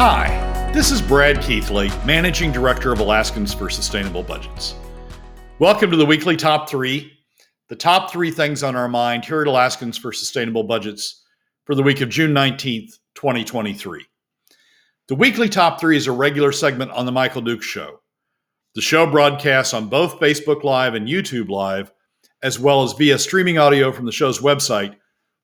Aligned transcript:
Hi, 0.00 0.70
this 0.72 0.92
is 0.92 1.02
Brad 1.02 1.42
Keithley, 1.42 1.88
Managing 2.06 2.52
Director 2.52 2.92
of 2.92 3.00
Alaskans 3.00 3.52
for 3.52 3.68
Sustainable 3.68 4.22
Budgets. 4.22 4.76
Welcome 5.58 5.90
to 5.90 5.96
the 5.96 6.06
weekly 6.06 6.36
top 6.36 6.70
three, 6.70 7.18
the 7.68 7.74
top 7.74 8.12
three 8.12 8.30
things 8.30 8.62
on 8.62 8.76
our 8.76 8.88
mind 8.88 9.24
here 9.24 9.40
at 9.40 9.48
Alaskans 9.48 9.98
for 9.98 10.12
Sustainable 10.12 10.62
Budgets 10.62 11.24
for 11.64 11.74
the 11.74 11.82
week 11.82 12.00
of 12.00 12.10
June 12.10 12.30
19th, 12.32 12.92
2023. 13.16 14.06
The 15.08 15.16
weekly 15.16 15.48
top 15.48 15.80
three 15.80 15.96
is 15.96 16.06
a 16.06 16.12
regular 16.12 16.52
segment 16.52 16.92
on 16.92 17.04
The 17.04 17.10
Michael 17.10 17.42
Dukes 17.42 17.66
Show. 17.66 17.98
The 18.76 18.80
show 18.80 19.04
broadcasts 19.04 19.74
on 19.74 19.88
both 19.88 20.20
Facebook 20.20 20.62
Live 20.62 20.94
and 20.94 21.08
YouTube 21.08 21.48
Live, 21.48 21.90
as 22.40 22.60
well 22.60 22.84
as 22.84 22.92
via 22.92 23.18
streaming 23.18 23.58
audio 23.58 23.90
from 23.90 24.06
the 24.06 24.12
show's 24.12 24.38
website, 24.38 24.94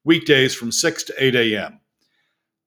weekdays 0.04 0.54
from 0.54 0.70
6 0.70 1.02
to 1.02 1.14
8 1.18 1.34
a.m. 1.34 1.80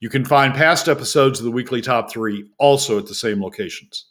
You 0.00 0.10
can 0.10 0.24
find 0.24 0.54
past 0.54 0.88
episodes 0.88 1.38
of 1.38 1.44
the 1.44 1.50
weekly 1.50 1.80
top 1.80 2.10
three 2.10 2.50
also 2.58 2.98
at 2.98 3.06
the 3.06 3.14
same 3.14 3.42
locations. 3.42 4.06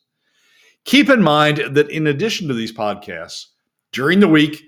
Keep 0.84 1.10
in 1.10 1.22
mind 1.22 1.58
that 1.72 1.90
in 1.90 2.08
addition 2.08 2.48
to 2.48 2.54
these 2.54 2.74
podcasts, 2.74 3.48
during 3.92 4.20
the 4.20 4.28
week, 4.28 4.64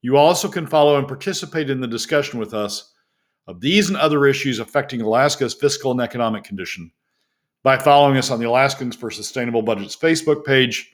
you 0.00 0.16
also 0.16 0.48
can 0.48 0.66
follow 0.66 0.98
and 0.98 1.06
participate 1.06 1.70
in 1.70 1.80
the 1.80 1.86
discussion 1.86 2.38
with 2.38 2.54
us 2.54 2.92
of 3.46 3.60
these 3.60 3.88
and 3.88 3.96
other 3.96 4.26
issues 4.26 4.58
affecting 4.58 5.00
Alaska's 5.00 5.54
fiscal 5.54 5.92
and 5.92 6.00
economic 6.00 6.44
condition 6.44 6.90
by 7.62 7.78
following 7.78 8.16
us 8.16 8.30
on 8.30 8.40
the 8.40 8.48
Alaskans 8.48 8.96
for 8.96 9.10
Sustainable 9.10 9.62
Budgets 9.62 9.96
Facebook 9.96 10.44
page 10.44 10.92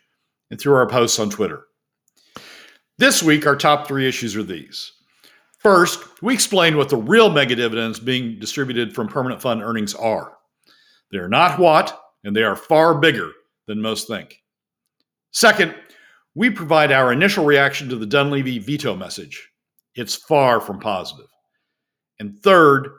and 0.50 0.60
through 0.60 0.74
our 0.74 0.88
posts 0.88 1.18
on 1.18 1.30
Twitter. 1.30 1.64
This 2.98 3.22
week, 3.22 3.46
our 3.46 3.56
top 3.56 3.86
three 3.86 4.08
issues 4.08 4.36
are 4.36 4.42
these 4.42 4.92
First, 5.58 6.22
we 6.22 6.34
explained 6.34 6.76
what 6.76 6.88
the 6.88 6.96
real 6.96 7.30
mega 7.30 7.56
dividends 7.56 7.98
being 7.98 8.38
distributed 8.38 8.94
from 8.94 9.08
permanent 9.08 9.42
fund 9.42 9.62
earnings 9.62 9.94
are. 9.94 10.36
They 11.10 11.18
are 11.18 11.28
not 11.28 11.58
what, 11.58 12.00
and 12.24 12.34
they 12.34 12.44
are 12.44 12.56
far 12.56 12.98
bigger 12.98 13.30
than 13.66 13.82
most 13.82 14.06
think. 14.06 14.42
Second, 15.32 15.74
we 16.34 16.50
provide 16.50 16.92
our 16.92 17.12
initial 17.12 17.44
reaction 17.44 17.88
to 17.88 17.96
the 17.96 18.06
Dunleavy 18.06 18.58
veto 18.58 18.94
message. 18.94 19.50
It's 19.94 20.14
far 20.14 20.60
from 20.60 20.78
positive. 20.78 21.26
And 22.20 22.38
third, 22.38 22.90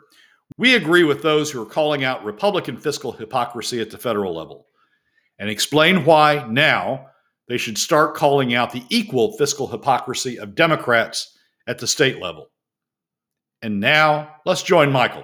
we 0.57 0.75
agree 0.75 1.03
with 1.03 1.21
those 1.21 1.49
who 1.49 1.61
are 1.61 1.65
calling 1.65 2.03
out 2.03 2.25
Republican 2.25 2.77
fiscal 2.77 3.13
hypocrisy 3.13 3.79
at 3.79 3.89
the 3.89 3.97
federal 3.97 4.35
level 4.35 4.65
and 5.39 5.49
explain 5.49 6.03
why 6.03 6.45
now 6.49 7.07
they 7.47 7.57
should 7.57 7.77
start 7.77 8.15
calling 8.15 8.53
out 8.53 8.71
the 8.71 8.83
equal 8.89 9.37
fiscal 9.37 9.67
hypocrisy 9.67 10.37
of 10.37 10.55
Democrats 10.55 11.37
at 11.69 11.77
the 11.77 11.87
state 11.87 12.19
level. 12.19 12.49
And 13.61 13.79
now 13.79 14.35
let's 14.45 14.63
join 14.63 14.91
Michael. 14.91 15.23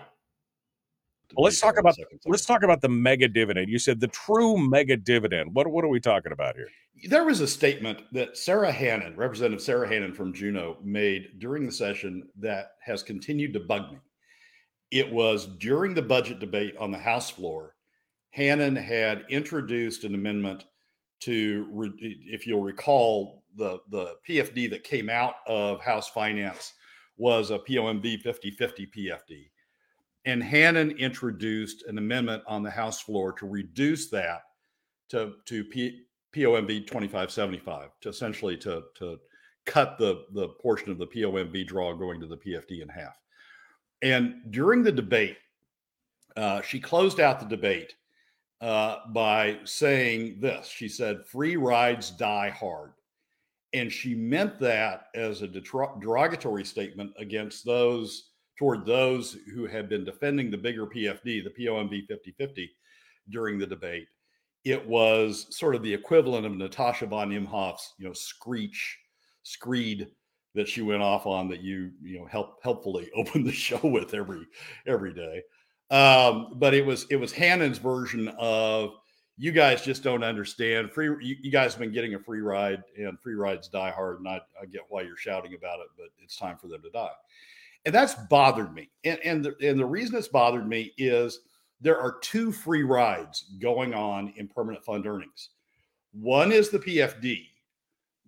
Well, 1.36 1.46
let's 1.46 1.60
talk 1.60 1.78
about 1.80 1.98
let's 2.28 2.46
talk 2.46 2.64
about 2.64 2.82
the 2.82 2.88
mega 2.88 3.28
dividend. 3.28 3.68
You 3.68 3.80
said 3.80 4.00
the 4.00 4.08
true 4.08 4.58
mega 4.58 4.96
dividend. 4.96 5.54
What 5.54 5.68
what 5.68 5.84
are 5.84 5.90
we 5.90 6.00
talking 6.00 6.32
about 6.32 6.56
here? 6.56 6.68
There 7.10 7.26
was 7.26 7.42
a 7.42 7.48
statement 7.48 8.04
that 8.14 8.38
Sara 8.38 8.72
Hannan, 8.72 9.18
Representative 9.18 9.62
Sara 9.62 9.88
Hannan 9.88 10.14
from 10.14 10.34
Juneau, 10.34 10.78
made 10.84 11.40
during 11.40 11.66
the 11.66 11.72
session 11.72 12.30
that 12.40 12.74
has 12.82 13.04
continued 13.04 13.54
to 13.54 13.60
bug 13.60 13.92
me. 13.92 13.98
It 14.92 15.12
was 15.12 15.48
during 15.58 15.94
the 15.94 16.02
budget 16.02 16.40
debate 16.40 16.78
on 16.78 16.92
the 16.92 16.98
House 16.98 17.30
floor. 17.30 17.76
Hannan 18.30 18.76
had 18.76 19.26
introduced 19.30 20.04
an 20.04 20.14
amendment 20.14 20.66
to, 21.22 21.92
if 22.00 22.46
you'll 22.46 22.62
recall, 22.62 23.44
the 23.56 23.80
the 23.90 24.16
PFD 24.28 24.70
that 24.70 24.84
came 24.84 25.10
out 25.10 25.36
of 25.48 25.82
House 25.82 26.10
Finance 26.10 26.74
was 27.18 27.52
a 27.52 27.60
POMV 27.60 28.22
50-50 28.24 28.88
PFD. 28.96 29.50
And 30.26 30.44
Hannan 30.44 30.92
introduced 30.92 31.84
an 31.88 31.98
amendment 31.98 32.44
on 32.48 32.64
the 32.64 32.70
House 32.70 33.02
floor 33.02 33.32
to 33.34 33.48
reduce 33.48 34.10
that 34.10 34.42
to, 35.10 35.34
to 35.46 35.64
P, 35.64 36.06
POMV 36.36 36.88
2575, 36.88 37.92
to 38.02 38.10
essentially 38.10 38.58
to, 38.58 38.84
to 38.96 39.20
cut 39.66 39.98
the, 39.98 40.26
the 40.34 40.50
portion 40.62 40.92
of 40.92 40.98
the 40.98 41.08
POMV 41.08 41.66
draw 41.68 41.94
going 41.94 42.20
to 42.20 42.28
the 42.28 42.38
PFD 42.38 42.82
in 42.82 42.90
half. 42.90 43.18
And 44.02 44.42
during 44.50 44.84
the 44.84 44.92
debate, 44.92 45.38
uh, 46.36 46.62
she 46.62 46.80
closed 46.80 47.20
out 47.20 47.40
the 47.40 47.46
debate 47.46 47.96
uh, 48.62 48.98
by 49.10 49.60
saying 49.64 50.40
this. 50.40 50.68
She 50.68 50.90
said, 50.90 51.26
Free 51.26 51.56
rides 51.56 52.10
die 52.12 52.50
hard. 52.50 52.92
And 53.76 53.92
she 53.92 54.16
meant 54.16 54.58
that 54.62 55.08
as 55.16 55.42
a 55.42 55.48
derogatory 55.48 56.64
statement 56.64 57.12
against 57.20 57.66
those, 57.66 58.30
toward 58.58 58.86
those 58.86 59.38
who 59.54 59.66
had 59.66 59.90
been 59.90 60.06
defending 60.06 60.50
the 60.50 60.58
bigger 60.58 60.88
PFD, 60.88 61.44
the 61.44 61.54
POMV 61.60 62.08
5050, 62.08 62.72
during 63.30 63.60
the 63.60 63.68
debate. 63.68 64.08
It 64.64 64.88
was 64.88 65.48
sort 65.50 65.76
of 65.76 65.84
the 65.84 65.94
equivalent 65.94 66.46
of 66.46 66.54
Natasha 66.54 67.06
von 67.06 67.32
Imhof's, 67.32 67.94
you 68.00 68.08
know, 68.08 68.14
screech, 68.14 68.98
screed 69.44 70.08
that 70.54 70.70
she 70.70 70.82
went 70.82 71.02
off 71.02 71.26
on 71.26 71.50
that 71.50 71.60
you, 71.60 71.92
you 72.02 72.20
know, 72.20 72.26
help 72.28 72.64
helpfully 72.64 73.10
open 73.16 73.44
the 73.44 73.52
show 73.52 73.80
with 73.84 74.14
every 74.14 74.48
every 74.88 75.14
day. 75.14 75.44
Um, 75.92 76.54
but 76.56 76.74
it 76.74 76.86
was 76.86 77.08
it 77.10 77.18
was 77.18 77.34
Hannan's 77.34 77.78
version 77.78 78.30
of 78.40 78.92
you 79.38 79.52
guys 79.52 79.82
just 79.82 80.04
don't 80.04 80.24
understand. 80.24 80.92
Free, 80.92 81.08
you, 81.22 81.36
you, 81.42 81.52
guys 81.52 81.74
have 81.74 81.80
been 81.80 81.92
getting 81.92 82.16
a 82.16 82.20
free 82.20 82.42
ride, 82.42 82.84
and 82.98 83.20
free 83.20 83.36
rides 83.36 83.68
die 83.68 83.92
hard. 83.92 84.20
And 84.20 84.28
I, 84.28 84.40
I, 84.62 84.66
get 84.66 84.82
why 84.90 85.02
you're 85.02 85.18
shouting 85.18 85.54
about 85.56 85.80
it, 85.80 85.88
but 85.98 86.08
it's 86.24 86.38
time 86.38 86.58
for 86.58 86.68
them 86.68 86.82
to 86.84 86.90
die. 86.90 87.10
And 87.86 87.94
that's 87.94 88.16
bothered 88.30 88.74
me. 88.74 88.90
And 89.04 89.20
and 89.20 89.44
the, 89.44 89.56
and 89.62 89.80
the 89.80 89.86
reason 89.86 90.16
it's 90.16 90.28
bothered 90.28 90.68
me 90.68 90.94
is 90.98 91.42
there 91.82 92.00
are 92.00 92.18
two 92.22 92.52
free 92.52 92.84
rides 92.84 93.52
going 93.60 93.94
on 93.94 94.34
in 94.38 94.48
permanent 94.48 94.84
fund 94.84 95.06
earnings. 95.06 95.50
One 96.14 96.52
is 96.52 96.70
the 96.70 96.80
PFD 96.80 97.48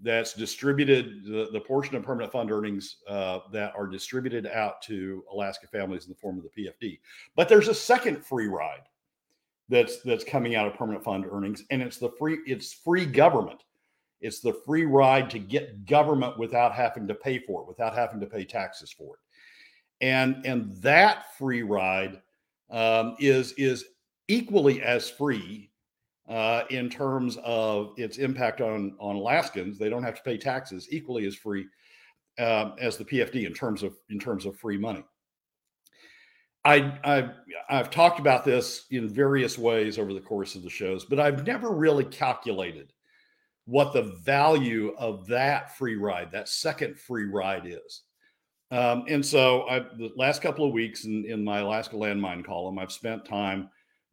that's 0.03 0.33
distributed 0.33 1.23
the, 1.23 1.49
the 1.51 1.59
portion 1.59 1.95
of 1.95 2.03
permanent 2.03 2.31
fund 2.31 2.51
earnings 2.51 2.97
uh, 3.07 3.39
that 3.51 3.73
are 3.75 3.87
distributed 3.87 4.45
out 4.45 4.81
to 4.83 5.23
Alaska 5.31 5.67
families 5.67 6.05
in 6.05 6.09
the 6.09 6.17
form 6.17 6.37
of 6.37 6.43
the 6.43 6.49
PFD. 6.65 6.99
But 7.35 7.49
there's 7.49 7.69
a 7.69 7.73
second 7.73 8.23
free 8.23 8.47
ride 8.47 8.83
that's 9.69 10.01
that's 10.01 10.23
coming 10.23 10.55
out 10.55 10.67
of 10.67 10.73
permanent 10.73 11.03
fund 11.03 11.25
earnings 11.29 11.63
and 11.71 11.81
it's 11.81 11.97
the 11.97 12.11
free 12.17 12.39
it's 12.45 12.73
free 12.73 13.05
government 13.05 13.63
it's 14.21 14.39
the 14.39 14.53
free 14.65 14.85
ride 14.85 15.29
to 15.29 15.39
get 15.39 15.85
government 15.85 16.37
without 16.39 16.73
having 16.73 17.07
to 17.07 17.13
pay 17.13 17.37
for 17.39 17.61
it 17.61 17.67
without 17.67 17.93
having 17.93 18.19
to 18.19 18.25
pay 18.25 18.43
taxes 18.45 18.91
for 18.91 19.15
it 19.15 19.19
and 20.01 20.45
and 20.45 20.75
that 20.77 21.35
free 21.37 21.63
ride 21.63 22.21
um, 22.69 23.15
is 23.19 23.53
is 23.53 23.85
equally 24.27 24.81
as 24.81 25.09
free 25.09 25.69
uh, 26.27 26.63
in 26.69 26.89
terms 26.89 27.37
of 27.43 27.93
its 27.97 28.17
impact 28.17 28.61
on 28.61 28.95
on 28.99 29.15
Alaskans. 29.15 29.77
They 29.77 29.89
don't 29.89 30.03
have 30.03 30.15
to 30.15 30.23
pay 30.23 30.37
taxes 30.37 30.87
equally 30.91 31.25
as 31.25 31.35
free 31.35 31.65
uh, 32.39 32.71
as 32.79 32.97
the 32.97 33.05
PFD 33.05 33.45
in 33.45 33.53
terms 33.53 33.83
of 33.83 33.95
in 34.09 34.19
terms 34.19 34.45
of 34.45 34.57
free 34.57 34.77
money. 34.77 35.03
I, 36.67 36.99
I've, 37.05 37.29
I've 37.69 37.89
talked 37.89 38.19
about 38.19 38.43
this 38.43 38.87
in 38.91 39.07
various 39.07 39.57
ways 39.57 39.97
over 39.97 40.13
the 40.13 40.19
course 40.19 40.55
of 40.55 40.63
the 40.63 40.69
shows, 40.69 41.05
but 41.05 41.17
I've 41.17 41.47
never 41.47 41.71
really 41.71 42.03
calculated 42.03 42.91
what 43.65 43.93
the 43.93 44.01
value 44.23 44.93
of 44.97 45.27
that 45.27 45.77
free 45.77 45.95
ride, 45.95 46.29
that 46.31 46.49
second 46.49 46.99
free 46.99 47.23
ride 47.23 47.65
is. 47.65 48.01
Um, 48.71 49.05
and 49.07 49.25
so, 49.25 49.65
I, 49.69 49.79
the 49.79 50.11
last 50.17 50.41
couple 50.41 50.65
of 50.65 50.73
weeks 50.73 51.05
in, 51.05 51.23
in 51.25 51.41
my 51.41 51.59
Alaska 51.59 51.95
Landmine 51.95 52.43
column, 52.45 52.79
I've 52.79 52.91
spent 52.91 53.23
time 53.23 53.69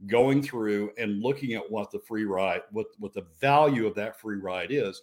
going 0.06 0.40
through 0.40 0.92
and 0.96 1.20
looking 1.20 1.54
at 1.54 1.70
what 1.70 1.90
the 1.90 1.98
free 1.98 2.24
ride, 2.24 2.62
what, 2.70 2.86
what 2.98 3.12
the 3.12 3.26
value 3.40 3.84
of 3.84 3.96
that 3.96 4.20
free 4.20 4.38
ride 4.38 4.70
is. 4.70 5.02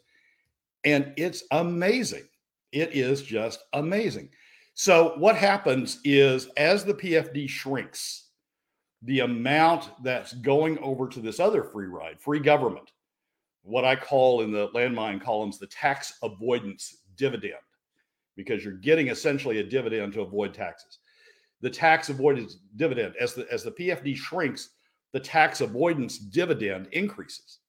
And 0.85 1.13
it's 1.17 1.43
amazing. 1.51 2.29
It 2.71 2.93
is 2.93 3.21
just 3.21 3.63
amazing. 3.73 4.29
So 4.73 5.13
what 5.17 5.35
happens 5.35 5.99
is 6.03 6.47
as 6.57 6.85
the 6.85 6.93
PFD 6.93 7.49
shrinks, 7.49 8.29
the 9.03 9.21
amount 9.21 9.89
that's 10.03 10.33
going 10.33 10.77
over 10.79 11.07
to 11.07 11.19
this 11.19 11.39
other 11.39 11.63
free 11.63 11.87
ride, 11.87 12.21
free 12.21 12.39
government, 12.39 12.91
what 13.63 13.85
I 13.85 13.95
call 13.95 14.41
in 14.41 14.51
the 14.51 14.69
landmine 14.69 15.21
columns 15.21 15.59
the 15.59 15.67
tax 15.67 16.17
avoidance 16.23 16.97
dividend, 17.15 17.61
because 18.35 18.63
you're 18.63 18.73
getting 18.73 19.09
essentially 19.09 19.59
a 19.59 19.63
dividend 19.63 20.13
to 20.13 20.21
avoid 20.21 20.53
taxes. 20.53 20.99
The 21.61 21.69
tax 21.69 22.09
avoidance 22.09 22.57
dividend, 22.75 23.15
as 23.19 23.33
the 23.33 23.47
as 23.51 23.63
the 23.63 23.71
PFD 23.71 24.15
shrinks, 24.15 24.69
the 25.13 25.19
tax 25.19 25.61
avoidance 25.61 26.17
dividend 26.17 26.87
increases. 26.91 27.59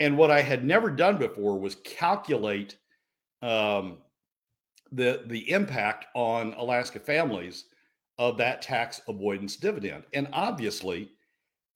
And 0.00 0.16
what 0.16 0.30
I 0.30 0.40
had 0.40 0.64
never 0.64 0.90
done 0.90 1.18
before 1.18 1.58
was 1.58 1.76
calculate 1.76 2.76
um, 3.42 3.98
the 4.94 5.22
the 5.26 5.50
impact 5.50 6.06
on 6.14 6.54
Alaska 6.54 6.98
families 6.98 7.64
of 8.18 8.36
that 8.38 8.62
tax 8.62 9.00
avoidance 9.08 9.56
dividend. 9.56 10.04
And 10.12 10.28
obviously, 10.32 11.10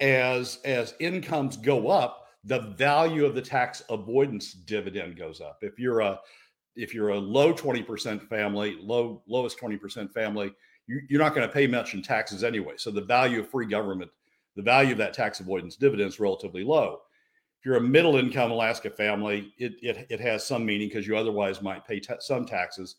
as 0.01 0.59
as 0.65 0.95
incomes 1.01 1.57
go 1.57 1.89
up, 1.89 2.27
the 2.45 2.61
value 2.79 3.25
of 3.25 3.35
the 3.35 3.43
tax 3.43 3.83
avoidance 3.91 4.53
dividend 4.53 5.17
goes 5.17 5.41
up. 5.41 5.59
If 5.63 5.79
you're 5.79 6.01
a 6.01 6.21
if 6.77 6.95
you're 6.95 7.09
a 7.09 7.19
low 7.19 7.53
20% 7.53 8.29
family, 8.29 8.79
low 8.81 9.23
lowest 9.27 9.59
20% 9.59 10.13
family, 10.13 10.55
you, 10.87 11.01
you're 11.09 11.21
not 11.21 11.35
going 11.35 11.47
to 11.47 11.53
pay 11.53 11.67
much 11.67 11.95
in 11.95 12.03
taxes 12.03 12.45
anyway. 12.45 12.75
So 12.77 12.93
the 12.93 13.01
value 13.01 13.41
of 13.41 13.51
free 13.51 13.67
government, 13.67 14.13
the 14.55 14.63
value 14.63 14.93
of 14.93 14.99
that 14.99 15.13
tax 15.13 15.41
avoidance 15.41 15.75
dividend 15.75 16.09
is 16.09 16.21
relatively 16.21 16.63
low. 16.63 17.01
If 17.59 17.67
you're 17.67 17.79
a 17.79 17.81
middle 17.81 18.17
income 18.17 18.53
Alaska 18.53 18.91
family, 18.91 19.53
it, 19.59 19.73
it, 19.83 20.07
it 20.09 20.21
has 20.21 20.47
some 20.47 20.65
meaning 20.65 20.87
because 20.87 21.09
you 21.09 21.17
otherwise 21.17 21.61
might 21.61 21.85
pay 21.85 21.99
ta- 21.99 22.21
some 22.21 22.47
taxes 22.47 22.95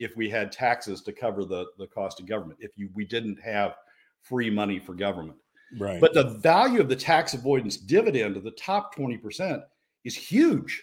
if 0.00 0.16
we 0.16 0.28
had 0.28 0.50
taxes 0.50 1.02
to 1.02 1.12
cover 1.12 1.44
the, 1.44 1.66
the 1.78 1.86
cost 1.86 2.18
of 2.18 2.26
government, 2.26 2.58
if 2.60 2.76
you 2.76 2.88
we 2.94 3.04
didn't 3.04 3.40
have 3.40 3.76
free 4.22 4.50
money 4.50 4.78
for 4.78 4.94
government. 4.94 5.38
Right. 5.78 6.00
But 6.00 6.14
the 6.14 6.24
value 6.24 6.80
of 6.80 6.88
the 6.88 6.96
tax 6.96 7.34
avoidance 7.34 7.76
dividend 7.76 8.36
of 8.36 8.42
the 8.42 8.50
top 8.52 8.94
20% 8.96 9.62
is 10.04 10.16
huge. 10.16 10.82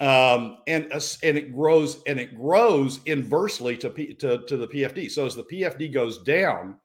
Um, 0.00 0.58
and 0.66 0.92
and 1.22 1.38
it 1.38 1.54
grows 1.54 2.02
and 2.06 2.18
it 2.18 2.36
grows 2.36 3.00
inversely 3.06 3.76
to, 3.78 3.90
P, 3.90 4.14
to 4.14 4.44
to 4.46 4.56
the 4.56 4.66
PFD. 4.66 5.10
So 5.10 5.24
as 5.24 5.34
the 5.34 5.44
PFD 5.44 5.92
goes 5.92 6.22
down, 6.22 6.76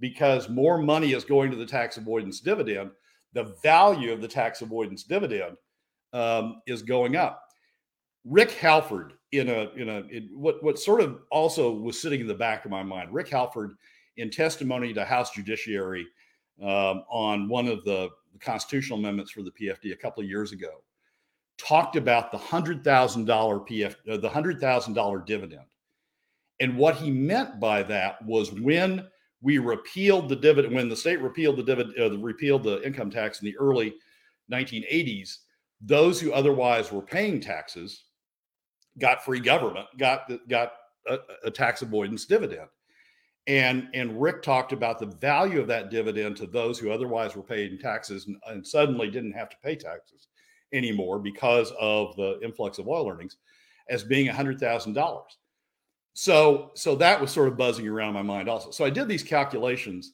because 0.00 0.48
more 0.48 0.78
money 0.78 1.12
is 1.12 1.24
going 1.24 1.50
to 1.50 1.56
the 1.56 1.66
tax 1.66 1.96
avoidance 1.96 2.40
dividend, 2.40 2.90
the 3.32 3.56
value 3.62 4.12
of 4.12 4.20
the 4.20 4.28
tax 4.28 4.60
avoidance 4.60 5.02
dividend 5.02 5.56
um, 6.12 6.60
is 6.66 6.82
going 6.82 7.16
up. 7.16 7.41
Rick 8.24 8.52
Halford 8.52 9.14
in 9.32 9.48
a 9.48 9.70
in 9.76 9.88
a 9.88 10.00
in 10.10 10.28
what 10.34 10.62
what 10.62 10.78
sort 10.78 11.00
of 11.00 11.20
also 11.30 11.72
was 11.72 12.00
sitting 12.00 12.20
in 12.20 12.26
the 12.26 12.34
back 12.34 12.64
of 12.64 12.70
my 12.70 12.82
mind. 12.82 13.12
Rick 13.12 13.30
Halford 13.30 13.76
in 14.16 14.30
testimony 14.30 14.92
to 14.94 15.04
House 15.04 15.32
Judiciary 15.32 16.06
um, 16.60 17.04
on 17.10 17.48
one 17.48 17.66
of 17.66 17.84
the 17.84 18.10
constitutional 18.40 18.98
amendments 18.98 19.30
for 19.30 19.42
the 19.42 19.50
PFD 19.50 19.92
a 19.92 19.96
couple 19.96 20.22
of 20.22 20.28
years 20.28 20.52
ago 20.52 20.82
talked 21.58 21.96
about 21.96 22.30
the 22.30 22.38
hundred 22.38 22.84
thousand 22.84 23.24
dollar 23.24 23.58
PF 23.58 23.94
uh, 24.10 24.16
the 24.16 24.28
hundred 24.28 24.60
thousand 24.60 24.94
dollar 24.94 25.20
dividend, 25.20 25.66
and 26.60 26.76
what 26.76 26.96
he 26.96 27.10
meant 27.10 27.58
by 27.58 27.82
that 27.82 28.24
was 28.24 28.52
when 28.52 29.06
we 29.40 29.58
repealed 29.58 30.28
the 30.28 30.36
dividend 30.36 30.74
when 30.74 30.88
the 30.88 30.96
state 30.96 31.20
repealed 31.20 31.56
the 31.56 31.62
dividend 31.62 31.94
uh, 31.98 32.16
repealed 32.18 32.62
the 32.62 32.84
income 32.86 33.10
tax 33.10 33.40
in 33.40 33.46
the 33.46 33.56
early 33.58 33.94
1980s 34.50 35.38
those 35.80 36.20
who 36.20 36.32
otherwise 36.32 36.92
were 36.92 37.02
paying 37.02 37.40
taxes 37.40 38.04
got 38.98 39.24
free 39.24 39.40
government, 39.40 39.86
got 39.98 40.30
got 40.48 40.72
a, 41.06 41.18
a 41.44 41.50
tax 41.50 41.82
avoidance 41.82 42.24
dividend. 42.24 42.68
And 43.46 43.88
and 43.94 44.20
Rick 44.20 44.42
talked 44.42 44.72
about 44.72 44.98
the 44.98 45.06
value 45.06 45.60
of 45.60 45.66
that 45.68 45.90
dividend 45.90 46.36
to 46.36 46.46
those 46.46 46.78
who 46.78 46.90
otherwise 46.90 47.34
were 47.34 47.42
paying 47.42 47.78
taxes 47.78 48.26
and, 48.26 48.36
and 48.46 48.66
suddenly 48.66 49.10
didn't 49.10 49.32
have 49.32 49.50
to 49.50 49.56
pay 49.62 49.74
taxes 49.74 50.28
anymore 50.72 51.18
because 51.18 51.72
of 51.78 52.14
the 52.16 52.38
influx 52.42 52.78
of 52.78 52.88
oil 52.88 53.10
earnings 53.10 53.36
as 53.88 54.02
being 54.02 54.26
$100,000. 54.26 55.22
So 56.14 56.70
so 56.74 56.94
that 56.96 57.20
was 57.20 57.30
sort 57.30 57.48
of 57.48 57.56
buzzing 57.56 57.88
around 57.88 58.14
my 58.14 58.22
mind 58.22 58.48
also. 58.48 58.70
So 58.70 58.84
I 58.84 58.90
did 58.90 59.08
these 59.08 59.22
calculations 59.22 60.12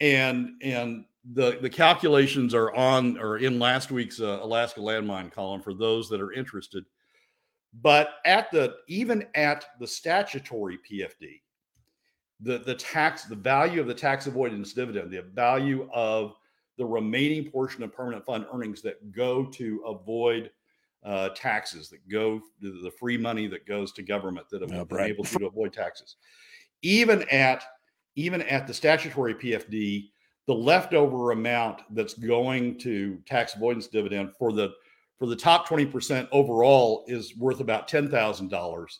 and 0.00 0.50
and 0.62 1.04
the 1.32 1.58
the 1.60 1.70
calculations 1.70 2.54
are 2.54 2.74
on 2.74 3.18
or 3.18 3.38
in 3.38 3.58
last 3.58 3.90
week's 3.90 4.20
uh, 4.20 4.40
Alaska 4.42 4.80
landmine 4.80 5.30
column 5.30 5.62
for 5.62 5.74
those 5.74 6.08
that 6.08 6.20
are 6.20 6.32
interested. 6.32 6.84
But 7.74 8.14
at 8.24 8.50
the 8.50 8.76
even 8.88 9.26
at 9.34 9.66
the 9.78 9.86
statutory 9.86 10.78
PFD, 10.90 11.40
the 12.40 12.58
the 12.58 12.74
tax 12.74 13.24
the 13.24 13.36
value 13.36 13.80
of 13.80 13.86
the 13.86 13.94
tax 13.94 14.26
avoidance 14.26 14.72
dividend, 14.72 15.10
the 15.10 15.22
value 15.22 15.88
of 15.92 16.34
the 16.78 16.84
remaining 16.84 17.50
portion 17.50 17.82
of 17.82 17.92
permanent 17.92 18.24
fund 18.24 18.46
earnings 18.52 18.80
that 18.82 19.12
go 19.12 19.44
to 19.44 19.82
avoid 19.84 20.50
uh, 21.04 21.28
taxes, 21.30 21.88
that 21.88 22.08
go 22.08 22.40
the 22.60 22.92
free 22.98 23.18
money 23.18 23.46
that 23.46 23.66
goes 23.66 23.92
to 23.92 24.02
government 24.02 24.48
that 24.50 24.62
have 24.62 24.72
oh, 24.72 24.84
been 24.84 24.98
right. 24.98 25.10
able 25.10 25.24
to 25.24 25.46
avoid 25.46 25.72
taxes, 25.72 26.16
even 26.82 27.28
at 27.30 27.64
even 28.16 28.42
at 28.42 28.66
the 28.66 28.74
statutory 28.74 29.34
PFD, 29.34 30.10
the 30.46 30.54
leftover 30.54 31.32
amount 31.32 31.82
that's 31.90 32.14
going 32.14 32.78
to 32.78 33.18
tax 33.26 33.54
avoidance 33.54 33.86
dividend 33.86 34.32
for 34.36 34.52
the 34.52 34.70
for 35.18 35.26
the 35.26 35.36
top 35.36 35.68
20% 35.68 36.28
overall 36.30 37.04
is 37.08 37.36
worth 37.36 37.60
about 37.60 37.88
$10,000. 37.88 38.98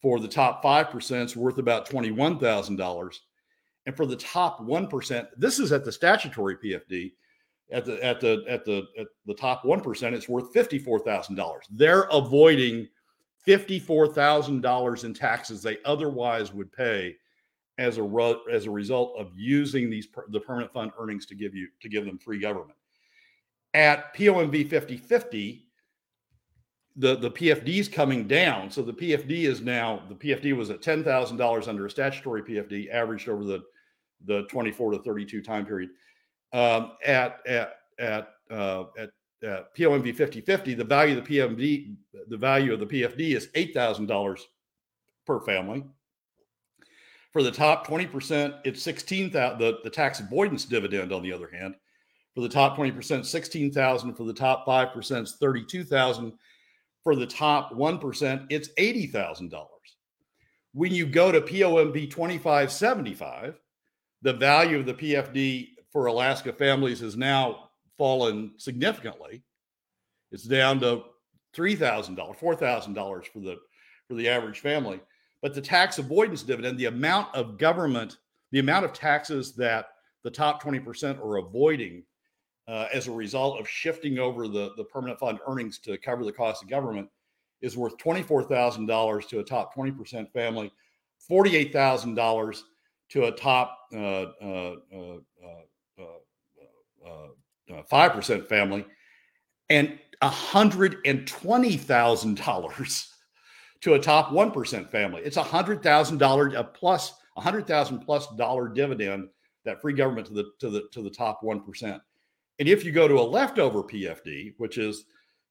For 0.00 0.20
the 0.20 0.28
top 0.28 0.62
5%, 0.62 1.22
it's 1.22 1.36
worth 1.36 1.58
about 1.58 1.88
$21,000. 1.88 3.18
And 3.86 3.96
for 3.96 4.06
the 4.06 4.16
top 4.16 4.60
1%, 4.60 5.26
this 5.36 5.58
is 5.58 5.72
at 5.72 5.84
the 5.84 5.92
statutory 5.92 6.56
PFD. 6.56 7.12
At 7.70 7.84
the 7.84 8.02
at 8.02 8.18
the 8.18 8.44
at 8.48 8.64
the 8.64 8.84
at 8.98 9.08
the 9.26 9.34
top 9.34 9.62
1%, 9.62 10.12
it's 10.14 10.28
worth 10.28 10.54
$54,000. 10.54 11.52
They're 11.70 12.08
avoiding 12.10 12.88
$54,000 13.46 15.04
in 15.04 15.14
taxes 15.14 15.62
they 15.62 15.76
otherwise 15.84 16.52
would 16.54 16.72
pay 16.72 17.16
as 17.76 17.98
a 17.98 18.36
as 18.50 18.66
a 18.66 18.70
result 18.70 19.14
of 19.18 19.32
using 19.36 19.90
these 19.90 20.08
the 20.30 20.40
permanent 20.40 20.72
fund 20.72 20.92
earnings 20.98 21.26
to 21.26 21.34
give 21.34 21.54
you 21.54 21.68
to 21.80 21.88
give 21.90 22.06
them 22.06 22.18
free 22.18 22.40
government. 22.40 22.77
At 23.78 24.12
POMV 24.12 24.68
5050, 24.68 25.68
the, 26.96 27.14
the 27.14 27.30
PFD 27.30 27.78
is 27.78 27.86
coming 27.86 28.26
down. 28.26 28.72
So 28.72 28.82
the 28.82 28.92
PFD 28.92 29.44
is 29.44 29.60
now, 29.60 30.02
the 30.08 30.16
PFD 30.16 30.56
was 30.56 30.70
at 30.70 30.82
$10,000 30.82 31.68
under 31.68 31.86
a 31.86 31.90
statutory 31.90 32.42
PFD, 32.42 32.92
averaged 32.92 33.28
over 33.28 33.44
the, 33.44 33.62
the 34.24 34.42
24 34.50 34.90
to 34.90 34.98
32 34.98 35.40
time 35.42 35.64
period. 35.64 35.90
Um, 36.52 36.94
at 37.06 37.38
at 37.46 37.76
at, 38.00 38.30
uh, 38.50 38.84
at 39.44 39.72
POMV 39.76 40.06
5050, 40.06 40.74
the 40.74 40.82
value 40.82 41.16
of 41.16 41.24
the 41.24 41.38
PMD, 41.38 41.94
the 42.26 42.36
value 42.36 42.74
of 42.74 42.80
the 42.80 42.86
PFD 42.86 43.36
is 43.36 43.46
$8,000 43.54 44.40
per 45.24 45.40
family. 45.42 45.84
For 47.32 47.44
the 47.44 47.52
top 47.52 47.86
20%, 47.86 48.58
it's 48.64 48.82
16,000. 48.82 49.60
The, 49.60 49.78
the 49.84 49.90
tax 49.90 50.18
avoidance 50.18 50.64
dividend, 50.64 51.12
on 51.12 51.22
the 51.22 51.32
other 51.32 51.48
hand, 51.48 51.76
for 52.38 52.42
the 52.42 52.48
top 52.48 52.76
20%, 52.76 53.26
16,000. 53.26 54.14
For 54.14 54.22
the 54.22 54.32
top 54.32 54.64
5%, 54.64 55.28
32,000. 55.28 56.32
For 57.02 57.16
the 57.16 57.26
top 57.26 57.72
1%, 57.72 58.46
it's 58.48 58.68
$80,000. 58.78 59.66
When 60.72 60.92
you 60.92 61.04
go 61.04 61.32
to 61.32 61.40
POMV 61.40 62.08
2575, 62.08 63.58
the 64.22 64.32
value 64.34 64.78
of 64.78 64.86
the 64.86 64.94
PFD 64.94 65.70
for 65.90 66.06
Alaska 66.06 66.52
families 66.52 67.00
has 67.00 67.16
now 67.16 67.70
fallen 67.96 68.52
significantly. 68.56 69.42
It's 70.30 70.44
down 70.44 70.78
to 70.78 71.02
$3,000, 71.56 72.16
$4,000 72.38 73.26
for 73.26 73.40
the 73.40 73.56
for 74.06 74.14
the 74.14 74.28
average 74.28 74.60
family. 74.60 75.00
But 75.42 75.54
the 75.54 75.60
tax 75.60 75.98
avoidance 75.98 76.44
dividend, 76.44 76.78
the 76.78 76.84
amount 76.84 77.34
of 77.34 77.58
government, 77.58 78.18
the 78.52 78.60
amount 78.60 78.84
of 78.84 78.92
taxes 78.92 79.56
that 79.56 79.88
the 80.22 80.30
top 80.30 80.62
20% 80.62 81.18
are 81.18 81.38
avoiding 81.38 82.04
uh, 82.68 82.86
as 82.92 83.08
a 83.08 83.12
result 83.12 83.58
of 83.58 83.68
shifting 83.68 84.18
over 84.18 84.46
the, 84.46 84.72
the 84.76 84.84
permanent 84.84 85.18
fund 85.18 85.38
earnings 85.48 85.78
to 85.78 85.96
cover 85.98 86.24
the 86.24 86.32
cost 86.32 86.62
of 86.62 86.68
government 86.68 87.08
is 87.62 87.76
worth 87.76 87.98
$24,000 87.98 89.28
to 89.28 89.40
a 89.40 89.44
top 89.44 89.74
20% 89.74 90.32
family, 90.32 90.72
$48,000 91.28 92.60
to 93.08 93.24
a 93.24 93.32
top 93.32 93.80
uh, 93.94 93.98
uh, 93.98 94.76
uh, 97.70 97.82
5% 97.90 98.46
family, 98.46 98.86
and 99.70 99.98
$120,000 100.22 103.08
to 103.80 103.94
a 103.94 103.98
top 103.98 104.30
1% 104.30 104.90
family. 104.90 105.22
It's 105.22 105.36
a 105.36 105.42
$100,000 105.42 106.58
a 106.58 106.64
plus, 106.64 107.14
100,000 107.34 108.00
plus 108.00 108.26
dollar 108.36 108.68
dividend 108.68 109.28
that 109.64 109.80
free 109.80 109.94
government 109.94 110.26
to 110.28 110.34
the 110.34 110.52
to 110.60 110.70
the 110.70 110.84
to 110.92 111.02
the 111.02 111.10
top 111.10 111.42
1%. 111.42 112.00
And 112.58 112.68
if 112.68 112.84
you 112.84 112.92
go 112.92 113.06
to 113.06 113.20
a 113.20 113.22
leftover 113.22 113.82
PFD, 113.82 114.54
which 114.58 114.78
is, 114.78 115.04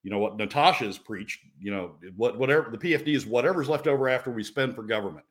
you 0.03 0.11
know, 0.11 0.19
what 0.19 0.37
Natasha's 0.37 0.97
preached, 0.97 1.41
you 1.59 1.71
know, 1.71 1.95
what 2.15 2.37
whatever 2.37 2.69
the 2.69 2.77
PFD 2.77 3.15
is, 3.15 3.25
whatever's 3.25 3.69
left 3.69 3.87
over 3.87 4.09
after 4.09 4.31
we 4.31 4.43
spend 4.43 4.75
for 4.75 4.83
government, 4.83 5.25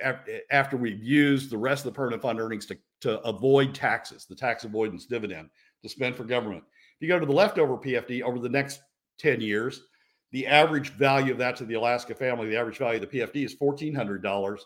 eh, 0.00 0.14
after 0.50 0.76
we've 0.76 1.02
used 1.02 1.50
the 1.50 1.58
rest 1.58 1.84
of 1.84 1.92
the 1.92 1.96
permanent 1.96 2.22
fund 2.22 2.40
earnings 2.40 2.66
to, 2.66 2.78
to 3.00 3.20
avoid 3.20 3.74
taxes, 3.74 4.26
the 4.26 4.34
tax 4.34 4.64
avoidance 4.64 5.06
dividend 5.06 5.48
to 5.82 5.88
spend 5.88 6.14
for 6.14 6.24
government. 6.24 6.62
If 6.96 7.02
you 7.02 7.08
go 7.08 7.18
to 7.18 7.26
the 7.26 7.32
leftover 7.32 7.76
PFD 7.76 8.22
over 8.22 8.38
the 8.38 8.48
next 8.48 8.80
10 9.18 9.40
years, 9.40 9.82
the 10.30 10.46
average 10.46 10.90
value 10.90 11.32
of 11.32 11.38
that 11.38 11.56
to 11.56 11.64
the 11.64 11.74
Alaska 11.74 12.14
family, 12.14 12.48
the 12.48 12.56
average 12.56 12.78
value 12.78 13.02
of 13.02 13.10
the 13.10 13.18
PFD 13.18 13.44
is 13.44 13.56
$1,400. 13.56 14.58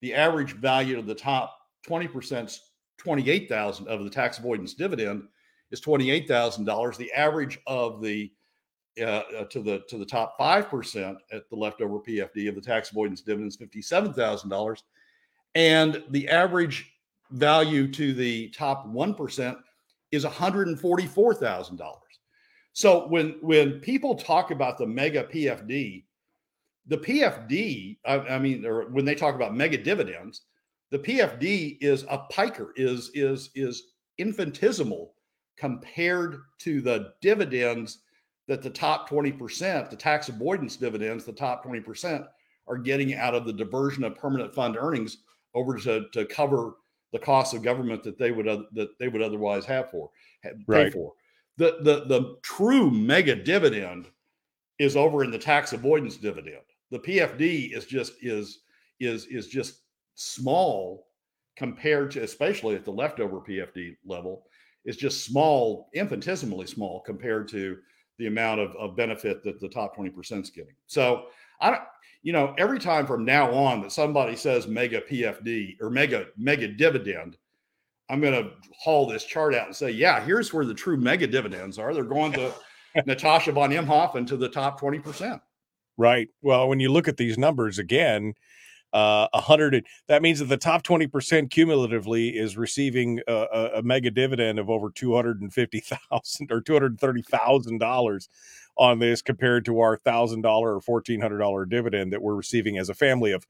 The 0.00 0.14
average 0.14 0.52
value 0.52 0.98
of 0.98 1.06
the 1.06 1.14
top 1.14 1.56
20% 1.88 2.46
is 2.46 2.60
28,000 2.98 3.88
of 3.88 4.04
the 4.04 4.10
tax 4.10 4.38
avoidance 4.38 4.74
dividend 4.74 5.22
is 5.70 5.80
twenty 5.80 6.10
eight 6.10 6.28
thousand 6.28 6.64
dollars. 6.64 6.96
The 6.96 7.12
average 7.12 7.58
of 7.66 8.00
the 8.02 8.30
uh, 9.00 9.22
uh, 9.38 9.44
to 9.44 9.62
the 9.62 9.82
to 9.88 9.98
the 9.98 10.06
top 10.06 10.36
five 10.36 10.68
percent 10.68 11.18
at 11.32 11.48
the 11.50 11.56
leftover 11.56 11.98
PFD 11.98 12.48
of 12.48 12.54
the 12.54 12.60
tax 12.60 12.90
avoidance 12.90 13.20
dividends 13.20 13.56
fifty 13.56 13.82
seven 13.82 14.12
thousand 14.12 14.50
dollars, 14.50 14.84
and 15.54 16.02
the 16.10 16.28
average 16.28 16.92
value 17.30 17.90
to 17.92 18.12
the 18.12 18.48
top 18.50 18.86
one 18.86 19.14
percent 19.14 19.56
is 20.10 20.24
one 20.24 20.32
hundred 20.32 20.68
and 20.68 20.80
forty 20.80 21.06
four 21.06 21.34
thousand 21.34 21.76
dollars. 21.76 22.02
So 22.72 23.06
when 23.08 23.36
when 23.40 23.80
people 23.80 24.14
talk 24.14 24.50
about 24.50 24.78
the 24.78 24.86
mega 24.86 25.24
PFD, 25.24 26.04
the 26.86 26.98
PFD, 26.98 27.98
I, 28.04 28.18
I 28.18 28.38
mean, 28.38 28.64
or 28.64 28.88
when 28.90 29.04
they 29.04 29.14
talk 29.14 29.34
about 29.34 29.54
mega 29.54 29.78
dividends, 29.78 30.42
the 30.90 30.98
PFD 30.98 31.78
is 31.80 32.04
a 32.08 32.18
piker, 32.30 32.72
is 32.76 33.10
is 33.14 33.50
is 33.54 33.92
infinitesimal 34.18 35.14
compared 35.58 36.42
to 36.58 36.80
the 36.80 37.12
dividends 37.20 37.98
that 38.46 38.62
the 38.62 38.70
top 38.70 39.08
20%, 39.08 39.90
the 39.90 39.96
tax 39.96 40.28
avoidance 40.28 40.76
dividends, 40.76 41.24
the 41.24 41.32
top 41.32 41.64
20% 41.64 42.26
are 42.66 42.78
getting 42.78 43.14
out 43.14 43.34
of 43.34 43.44
the 43.44 43.52
diversion 43.52 44.04
of 44.04 44.16
permanent 44.16 44.54
fund 44.54 44.76
earnings 44.78 45.18
over 45.54 45.76
to, 45.78 46.06
to 46.12 46.24
cover 46.26 46.74
the 47.12 47.18
cost 47.18 47.54
of 47.54 47.62
government 47.62 48.02
that 48.02 48.18
they 48.18 48.30
would 48.30 48.46
that 48.46 48.90
they 48.98 49.08
would 49.08 49.22
otherwise 49.22 49.64
have 49.64 49.90
for 49.90 50.10
pay 50.42 50.52
right. 50.66 50.92
for. 50.92 51.12
The, 51.56 51.78
the 51.82 52.04
the 52.04 52.36
true 52.42 52.90
mega 52.90 53.34
dividend 53.34 54.08
is 54.78 54.96
over 54.96 55.24
in 55.24 55.30
the 55.30 55.38
tax 55.38 55.72
avoidance 55.72 56.16
dividend. 56.16 56.62
The 56.90 56.98
PFD 56.98 57.76
is 57.76 57.86
just 57.86 58.12
is 58.20 58.60
is 59.00 59.26
is 59.26 59.48
just 59.48 59.80
small 60.14 61.06
compared 61.56 62.10
to 62.12 62.22
especially 62.22 62.74
at 62.74 62.84
the 62.84 62.92
leftover 62.92 63.40
PFD 63.40 63.96
level 64.04 64.44
is 64.88 64.96
just 64.96 65.22
small, 65.24 65.90
infinitesimally 65.92 66.66
small 66.66 67.00
compared 67.00 67.46
to 67.46 67.76
the 68.16 68.26
amount 68.26 68.58
of, 68.58 68.74
of 68.76 68.96
benefit 68.96 69.44
that 69.44 69.60
the 69.60 69.68
top 69.68 69.94
20% 69.94 70.42
is 70.42 70.48
getting. 70.48 70.72
So 70.86 71.26
I 71.60 71.68
don't, 71.68 71.82
you 72.22 72.32
know, 72.32 72.54
every 72.56 72.78
time 72.78 73.06
from 73.06 73.22
now 73.22 73.52
on 73.52 73.82
that 73.82 73.92
somebody 73.92 74.34
says 74.34 74.66
mega 74.66 75.02
PFD 75.02 75.76
or 75.82 75.90
mega 75.90 76.28
mega 76.38 76.68
dividend, 76.68 77.36
I'm 78.08 78.22
going 78.22 78.32
to 78.32 78.52
haul 78.82 79.06
this 79.06 79.24
chart 79.24 79.54
out 79.54 79.66
and 79.66 79.76
say, 79.76 79.90
yeah, 79.90 80.24
here's 80.24 80.54
where 80.54 80.64
the 80.64 80.72
true 80.72 80.96
mega 80.96 81.26
dividends 81.26 81.78
are. 81.78 81.92
They're 81.92 82.02
going 82.02 82.32
to 82.32 82.52
Natasha 83.06 83.52
von 83.52 83.70
Imhof 83.70 84.26
to 84.26 84.36
the 84.38 84.48
top 84.48 84.80
20%. 84.80 85.38
Right. 85.98 86.28
Well, 86.40 86.66
when 86.66 86.80
you 86.80 86.90
look 86.90 87.08
at 87.08 87.18
these 87.18 87.36
numbers 87.36 87.78
again, 87.78 88.32
uh, 88.92 89.28
a 89.32 89.40
hundred. 89.40 89.84
That 90.06 90.22
means 90.22 90.38
that 90.38 90.46
the 90.46 90.56
top 90.56 90.82
twenty 90.82 91.06
percent 91.06 91.50
cumulatively 91.50 92.30
is 92.30 92.56
receiving 92.56 93.20
a, 93.26 93.32
a, 93.52 93.70
a 93.78 93.82
mega 93.82 94.10
dividend 94.10 94.58
of 94.58 94.70
over 94.70 94.90
two 94.90 95.14
hundred 95.14 95.40
and 95.40 95.52
fifty 95.52 95.80
thousand 95.80 96.50
or 96.50 96.60
two 96.60 96.72
hundred 96.72 96.98
thirty 96.98 97.22
thousand 97.22 97.78
dollars 97.78 98.28
on 98.76 98.98
this, 98.98 99.22
compared 99.22 99.64
to 99.64 99.80
our 99.80 99.96
thousand 99.96 100.42
dollar 100.42 100.74
or 100.76 100.80
fourteen 100.80 101.20
hundred 101.20 101.38
dollar 101.38 101.64
dividend 101.66 102.12
that 102.12 102.22
we're 102.22 102.34
receiving 102.34 102.78
as 102.78 102.88
a 102.88 102.94
family 102.94 103.32
of 103.32 103.46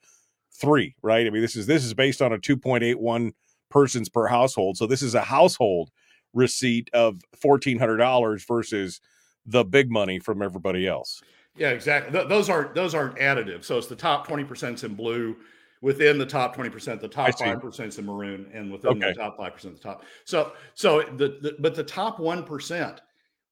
three. 0.52 0.94
Right. 1.02 1.26
I 1.26 1.30
mean, 1.30 1.42
this 1.42 1.56
is 1.56 1.66
this 1.66 1.84
is 1.84 1.94
based 1.94 2.20
on 2.22 2.32
a 2.32 2.38
two 2.38 2.56
point 2.56 2.82
eight 2.82 2.98
one 2.98 3.32
persons 3.70 4.08
per 4.08 4.26
household. 4.26 4.76
So 4.76 4.86
this 4.86 5.02
is 5.02 5.14
a 5.14 5.22
household 5.22 5.90
receipt 6.34 6.90
of 6.92 7.20
fourteen 7.40 7.78
hundred 7.78 7.98
dollars 7.98 8.44
versus 8.44 9.00
the 9.46 9.64
big 9.64 9.90
money 9.90 10.18
from 10.18 10.42
everybody 10.42 10.86
else. 10.86 11.22
Yeah, 11.58 11.70
exactly. 11.70 12.12
Th- 12.12 12.28
those 12.28 12.48
aren't 12.48 12.74
those 12.74 12.94
aren't 12.94 13.16
additive. 13.16 13.64
So 13.64 13.78
it's 13.78 13.88
the 13.88 13.96
top 13.96 14.26
twenty 14.26 14.44
percent 14.44 14.84
in 14.84 14.94
blue. 14.94 15.36
Within 15.80 16.18
the 16.18 16.26
top 16.26 16.54
twenty 16.54 16.70
percent, 16.70 17.00
the 17.00 17.06
top 17.06 17.38
five 17.38 17.60
percent 17.60 17.96
in 17.98 18.04
maroon, 18.04 18.50
and 18.52 18.72
within 18.72 18.90
okay. 18.92 19.12
the 19.12 19.14
top 19.14 19.36
five 19.36 19.54
percent, 19.54 19.76
the 19.76 19.80
top. 19.80 20.02
So 20.24 20.52
so 20.74 21.02
the, 21.02 21.38
the 21.40 21.56
but 21.60 21.76
the 21.76 21.84
top 21.84 22.18
one 22.18 22.42
percent, 22.42 23.00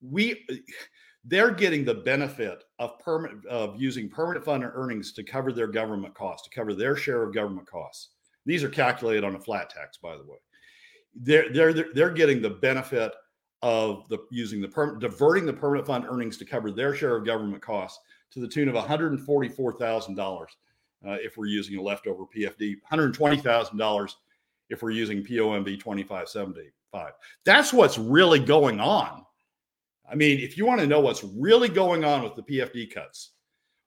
we 0.00 0.44
they're 1.24 1.52
getting 1.52 1.84
the 1.84 1.94
benefit 1.94 2.64
of 2.80 2.98
permanent 2.98 3.46
of 3.46 3.80
using 3.80 4.08
permanent 4.08 4.44
fund 4.44 4.64
earnings 4.64 5.12
to 5.12 5.22
cover 5.22 5.52
their 5.52 5.68
government 5.68 6.14
costs, 6.14 6.48
to 6.48 6.54
cover 6.54 6.74
their 6.74 6.96
share 6.96 7.22
of 7.22 7.32
government 7.32 7.68
costs. 7.68 8.10
These 8.44 8.64
are 8.64 8.70
calculated 8.70 9.22
on 9.22 9.36
a 9.36 9.40
flat 9.40 9.70
tax, 9.70 9.96
by 9.98 10.16
the 10.16 10.24
way. 10.24 10.38
They're 11.14 11.52
they're 11.52 11.92
they're 11.94 12.10
getting 12.10 12.42
the 12.42 12.50
benefit 12.50 13.12
of 13.62 14.08
the 14.08 14.18
using 14.30 14.60
the 14.60 14.68
perm, 14.68 14.98
diverting 14.98 15.46
the 15.46 15.52
permanent 15.52 15.86
fund 15.86 16.04
earnings 16.08 16.36
to 16.38 16.44
cover 16.44 16.70
their 16.70 16.94
share 16.94 17.16
of 17.16 17.24
government 17.24 17.62
costs 17.62 18.00
to 18.30 18.40
the 18.40 18.48
tune 18.48 18.68
of 18.68 18.74
$144,000 18.74 20.46
uh, 21.06 21.16
if 21.20 21.36
we're 21.36 21.46
using 21.46 21.78
a 21.78 21.82
leftover 21.82 22.24
PFD, 22.24 22.76
$120,000 22.90 24.14
if 24.68 24.82
we're 24.82 24.90
using 24.90 25.22
POMV 25.22 25.78
2575. 25.78 27.12
That's 27.44 27.72
what's 27.72 27.98
really 27.98 28.40
going 28.40 28.80
on. 28.80 29.24
I 30.10 30.14
mean, 30.14 30.38
if 30.38 30.56
you 30.56 30.66
want 30.66 30.80
to 30.80 30.86
know 30.86 31.00
what's 31.00 31.24
really 31.24 31.68
going 31.68 32.04
on 32.04 32.22
with 32.22 32.36
the 32.36 32.42
PFD 32.42 32.92
cuts, 32.92 33.30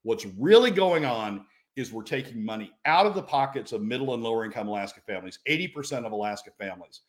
what's 0.02 0.26
really 0.38 0.70
going 0.70 1.04
on 1.04 1.46
is 1.76 1.92
we're 1.92 2.02
taking 2.02 2.44
money 2.44 2.72
out 2.84 3.06
of 3.06 3.14
the 3.14 3.22
pockets 3.22 3.72
of 3.72 3.82
middle 3.82 4.14
and 4.14 4.22
lower 4.22 4.44
income 4.44 4.68
Alaska 4.68 5.00
families, 5.06 5.38
80% 5.48 6.04
of 6.04 6.12
Alaska 6.12 6.50
families 6.58 7.02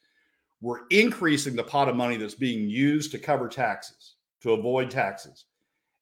we're 0.61 0.81
increasing 0.91 1.55
the 1.55 1.63
pot 1.63 1.89
of 1.89 1.95
money 1.95 2.17
that's 2.17 2.35
being 2.35 2.69
used 2.69 3.11
to 3.11 3.19
cover 3.19 3.49
taxes, 3.49 4.15
to 4.41 4.53
avoid 4.53 4.91
taxes. 4.91 5.45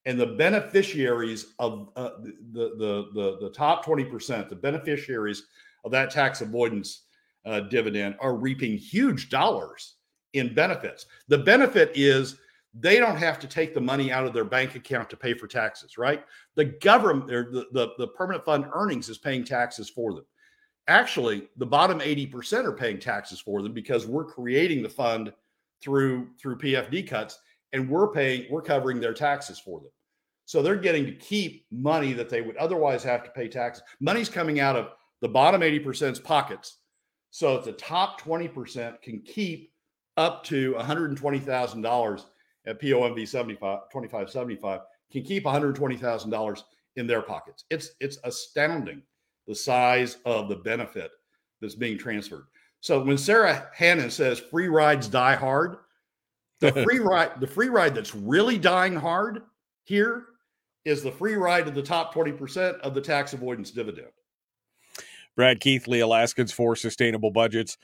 And 0.04 0.20
the 0.20 0.26
beneficiaries 0.26 1.54
of 1.58 1.88
uh, 1.96 2.10
the, 2.52 2.74
the, 2.78 3.08
the, 3.14 3.38
the, 3.40 3.50
top 3.50 3.84
20%, 3.84 4.48
the 4.48 4.56
beneficiaries 4.56 5.44
of 5.84 5.90
that 5.92 6.10
tax 6.10 6.40
avoidance 6.40 7.04
uh, 7.46 7.60
dividend 7.60 8.16
are 8.20 8.36
reaping 8.36 8.76
huge 8.76 9.30
dollars 9.30 9.96
in 10.34 10.54
benefits. 10.54 11.06
The 11.28 11.38
benefit 11.38 11.92
is 11.94 12.36
they 12.78 12.98
don't 12.98 13.16
have 13.16 13.38
to 13.40 13.46
take 13.46 13.74
the 13.74 13.80
money 13.80 14.12
out 14.12 14.26
of 14.26 14.32
their 14.32 14.44
bank 14.44 14.74
account 14.74 15.10
to 15.10 15.16
pay 15.16 15.34
for 15.34 15.46
taxes, 15.46 15.98
right? 15.98 16.24
The 16.54 16.66
government, 16.66 17.28
the, 17.28 17.66
the, 17.72 17.88
the 17.98 18.08
permanent 18.08 18.44
fund 18.44 18.66
earnings 18.72 19.08
is 19.08 19.18
paying 19.18 19.44
taxes 19.44 19.90
for 19.90 20.14
them 20.14 20.24
actually 20.90 21.48
the 21.56 21.66
bottom 21.66 22.00
80% 22.00 22.64
are 22.64 22.72
paying 22.72 22.98
taxes 22.98 23.40
for 23.40 23.62
them 23.62 23.72
because 23.72 24.06
we're 24.06 24.24
creating 24.24 24.82
the 24.82 24.88
fund 24.88 25.32
through 25.82 26.28
through 26.38 26.58
PFD 26.58 27.08
cuts 27.08 27.38
and 27.72 27.88
we're 27.88 28.08
paying 28.08 28.46
we're 28.50 28.62
covering 28.62 29.00
their 29.00 29.14
taxes 29.14 29.58
for 29.58 29.80
them. 29.80 29.90
So 30.44 30.62
they're 30.62 30.76
getting 30.76 31.06
to 31.06 31.12
keep 31.12 31.66
money 31.70 32.12
that 32.12 32.28
they 32.28 32.42
would 32.42 32.56
otherwise 32.56 33.04
have 33.04 33.22
to 33.22 33.30
pay 33.30 33.46
taxes. 33.48 33.84
Money's 34.00 34.28
coming 34.28 34.58
out 34.58 34.74
of 34.74 34.88
the 35.20 35.28
bottom 35.28 35.60
80%'s 35.60 36.18
pockets. 36.18 36.78
So 37.30 37.58
the 37.58 37.72
top 37.72 38.20
20% 38.20 39.00
can 39.00 39.20
keep 39.20 39.72
up 40.16 40.42
to 40.44 40.74
$120,000 40.74 42.24
at 42.66 42.80
POMV 42.80 43.28
75 43.28 43.78
2575 43.92 44.80
can 45.12 45.22
keep 45.22 45.44
$120,000 45.44 46.62
in 46.96 47.06
their 47.06 47.22
pockets. 47.22 47.64
It's 47.70 47.90
it's 48.00 48.18
astounding 48.24 49.02
the 49.50 49.56
size 49.56 50.18
of 50.24 50.48
the 50.48 50.54
benefit 50.54 51.10
that's 51.60 51.74
being 51.74 51.98
transferred. 51.98 52.44
So 52.78 53.02
when 53.02 53.18
Sara 53.18 53.68
Hannan 53.74 54.12
says 54.12 54.38
free 54.38 54.68
rides 54.68 55.08
die 55.08 55.34
hard, 55.34 55.78
the 56.60 56.70
free 56.84 57.00
ride, 57.00 57.40
the 57.40 57.48
free 57.48 57.68
ride 57.68 57.92
that's 57.92 58.14
really 58.14 58.58
dying 58.58 58.94
hard 58.94 59.42
here 59.82 60.26
is 60.84 61.02
the 61.02 61.10
free 61.10 61.34
ride 61.34 61.66
of 61.66 61.74
the 61.74 61.82
top 61.82 62.14
20% 62.14 62.78
of 62.78 62.94
the 62.94 63.00
tax 63.00 63.32
avoidance 63.32 63.72
dividend. 63.72 64.06
Brad 65.34 65.58
Keithley, 65.58 65.98
Alaskans 65.98 66.52
for 66.52 66.76
Sustainable 66.76 67.32
Budgets. 67.32 67.76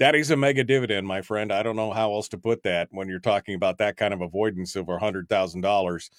That 0.00 0.16
is 0.16 0.32
a 0.32 0.36
mega 0.36 0.64
dividend, 0.64 1.06
my 1.06 1.22
friend. 1.22 1.52
I 1.52 1.62
don't 1.62 1.76
know 1.76 1.92
how 1.92 2.12
else 2.14 2.26
to 2.30 2.38
put 2.38 2.64
that 2.64 2.88
when 2.90 3.08
you're 3.08 3.20
talking 3.20 3.54
about 3.54 3.78
that 3.78 3.96
kind 3.96 4.12
of 4.12 4.22
avoidance 4.22 4.74
of 4.74 4.86
$100,000 4.86 6.10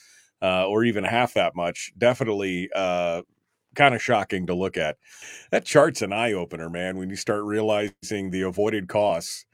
uh, 0.42 0.68
or 0.68 0.86
even 0.86 1.04
half 1.04 1.34
that 1.34 1.56
much. 1.58 1.92
Definitely 1.98 2.70
uh, 2.74 3.24
kind 3.76 3.96
of 3.96 4.02
shocking 4.02 4.48
to 4.48 4.54
look 4.54 4.78
at. 4.78 4.98
That 5.52 5.66
chart's 5.66 6.02
an 6.02 6.14
eye 6.14 6.34
opener, 6.34 6.70
man. 6.70 6.98
When 6.98 7.10
you 7.10 7.16
start 7.16 7.44
realizing 7.44 8.32
the 8.32 8.42
avoided 8.42 8.88
costs 8.88 9.46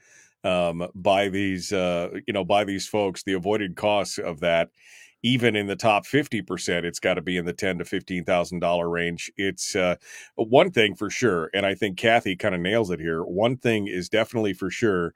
um, 0.43 0.87
by 0.95 1.29
these, 1.29 1.73
uh, 1.73 2.09
you 2.27 2.33
know, 2.33 2.45
by 2.45 2.63
these 2.63 2.87
folks, 2.87 3.23
the 3.23 3.33
avoided 3.33 3.75
costs 3.75 4.17
of 4.17 4.39
that, 4.39 4.69
even 5.21 5.55
in 5.55 5.67
the 5.67 5.75
top 5.75 6.05
fifty 6.05 6.41
percent, 6.41 6.85
it's 6.85 6.99
got 6.99 7.15
to 7.15 7.21
be 7.21 7.35
in 7.35 7.45
the 7.45 7.53
ten 7.53 7.77
to 7.79 7.85
fifteen 7.85 8.23
thousand 8.23 8.59
dollar 8.59 8.89
range. 8.89 9.31
It's 9.35 9.75
uh, 9.75 9.95
one 10.35 10.71
thing 10.71 10.95
for 10.95 11.09
sure, 11.09 11.49
and 11.53 11.65
I 11.65 11.75
think 11.75 11.97
Kathy 11.97 12.37
kind 12.37 12.55
of 12.55 12.61
nails 12.61 12.89
it 12.89 13.01
here. 13.01 13.21
One 13.23 13.57
thing 13.57 13.87
is 13.87 14.07
definitely 14.07 14.53
for 14.53 14.69
sure 14.71 15.13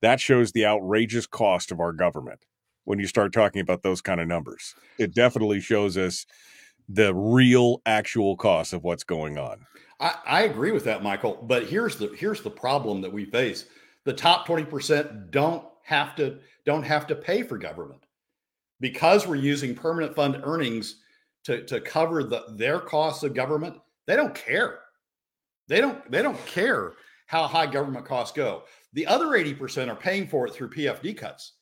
that 0.00 0.20
shows 0.20 0.52
the 0.52 0.66
outrageous 0.66 1.26
cost 1.26 1.72
of 1.72 1.80
our 1.80 1.92
government 1.92 2.44
when 2.84 2.98
you 2.98 3.06
start 3.06 3.32
talking 3.32 3.62
about 3.62 3.82
those 3.82 4.00
kind 4.02 4.20
of 4.20 4.28
numbers. 4.28 4.74
It 4.98 5.14
definitely 5.14 5.60
shows 5.60 5.96
us 5.96 6.26
the 6.88 7.14
real 7.14 7.80
actual 7.86 8.36
cost 8.36 8.72
of 8.72 8.84
what's 8.84 9.04
going 9.04 9.38
on. 9.38 9.66
I, 10.00 10.14
I 10.26 10.42
agree 10.42 10.72
with 10.72 10.84
that, 10.84 11.02
Michael. 11.02 11.38
But 11.42 11.66
here's 11.66 11.96
the 11.96 12.08
here's 12.16 12.42
the 12.42 12.50
problem 12.50 13.00
that 13.02 13.12
we 13.12 13.24
face: 13.26 13.66
the 14.04 14.12
top 14.12 14.46
twenty 14.46 14.64
percent 14.64 15.30
don't 15.30 15.64
have 15.84 16.14
to 16.16 16.38
don't 16.66 16.82
have 16.84 17.06
to 17.08 17.14
pay 17.16 17.42
for 17.42 17.58
government 17.58 18.02
because 18.80 19.26
we're 19.26 19.36
using 19.36 19.74
permanent 19.74 20.14
fund 20.16 20.40
earnings 20.44 20.96
to 21.44 21.64
to 21.66 21.80
cover 21.80 22.24
the 22.24 22.44
their 22.56 22.80
costs 22.80 23.22
of 23.24 23.34
government. 23.34 23.76
They 24.06 24.16
don't 24.16 24.34
care. 24.34 24.80
They 25.68 25.80
don't 25.80 26.10
they 26.10 26.22
don't 26.22 26.44
care 26.46 26.94
how 27.26 27.46
high 27.46 27.66
government 27.66 28.06
costs 28.06 28.36
go. 28.36 28.64
The 28.92 29.06
other 29.06 29.28
80% 29.28 29.88
are 29.88 29.96
paying 29.96 30.28
for 30.28 30.46
it 30.46 30.54
through 30.54 30.70
PFD 30.70 31.16
cuts. 31.16 31.54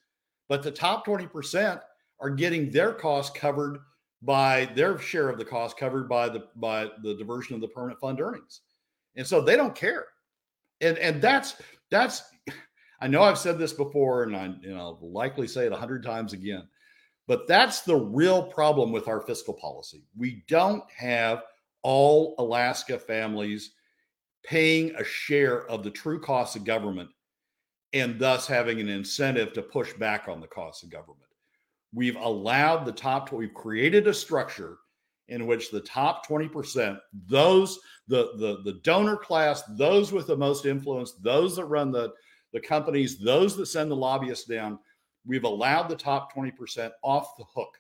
but 0.49 0.63
the 0.63 0.71
top 0.71 1.07
20% 1.07 1.81
are 2.21 2.31
getting 2.31 2.71
their 2.71 2.93
costs 2.93 3.37
covered 3.37 3.79
by 4.23 4.67
their 4.77 4.99
share 4.99 5.29
of 5.29 5.39
the 5.39 5.45
cost 5.45 5.77
covered 5.77 6.09
by 6.09 6.29
the 6.29 6.45
by 6.57 6.89
the 7.03 7.15
diversion 7.15 7.55
of 7.55 7.61
the 7.61 7.69
permanent 7.69 8.01
fund 8.01 8.21
earnings. 8.21 8.61
And 9.17 9.27
so 9.27 9.41
they 9.41 9.57
don't 9.57 9.75
care. 9.75 10.07
And 10.81 10.97
and 10.99 11.21
that's 11.21 11.57
that's 11.91 12.23
I 13.01 13.09
know 13.09 13.23
I've 13.23 13.39
said 13.39 13.59
this 13.59 13.73
before 13.73 14.23
and 14.23 14.37
I 14.37 14.55
you 14.63 14.75
know 14.75 14.99
likely 15.03 15.49
say 15.49 15.67
it 15.67 15.73
a 15.73 15.77
hundred 15.77 16.05
times 16.05 16.33
again, 16.33 16.69
but 17.27 17.49
that's 17.49 17.81
the 17.81 17.97
real 17.97 18.45
problem 18.45 18.93
with 18.93 19.09
our 19.09 19.21
fiscal 19.21 19.55
policy. 19.55 20.05
We 20.17 20.45
don't 20.49 20.85
have 20.97 21.43
all 21.83 22.37
Alaska 22.39 22.99
families 22.99 23.73
paying 24.45 24.95
a 24.97 25.05
share 25.05 25.67
of 25.67 25.83
the 25.83 25.91
true 25.91 26.21
cost 26.21 26.57
of 26.57 26.65
government 26.65 27.11
and 27.93 28.19
thus 28.19 28.47
having 28.47 28.81
an 28.81 28.89
incentive 28.89 29.53
to 29.53 29.63
push 29.63 29.93
back 29.95 30.29
on 30.29 30.41
the 30.41 30.47
cost 30.47 30.83
of 30.83 30.91
government. 30.91 31.32
We've 31.95 32.17
allowed 32.17 32.85
the 32.85 32.93
top, 32.93 33.33
we've 33.33 33.55
created 33.55 34.07
a 34.07 34.15
structure 34.15 34.79
in 35.29 35.47
which 35.47 35.71
the 35.71 35.81
top 35.81 36.27
20%, 36.27 36.99
those, 37.27 37.79
the, 38.09 38.33
the, 38.39 38.63
the 38.65 38.81
donor 38.83 39.17
class, 39.17 39.63
those 39.77 40.13
with 40.13 40.27
the 40.27 40.37
most 40.37 40.67
influence, 40.67 41.13
those 41.23 41.57
that 41.57 41.67
run 41.67 41.93
the, 41.93 42.13
the 42.53 42.61
companies, 42.61 43.19
those 43.19 43.57
that 43.57 43.67
send 43.67 43.91
the 43.91 43.97
lobbyists 43.97 44.47
down, 44.47 44.79
we've 45.27 45.45
allowed 45.45 45.89
the 45.89 45.97
top 45.97 46.35
20% 46.35 46.91
off 47.03 47.37
the 47.39 47.45
hook 47.55 47.79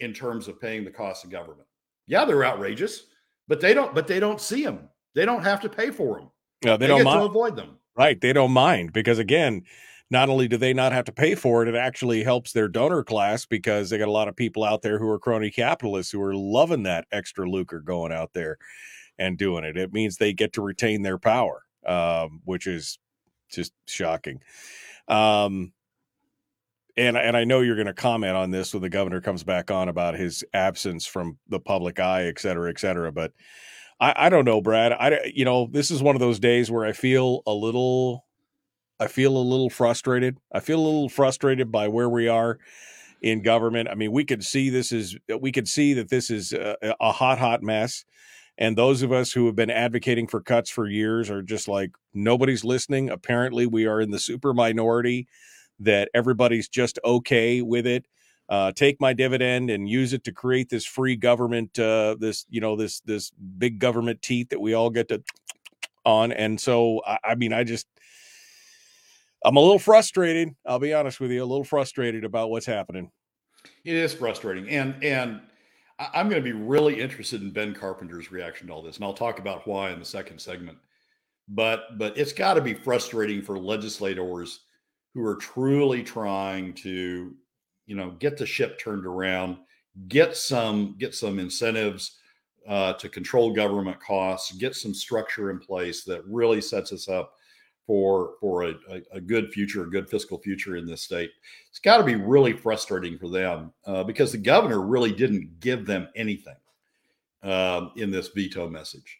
in 0.00 0.12
terms 0.12 0.48
of 0.48 0.60
paying 0.60 0.84
the 0.84 0.90
cost 0.90 1.24
of 1.24 1.30
government. 1.30 1.68
Yeah, 2.06 2.24
they're 2.24 2.44
outrageous, 2.44 3.06
but 3.48 3.60
they 3.60 3.74
don't, 3.74 3.94
but 3.94 4.06
they 4.06 4.20
don't 4.20 4.40
see 4.40 4.64
them. 4.64 4.88
They 5.14 5.24
don't 5.24 5.42
have 5.42 5.60
to 5.62 5.68
pay 5.68 5.90
for 5.90 6.18
them. 6.18 6.30
Yeah, 6.62 6.76
they, 6.76 6.86
they 6.86 6.88
don't 6.88 7.04
mind. 7.04 7.20
to 7.20 7.26
avoid 7.26 7.56
them. 7.56 7.78
Right. 7.96 8.20
They 8.20 8.32
don't 8.32 8.52
mind 8.52 8.92
because 8.92 9.18
again, 9.18 9.62
not 10.10 10.28
only 10.28 10.48
do 10.48 10.56
they 10.56 10.72
not 10.72 10.92
have 10.92 11.04
to 11.06 11.12
pay 11.12 11.34
for 11.34 11.62
it, 11.62 11.68
it 11.68 11.74
actually 11.74 12.22
helps 12.22 12.52
their 12.52 12.68
donor 12.68 13.02
class 13.02 13.44
because 13.44 13.90
they 13.90 13.98
got 13.98 14.08
a 14.08 14.12
lot 14.12 14.28
of 14.28 14.36
people 14.36 14.62
out 14.62 14.82
there 14.82 14.98
who 14.98 15.08
are 15.08 15.18
crony 15.18 15.50
capitalists 15.50 16.12
who 16.12 16.22
are 16.22 16.34
loving 16.34 16.84
that 16.84 17.06
extra 17.10 17.48
lucre 17.48 17.80
going 17.80 18.12
out 18.12 18.32
there 18.32 18.58
and 19.18 19.38
doing 19.38 19.64
it. 19.64 19.76
It 19.76 19.92
means 19.92 20.16
they 20.16 20.32
get 20.32 20.52
to 20.54 20.62
retain 20.62 21.02
their 21.02 21.18
power, 21.18 21.62
um, 21.86 22.40
which 22.44 22.66
is 22.66 22.98
just 23.50 23.72
shocking. 23.86 24.40
Um, 25.08 25.72
and 26.96 27.16
and 27.16 27.36
I 27.36 27.44
know 27.44 27.60
you're 27.60 27.76
going 27.76 27.86
to 27.86 27.94
comment 27.94 28.36
on 28.36 28.50
this 28.50 28.72
when 28.72 28.82
the 28.82 28.88
governor 28.88 29.20
comes 29.20 29.44
back 29.44 29.70
on 29.70 29.88
about 29.88 30.14
his 30.14 30.44
absence 30.54 31.06
from 31.06 31.38
the 31.48 31.60
public 31.60 32.00
eye, 32.00 32.24
et 32.26 32.38
cetera, 32.38 32.70
et 32.70 32.78
cetera. 32.78 33.12
But 33.12 33.32
I, 34.00 34.14
I 34.16 34.28
don't 34.28 34.44
know, 34.44 34.60
Brad. 34.60 34.92
I 34.92 35.30
you 35.34 35.44
know 35.44 35.68
this 35.70 35.90
is 35.90 36.02
one 36.02 36.16
of 36.16 36.20
those 36.20 36.38
days 36.38 36.70
where 36.70 36.84
I 36.84 36.92
feel 36.92 37.42
a 37.46 37.52
little, 37.52 38.25
I 38.98 39.08
feel 39.08 39.36
a 39.36 39.38
little 39.38 39.70
frustrated. 39.70 40.38
I 40.52 40.60
feel 40.60 40.78
a 40.78 40.84
little 40.84 41.08
frustrated 41.08 41.70
by 41.70 41.88
where 41.88 42.08
we 42.08 42.28
are 42.28 42.58
in 43.22 43.42
government. 43.42 43.88
I 43.88 43.94
mean, 43.94 44.12
we 44.12 44.24
could 44.24 44.44
see 44.44 44.70
this 44.70 44.92
is 44.92 45.16
we 45.40 45.52
could 45.52 45.68
see 45.68 45.94
that 45.94 46.08
this 46.08 46.30
is 46.30 46.52
a, 46.52 46.76
a 47.00 47.12
hot, 47.12 47.38
hot 47.38 47.62
mess. 47.62 48.04
And 48.58 48.76
those 48.76 49.02
of 49.02 49.12
us 49.12 49.32
who 49.32 49.46
have 49.46 49.56
been 49.56 49.70
advocating 49.70 50.26
for 50.26 50.40
cuts 50.40 50.70
for 50.70 50.88
years 50.88 51.28
are 51.30 51.42
just 51.42 51.68
like 51.68 51.90
nobody's 52.14 52.64
listening. 52.64 53.10
Apparently, 53.10 53.66
we 53.66 53.86
are 53.86 54.00
in 54.00 54.10
the 54.10 54.18
super 54.18 54.54
minority 54.54 55.26
that 55.78 56.08
everybody's 56.14 56.68
just 56.68 56.98
okay 57.04 57.60
with 57.60 57.86
it 57.86 58.06
uh, 58.48 58.72
take 58.72 59.00
my 59.00 59.12
dividend 59.12 59.70
and 59.70 59.88
use 59.88 60.12
it 60.12 60.24
to 60.24 60.32
create 60.32 60.68
this 60.68 60.84
free 60.84 61.16
government, 61.16 61.78
uh, 61.78 62.16
this 62.18 62.46
you 62.48 62.60
know 62.60 62.76
this 62.76 63.00
this 63.00 63.30
big 63.58 63.78
government 63.78 64.22
teeth 64.22 64.50
that 64.50 64.60
we 64.60 64.74
all 64.74 64.90
get 64.90 65.08
to 65.08 65.22
on. 66.04 66.30
And 66.32 66.60
so, 66.60 67.02
I, 67.06 67.18
I 67.24 67.34
mean, 67.34 67.52
I 67.52 67.64
just 67.64 67.86
I'm 69.46 69.56
a 69.56 69.60
little 69.60 69.78
frustrated. 69.78 70.56
I'll 70.66 70.80
be 70.80 70.92
honest 70.92 71.20
with 71.20 71.30
you, 71.30 71.40
a 71.40 71.46
little 71.46 71.62
frustrated 71.62 72.24
about 72.24 72.50
what's 72.50 72.66
happening. 72.66 73.12
It 73.84 73.94
is 73.94 74.12
frustrating, 74.12 74.68
and 74.68 74.96
and 75.04 75.40
I'm 76.00 76.28
going 76.28 76.42
to 76.42 76.44
be 76.44 76.52
really 76.52 77.00
interested 77.00 77.40
in 77.42 77.52
Ben 77.52 77.72
Carpenter's 77.72 78.32
reaction 78.32 78.66
to 78.66 78.72
all 78.72 78.82
this, 78.82 78.96
and 78.96 79.04
I'll 79.04 79.14
talk 79.14 79.38
about 79.38 79.66
why 79.66 79.92
in 79.92 80.00
the 80.00 80.04
second 80.04 80.40
segment. 80.40 80.76
But 81.48 81.96
but 81.96 82.18
it's 82.18 82.32
got 82.32 82.54
to 82.54 82.60
be 82.60 82.74
frustrating 82.74 83.40
for 83.40 83.56
legislators 83.56 84.60
who 85.14 85.24
are 85.24 85.36
truly 85.36 86.02
trying 86.02 86.74
to 86.74 87.32
you 87.86 87.94
know 87.94 88.10
get 88.18 88.36
the 88.36 88.46
ship 88.46 88.80
turned 88.80 89.06
around 89.06 89.58
get 90.08 90.36
some 90.36 90.96
get 90.98 91.14
some 91.14 91.38
incentives 91.38 92.18
uh, 92.68 92.94
to 92.94 93.08
control 93.08 93.52
government 93.52 93.98
costs 94.00 94.52
get 94.52 94.74
some 94.74 94.92
structure 94.92 95.50
in 95.50 95.58
place 95.60 96.02
that 96.02 96.26
really 96.26 96.60
sets 96.60 96.92
us 96.92 97.08
up 97.08 97.35
for 97.86 98.34
for 98.40 98.64
a, 98.64 98.74
a, 99.12 99.20
good 99.20 99.52
future 99.52 99.84
a 99.84 99.90
good 99.90 100.10
fiscal 100.10 100.38
future 100.38 100.76
in 100.76 100.86
this 100.86 101.02
state. 101.02 101.30
It's 101.70 101.78
got 101.78 101.98
to 101.98 102.04
be 102.04 102.16
really 102.16 102.52
frustrating 102.52 103.18
for 103.18 103.28
them 103.28 103.72
uh, 103.86 104.02
because 104.02 104.32
the 104.32 104.38
governor 104.38 104.80
really 104.80 105.12
didn't 105.12 105.60
give 105.60 105.86
them 105.86 106.08
anything 106.16 106.56
uh, 107.42 107.88
in 107.96 108.10
this 108.10 108.28
veto 108.28 108.68
message. 108.68 109.18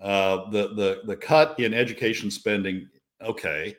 Uh, 0.00 0.50
the 0.50 0.74
the 0.74 1.00
the 1.04 1.16
cut 1.16 1.58
in 1.60 1.74
education 1.74 2.30
spending 2.30 2.88
okay 3.22 3.76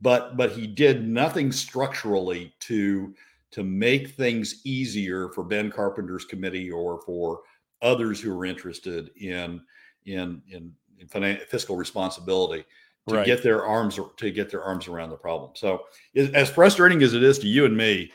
but 0.00 0.36
but 0.36 0.52
he 0.52 0.66
did 0.66 1.06
nothing 1.06 1.52
structurally 1.52 2.54
to 2.60 3.14
to 3.50 3.64
make 3.64 4.10
things 4.10 4.60
easier 4.64 5.30
for 5.30 5.42
Ben 5.42 5.70
Carpenter's 5.70 6.24
committee 6.24 6.70
or 6.70 7.00
for 7.02 7.40
others 7.82 8.20
who 8.20 8.38
are 8.38 8.44
interested 8.44 9.10
in 9.16 9.60
in 10.06 10.42
in, 10.50 10.72
in 10.98 11.38
fiscal 11.48 11.76
responsibility 11.76 12.64
to 13.08 13.16
right. 13.16 13.26
get 13.26 13.42
their 13.42 13.64
arms 13.64 13.98
to 14.16 14.30
get 14.30 14.50
their 14.50 14.62
arms 14.62 14.88
around 14.88 15.10
the 15.10 15.16
problem. 15.16 15.50
So, 15.54 15.84
as 16.16 16.50
frustrating 16.50 17.02
as 17.02 17.14
it 17.14 17.22
is 17.22 17.38
to 17.40 17.48
you 17.48 17.64
and 17.64 17.76
me, 17.76 18.12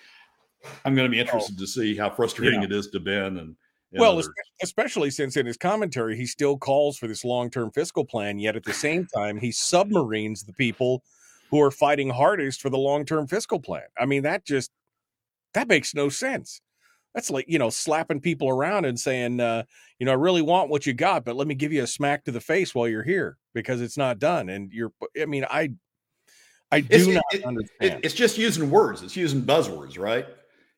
I'm 0.85 0.95
going 0.95 1.09
to 1.09 1.11
be 1.11 1.19
interested 1.19 1.55
oh. 1.57 1.61
to 1.61 1.67
see 1.67 1.95
how 1.95 2.09
frustrating 2.09 2.61
yeah. 2.61 2.67
it 2.67 2.71
is 2.71 2.87
to 2.89 2.99
Ben 2.99 3.37
and. 3.37 3.37
and 3.37 3.55
well, 3.91 4.13
others. 4.13 4.29
especially 4.61 5.09
since 5.09 5.37
in 5.37 5.45
his 5.45 5.57
commentary 5.57 6.15
he 6.15 6.25
still 6.25 6.57
calls 6.57 6.97
for 6.97 7.07
this 7.07 7.25
long-term 7.25 7.71
fiscal 7.71 8.05
plan, 8.05 8.39
yet 8.39 8.55
at 8.55 8.63
the 8.63 8.73
same 8.73 9.07
time 9.13 9.37
he 9.37 9.51
submarines 9.51 10.43
the 10.43 10.53
people 10.53 11.03
who 11.49 11.61
are 11.61 11.71
fighting 11.71 12.09
hardest 12.09 12.61
for 12.61 12.69
the 12.69 12.77
long-term 12.77 13.27
fiscal 13.27 13.59
plan. 13.59 13.83
I 13.97 14.05
mean, 14.05 14.23
that 14.23 14.45
just 14.45 14.71
that 15.53 15.67
makes 15.67 15.93
no 15.93 16.09
sense. 16.09 16.61
That's 17.13 17.29
like, 17.29 17.45
you 17.47 17.59
know, 17.59 17.69
slapping 17.69 18.19
people 18.19 18.49
around 18.49 18.85
and 18.85 18.99
saying, 18.99 19.39
uh, 19.39 19.63
you 19.99 20.05
know, 20.05 20.11
I 20.11 20.15
really 20.15 20.41
want 20.41 20.69
what 20.69 20.85
you 20.85 20.93
got, 20.93 21.25
but 21.25 21.35
let 21.35 21.47
me 21.47 21.55
give 21.55 21.71
you 21.71 21.83
a 21.83 21.87
smack 21.87 22.25
to 22.25 22.31
the 22.31 22.41
face 22.41 22.73
while 22.73 22.87
you're 22.87 23.03
here 23.03 23.37
because 23.53 23.81
it's 23.81 23.97
not 23.97 24.19
done. 24.19 24.49
And 24.49 24.71
you're, 24.71 24.91
I 25.19 25.25
mean, 25.25 25.45
I, 25.49 25.71
I 26.71 26.81
do 26.81 26.95
it's, 26.95 27.07
not 27.07 27.23
it, 27.31 27.45
understand. 27.45 27.99
It, 27.99 28.05
it's 28.05 28.15
just 28.15 28.37
using 28.37 28.71
words. 28.71 29.03
It's 29.03 29.15
using 29.15 29.43
buzzwords, 29.43 29.99
right? 29.99 30.25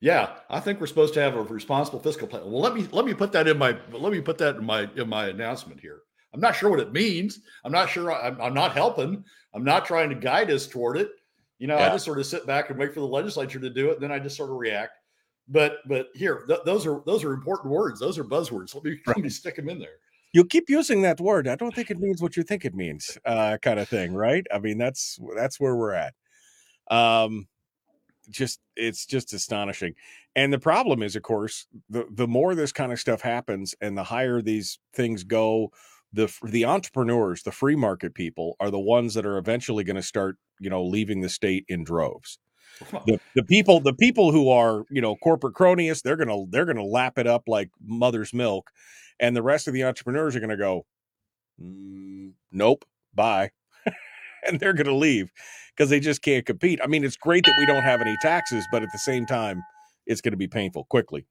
Yeah, 0.02 0.36
I 0.50 0.60
think 0.60 0.82
we're 0.82 0.88
supposed 0.88 1.14
to 1.14 1.22
have 1.22 1.36
a 1.36 1.42
responsible 1.42 2.00
fiscal 2.00 2.28
plan. 2.28 2.44
Well, 2.44 2.62
let 2.62 2.76
me 2.76 2.86
let 2.92 3.06
me 3.06 3.14
put 3.14 3.32
that 3.32 3.48
in 3.48 3.58
my 3.58 3.78
let 3.92 4.12
me 4.12 4.20
put 4.20 4.38
that 4.40 4.58
in 4.58 4.66
my 4.66 4.90
in 4.96 5.08
my 5.08 5.28
announcement 5.28 5.80
here. 5.80 6.02
I'm 6.34 6.42
not 6.42 6.56
sure 6.56 6.70
what 6.70 6.82
it 6.82 6.92
means. 6.92 7.40
I'm 7.64 7.72
not 7.72 7.90
sure. 7.90 8.14
I'm, 8.14 8.40
I'm 8.42 8.54
not 8.54 8.74
helping. 8.74 9.24
I'm 9.54 9.64
not 9.64 9.86
trying 9.86 10.10
to 10.10 10.16
guide 10.16 10.52
us 10.52 10.68
toward 10.68 10.98
it. 10.98 11.12
You 11.60 11.68
know, 11.68 11.78
yeah. 11.78 11.88
I 11.88 11.90
just 11.92 12.04
sort 12.04 12.20
of 12.20 12.26
sit 12.26 12.46
back 12.46 12.70
and 12.70 12.78
wait 12.78 12.94
for 12.94 13.00
the 13.00 13.08
legislature 13.08 13.60
to 13.60 13.70
do 13.70 13.90
it, 13.90 13.94
and 13.94 14.04
then 14.04 14.12
I 14.12 14.20
just 14.20 14.36
sort 14.36 14.50
of 14.50 14.58
react. 14.58 15.00
But 15.48 15.78
but 15.88 16.08
here, 16.16 16.44
th- 16.48 16.62
those 16.66 16.86
are 16.86 17.02
those 17.06 17.24
are 17.24 17.34
important 17.34 17.72
words. 17.72 18.00
Those 18.00 18.18
are 18.18 18.24
buzzwords. 18.24 18.74
Let 18.74 18.84
me 18.84 19.00
let 19.08 19.18
me 19.18 19.30
stick 19.30 19.56
them 19.56 19.70
in 19.70 19.80
there. 19.80 19.98
You 20.34 20.44
keep 20.44 20.70
using 20.70 21.02
that 21.04 21.22
word. 21.22 21.48
I 21.48 21.56
don't 21.56 21.74
think 21.74 21.92
it 21.92 22.00
means 22.00 22.22
what 22.22 22.36
you 22.36 22.44
think 22.44 22.66
it 22.66 22.76
means, 22.76 23.18
uh, 23.26 23.58
kind 23.62 23.80
of 23.80 23.88
thing, 23.88 24.14
right? 24.14 24.46
I 24.54 24.60
mean, 24.60 24.78
that's 24.78 25.18
that's 25.36 25.60
where 25.60 25.76
we're 25.76 25.94
at. 25.94 26.14
Um, 26.90 27.48
just 28.30 28.60
it's 28.76 29.06
just 29.06 29.34
astonishing. 29.34 29.94
And 30.36 30.52
the 30.52 30.60
problem 30.60 31.04
is, 31.04 31.16
of 31.16 31.24
course, 31.24 31.68
the 31.90 32.06
the 32.12 32.28
more 32.28 32.56
this 32.56 32.72
kind 32.72 32.92
of 32.92 33.00
stuff 33.00 33.22
happens, 33.22 33.76
and 33.82 33.98
the 33.98 34.04
higher 34.04 34.42
these 34.42 34.80
things 34.94 35.24
go, 35.24 35.72
the 36.12 36.34
the 36.44 36.66
entrepreneurs, 36.66 37.44
the 37.44 37.52
free 37.52 37.76
market 37.76 38.14
people, 38.14 38.56
are 38.60 38.72
the 38.72 38.80
ones 38.80 39.14
that 39.14 39.26
are 39.26 39.38
eventually 39.38 39.84
going 39.84 39.96
to 39.96 40.04
start, 40.04 40.38
you 40.60 40.70
know, 40.70 40.84
leaving 40.84 41.22
the 41.22 41.30
state 41.30 41.66
in 41.68 41.84
droves. 41.84 42.40
The, 43.06 43.20
the 43.36 43.44
people 43.44 43.80
the 43.80 43.94
people 43.94 44.32
who 44.32 44.50
are 44.50 44.86
you 44.90 45.02
know 45.02 45.16
corporate 45.16 45.56
cronies 45.56 46.02
they're 46.02 46.16
gonna 46.16 46.46
they're 46.50 46.66
gonna 46.66 46.84
lap 46.84 47.18
it 47.18 47.28
up 47.28 47.44
like 47.48 47.70
mother's 47.82 48.34
milk 48.34 48.72
and 49.20 49.36
the 49.36 49.44
rest 49.44 49.68
of 49.68 49.74
the 49.74 49.84
entrepreneurs 49.84 50.36
are 50.36 50.40
gonna 50.40 50.58
go 50.58 50.86
mm, 51.62 52.34
nope 52.52 52.86
bye 53.14 53.52
and 54.48 54.60
they're 54.60 54.74
gonna 54.74 54.96
leave 54.96 55.32
because 55.76 55.90
they 55.90 56.00
just 56.00 56.22
can't 56.22 56.46
compete 56.46 56.80
i 56.84 56.88
mean 56.88 57.04
it's 57.04 57.18
great 57.18 57.46
that 57.46 57.56
we 57.60 57.66
don't 57.66 57.84
have 57.84 58.02
any 58.02 58.16
taxes 58.22 58.66
but 58.72 58.84
at 58.84 58.90
the 58.92 59.00
same 59.00 59.26
time 59.26 59.62
it's 60.06 60.22
going 60.22 60.34
to 60.34 60.38
be 60.38 60.48
painful 60.48 60.86
quickly 60.90 61.26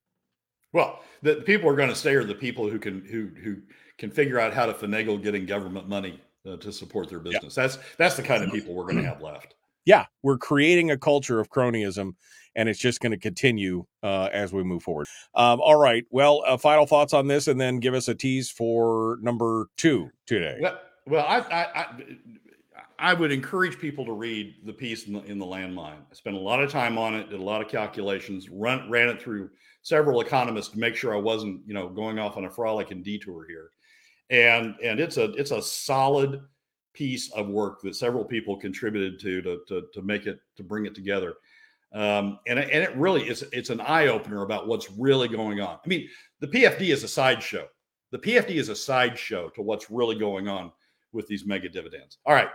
well 0.72 1.00
the, 1.22 1.34
the 1.36 1.42
people 1.42 1.68
who 1.68 1.74
are 1.74 1.76
going 1.76 1.88
to 1.88 1.94
stay 1.94 2.14
are 2.14 2.24
the 2.24 2.34
people 2.34 2.68
who 2.68 2.78
can 2.78 3.04
who 3.04 3.28
who 3.42 3.56
can 3.98 4.10
figure 4.10 4.38
out 4.38 4.52
how 4.52 4.66
to 4.66 4.72
finagle 4.72 5.22
getting 5.22 5.46
government 5.46 5.88
money 5.88 6.20
uh, 6.46 6.56
to 6.58 6.72
support 6.72 7.08
their 7.08 7.18
business. 7.18 7.54
That's 7.54 7.78
that's 7.96 8.16
the 8.16 8.22
kind 8.22 8.44
of 8.44 8.50
people 8.50 8.74
we're 8.74 8.84
going 8.84 9.02
to 9.02 9.04
have 9.04 9.22
left. 9.22 9.54
Yeah, 9.84 10.06
we're 10.22 10.38
creating 10.38 10.90
a 10.90 10.96
culture 10.96 11.40
of 11.40 11.50
cronyism, 11.50 12.12
and 12.54 12.68
it's 12.68 12.78
just 12.78 13.00
going 13.00 13.12
to 13.12 13.18
continue 13.18 13.84
uh, 14.02 14.28
as 14.32 14.52
we 14.52 14.62
move 14.62 14.82
forward. 14.82 15.06
Um, 15.34 15.60
all 15.60 15.76
right. 15.76 16.04
Well, 16.10 16.42
uh, 16.46 16.56
final 16.56 16.86
thoughts 16.86 17.12
on 17.12 17.26
this, 17.26 17.48
and 17.48 17.60
then 17.60 17.80
give 17.80 17.94
us 17.94 18.08
a 18.08 18.14
tease 18.14 18.50
for 18.50 19.18
number 19.20 19.68
two 19.76 20.10
today. 20.26 20.58
Well, 20.60 20.80
well 21.06 21.26
I, 21.26 21.38
I, 21.38 21.80
I 21.80 21.86
I 22.98 23.12
would 23.12 23.32
encourage 23.32 23.78
people 23.78 24.04
to 24.06 24.12
read 24.12 24.54
the 24.64 24.72
piece 24.72 25.06
in 25.06 25.14
the, 25.14 25.22
in 25.24 25.38
the 25.38 25.44
landmine. 25.44 25.98
I 26.10 26.14
spent 26.14 26.36
a 26.36 26.40
lot 26.40 26.62
of 26.62 26.70
time 26.70 26.96
on 26.96 27.14
it, 27.14 27.28
did 27.28 27.40
a 27.40 27.42
lot 27.42 27.60
of 27.60 27.68
calculations, 27.68 28.48
run, 28.48 28.88
ran 28.88 29.08
it 29.08 29.20
through 29.20 29.50
several 29.82 30.20
economists 30.20 30.68
to 30.70 30.78
make 30.78 30.96
sure 30.96 31.12
I 31.12 31.18
wasn't, 31.18 31.60
you 31.66 31.74
know, 31.74 31.88
going 31.88 32.18
off 32.18 32.36
on 32.36 32.44
a 32.44 32.50
frolic 32.50 32.92
and 32.92 33.04
detour 33.04 33.46
here. 33.46 33.70
And 34.30 34.74
and 34.82 35.00
it's 35.00 35.18
a 35.18 35.32
it's 35.32 35.50
a 35.50 35.60
solid 35.60 36.40
piece 36.94 37.30
of 37.32 37.48
work 37.48 37.82
that 37.82 37.96
several 37.96 38.24
people 38.24 38.56
contributed 38.56 39.20
to 39.20 39.42
to 39.42 39.60
to, 39.68 39.82
to 39.92 40.02
make 40.02 40.26
it 40.26 40.40
to 40.56 40.62
bring 40.62 40.86
it 40.86 40.94
together. 40.94 41.34
Um, 41.92 42.40
and 42.48 42.58
and 42.58 42.82
it 42.82 42.96
really 42.96 43.28
is 43.28 43.44
it's 43.52 43.70
an 43.70 43.80
eye 43.80 44.08
opener 44.08 44.42
about 44.42 44.66
what's 44.66 44.90
really 44.92 45.28
going 45.28 45.60
on. 45.60 45.78
I 45.84 45.88
mean, 45.88 46.08
the 46.40 46.48
PFD 46.48 46.92
is 46.92 47.04
a 47.04 47.08
sideshow. 47.08 47.68
The 48.10 48.18
PFD 48.18 48.50
is 48.50 48.68
a 48.68 48.76
sideshow 48.76 49.48
to 49.50 49.62
what's 49.62 49.90
really 49.90 50.16
going 50.18 50.48
on 50.48 50.72
with 51.12 51.26
these 51.28 51.46
mega 51.46 51.68
dividends. 51.68 52.18
All 52.26 52.34
right, 52.34 52.48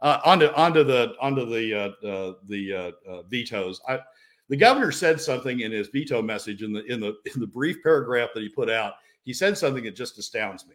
uh, 0.00 0.20
onto 0.24 0.46
onto 0.48 0.82
the 0.82 1.14
onto 1.20 1.44
the 1.44 1.74
uh, 1.74 2.06
uh, 2.06 2.32
the 2.46 2.72
uh, 2.74 3.10
uh, 3.10 3.22
vetoes. 3.22 3.80
I, 3.88 4.00
the 4.48 4.56
governor 4.56 4.92
said 4.92 5.20
something 5.20 5.60
in 5.60 5.72
his 5.72 5.88
veto 5.88 6.22
message 6.22 6.62
in 6.62 6.72
the 6.72 6.84
in 6.84 7.00
the 7.00 7.16
in 7.34 7.40
the 7.40 7.46
brief 7.46 7.82
paragraph 7.82 8.30
that 8.34 8.42
he 8.42 8.48
put 8.48 8.70
out. 8.70 8.94
He 9.24 9.32
said 9.32 9.58
something 9.58 9.84
that 9.84 9.96
just 9.96 10.18
astounds 10.18 10.66
me, 10.66 10.74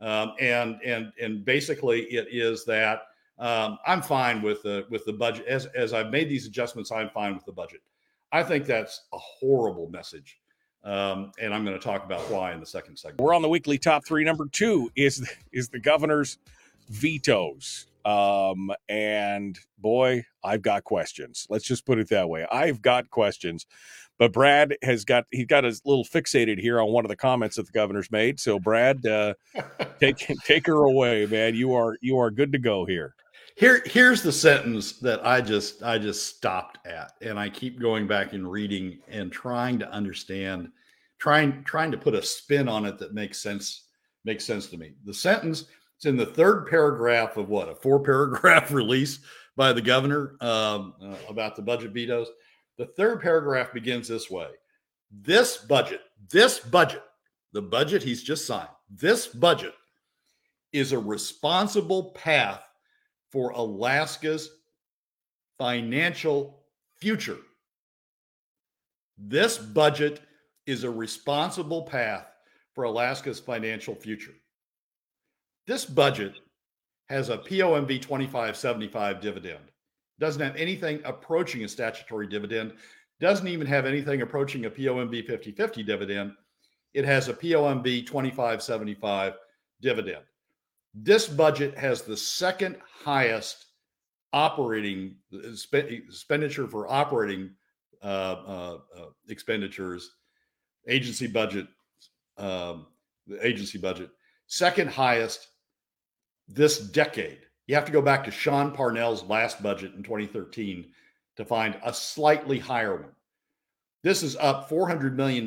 um, 0.00 0.32
and 0.40 0.78
and 0.84 1.12
and 1.20 1.44
basically 1.44 2.02
it 2.02 2.28
is 2.30 2.64
that 2.64 3.02
um, 3.38 3.78
I'm 3.86 4.02
fine 4.02 4.42
with 4.42 4.62
the 4.62 4.86
with 4.90 5.04
the 5.04 5.12
budget 5.12 5.46
as 5.46 5.66
as 5.66 5.92
I've 5.92 6.10
made 6.10 6.28
these 6.28 6.46
adjustments. 6.46 6.90
I'm 6.92 7.10
fine 7.10 7.34
with 7.34 7.44
the 7.44 7.52
budget. 7.52 7.80
I 8.32 8.42
think 8.42 8.66
that's 8.66 9.06
a 9.12 9.18
horrible 9.18 9.88
message. 9.88 10.38
Um, 10.84 11.32
and 11.40 11.52
I'm 11.52 11.64
going 11.64 11.78
to 11.78 11.84
talk 11.84 12.04
about 12.04 12.20
why 12.30 12.52
in 12.52 12.60
the 12.60 12.66
second 12.66 12.96
segment. 12.96 13.20
We're 13.20 13.34
on 13.34 13.42
the 13.42 13.48
weekly 13.48 13.78
top 13.78 14.06
three. 14.06 14.24
Number 14.24 14.46
two 14.46 14.90
is 14.96 15.28
is 15.52 15.68
the 15.68 15.80
governor's 15.80 16.38
vetoes. 16.88 17.86
Um, 18.04 18.70
and 18.88 19.58
boy, 19.76 20.24
I've 20.42 20.62
got 20.62 20.84
questions. 20.84 21.46
Let's 21.50 21.64
just 21.64 21.84
put 21.84 21.98
it 21.98 22.08
that 22.08 22.28
way. 22.28 22.46
I've 22.50 22.80
got 22.80 23.10
questions. 23.10 23.66
But 24.18 24.32
Brad 24.32 24.76
has 24.82 25.04
got 25.04 25.26
he's 25.30 25.46
got 25.46 25.64
a 25.64 25.68
little 25.84 26.04
fixated 26.04 26.58
here 26.58 26.80
on 26.80 26.90
one 26.90 27.04
of 27.04 27.08
the 27.08 27.16
comments 27.16 27.56
that 27.56 27.66
the 27.66 27.72
governor's 27.72 28.10
made. 28.10 28.40
So 28.40 28.58
Brad, 28.58 29.06
uh, 29.06 29.34
take 30.00 30.26
take 30.44 30.66
her 30.66 30.84
away, 30.84 31.26
man. 31.26 31.54
You 31.54 31.74
are 31.74 31.96
you 32.00 32.18
are 32.18 32.30
good 32.30 32.52
to 32.52 32.58
go 32.58 32.84
here. 32.84 33.14
Here 33.54 33.82
here's 33.86 34.22
the 34.22 34.32
sentence 34.32 34.92
that 35.00 35.24
I 35.24 35.40
just 35.40 35.82
I 35.82 35.98
just 35.98 36.36
stopped 36.36 36.84
at, 36.86 37.12
and 37.22 37.38
I 37.38 37.48
keep 37.48 37.80
going 37.80 38.06
back 38.06 38.32
and 38.32 38.50
reading 38.50 38.98
and 39.08 39.30
trying 39.30 39.78
to 39.78 39.90
understand, 39.90 40.70
trying 41.18 41.62
trying 41.64 41.92
to 41.92 41.98
put 41.98 42.14
a 42.14 42.22
spin 42.22 42.68
on 42.68 42.84
it 42.84 42.98
that 42.98 43.14
makes 43.14 43.38
sense 43.38 43.84
makes 44.24 44.44
sense 44.44 44.66
to 44.68 44.76
me. 44.76 44.94
The 45.04 45.14
sentence 45.14 45.66
it's 45.96 46.06
in 46.06 46.16
the 46.16 46.26
third 46.26 46.68
paragraph 46.68 47.36
of 47.36 47.48
what 47.48 47.68
a 47.68 47.74
four 47.74 47.98
paragraph 47.98 48.70
release 48.72 49.18
by 49.56 49.72
the 49.72 49.82
governor 49.82 50.36
um, 50.40 50.94
uh, 51.02 51.16
about 51.28 51.56
the 51.56 51.62
budget 51.62 51.90
vetoes. 51.90 52.28
The 52.78 52.86
third 52.86 53.20
paragraph 53.20 53.72
begins 53.72 54.08
this 54.08 54.30
way 54.30 54.48
This 55.10 55.58
budget, 55.58 56.00
this 56.30 56.60
budget, 56.60 57.02
the 57.52 57.62
budget 57.62 58.02
he's 58.02 58.22
just 58.22 58.46
signed, 58.46 58.68
this 58.88 59.26
budget 59.26 59.74
is 60.72 60.92
a 60.92 60.98
responsible 60.98 62.12
path 62.12 62.62
for 63.30 63.50
Alaska's 63.50 64.50
financial 65.58 66.62
future. 66.96 67.38
This 69.18 69.58
budget 69.58 70.20
is 70.66 70.84
a 70.84 70.90
responsible 70.90 71.82
path 71.82 72.26
for 72.74 72.84
Alaska's 72.84 73.40
financial 73.40 73.94
future. 73.94 74.34
This 75.66 75.84
budget 75.84 76.34
has 77.08 77.28
a 77.30 77.38
POMV 77.38 78.00
2575 78.00 79.20
dividend. 79.20 79.64
Doesn't 80.18 80.42
have 80.42 80.56
anything 80.56 81.00
approaching 81.04 81.64
a 81.64 81.68
statutory 81.68 82.26
dividend. 82.26 82.74
Doesn't 83.20 83.48
even 83.48 83.66
have 83.66 83.86
anything 83.86 84.22
approaching 84.22 84.64
a 84.66 84.70
POMV 84.70 85.26
5050 85.26 85.82
dividend. 85.82 86.32
It 86.94 87.04
has 87.04 87.28
a 87.28 87.34
POMV 87.34 88.06
2575 88.06 89.34
dividend. 89.80 90.24
This 90.94 91.28
budget 91.28 91.76
has 91.76 92.02
the 92.02 92.16
second 92.16 92.76
highest 93.04 93.66
operating 94.32 95.16
expenditure 95.32 96.66
for 96.66 96.90
operating 96.90 97.50
uh, 98.02 98.06
uh, 98.06 98.78
uh, 98.96 99.06
expenditures, 99.28 100.12
agency 100.86 101.26
budget, 101.26 101.66
um, 102.36 102.86
the 103.26 103.44
agency 103.46 103.78
budget, 103.78 104.10
second 104.46 104.88
highest 104.88 105.48
this 106.46 106.78
decade. 106.78 107.40
You 107.68 107.74
have 107.74 107.84
to 107.84 107.92
go 107.92 108.02
back 108.02 108.24
to 108.24 108.30
Sean 108.30 108.72
Parnell's 108.72 109.22
last 109.24 109.62
budget 109.62 109.92
in 109.94 110.02
2013 110.02 110.86
to 111.36 111.44
find 111.44 111.78
a 111.84 111.92
slightly 111.92 112.58
higher 112.58 112.96
one. 112.96 113.12
This 114.02 114.22
is 114.22 114.36
up 114.36 114.70
$400 114.70 115.14
million 115.14 115.46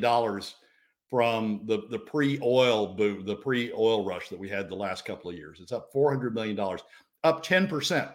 from 1.09 1.61
the, 1.65 1.87
the 1.89 1.97
pre-oil 1.97 2.93
boom, 2.93 3.25
the 3.25 3.35
pre-oil 3.35 4.05
rush 4.05 4.29
that 4.29 4.39
we 4.39 4.47
had 4.47 4.69
the 4.69 4.75
last 4.75 5.03
couple 5.03 5.31
of 5.31 5.35
years. 5.35 5.59
It's 5.61 5.71
up 5.71 5.91
$400 5.91 6.31
million, 6.33 6.57
up 6.59 7.43
10%. 7.43 8.13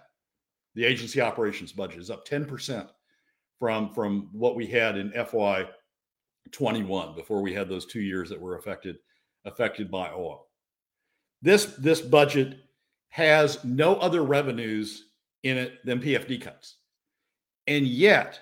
The 0.77 0.85
agency 0.85 1.21
operations 1.21 1.73
budget 1.73 2.01
is 2.01 2.11
up 2.11 2.27
10% 2.27 2.89
from, 3.59 3.93
from 3.93 4.29
what 4.33 4.55
we 4.55 4.67
had 4.67 4.97
in 4.97 5.11
FY 5.11 5.67
21 6.53 7.17
before 7.17 7.43
we 7.43 7.53
had 7.53 7.69
those 7.69 7.87
two 7.87 8.01
years 8.01 8.29
that 8.29 8.41
were 8.41 8.57
affected 8.57 8.99
affected 9.45 9.91
by 9.91 10.11
oil. 10.11 10.47
This 11.43 11.67
this 11.77 12.01
budget 12.01 12.66
has 13.11 13.63
no 13.65 13.97
other 13.97 14.23
revenues 14.23 15.05
in 15.43 15.57
it 15.57 15.85
than 15.85 16.01
PFD 16.01 16.41
cuts. 16.41 16.77
And 17.67 17.87
yet, 17.87 18.41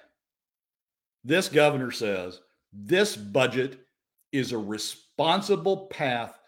this 1.24 1.48
governor 1.48 1.90
says 1.90 2.40
this 2.72 3.16
budget 3.16 3.80
is 4.32 4.52
a 4.52 4.58
responsible 4.58 5.86
path 5.86 6.38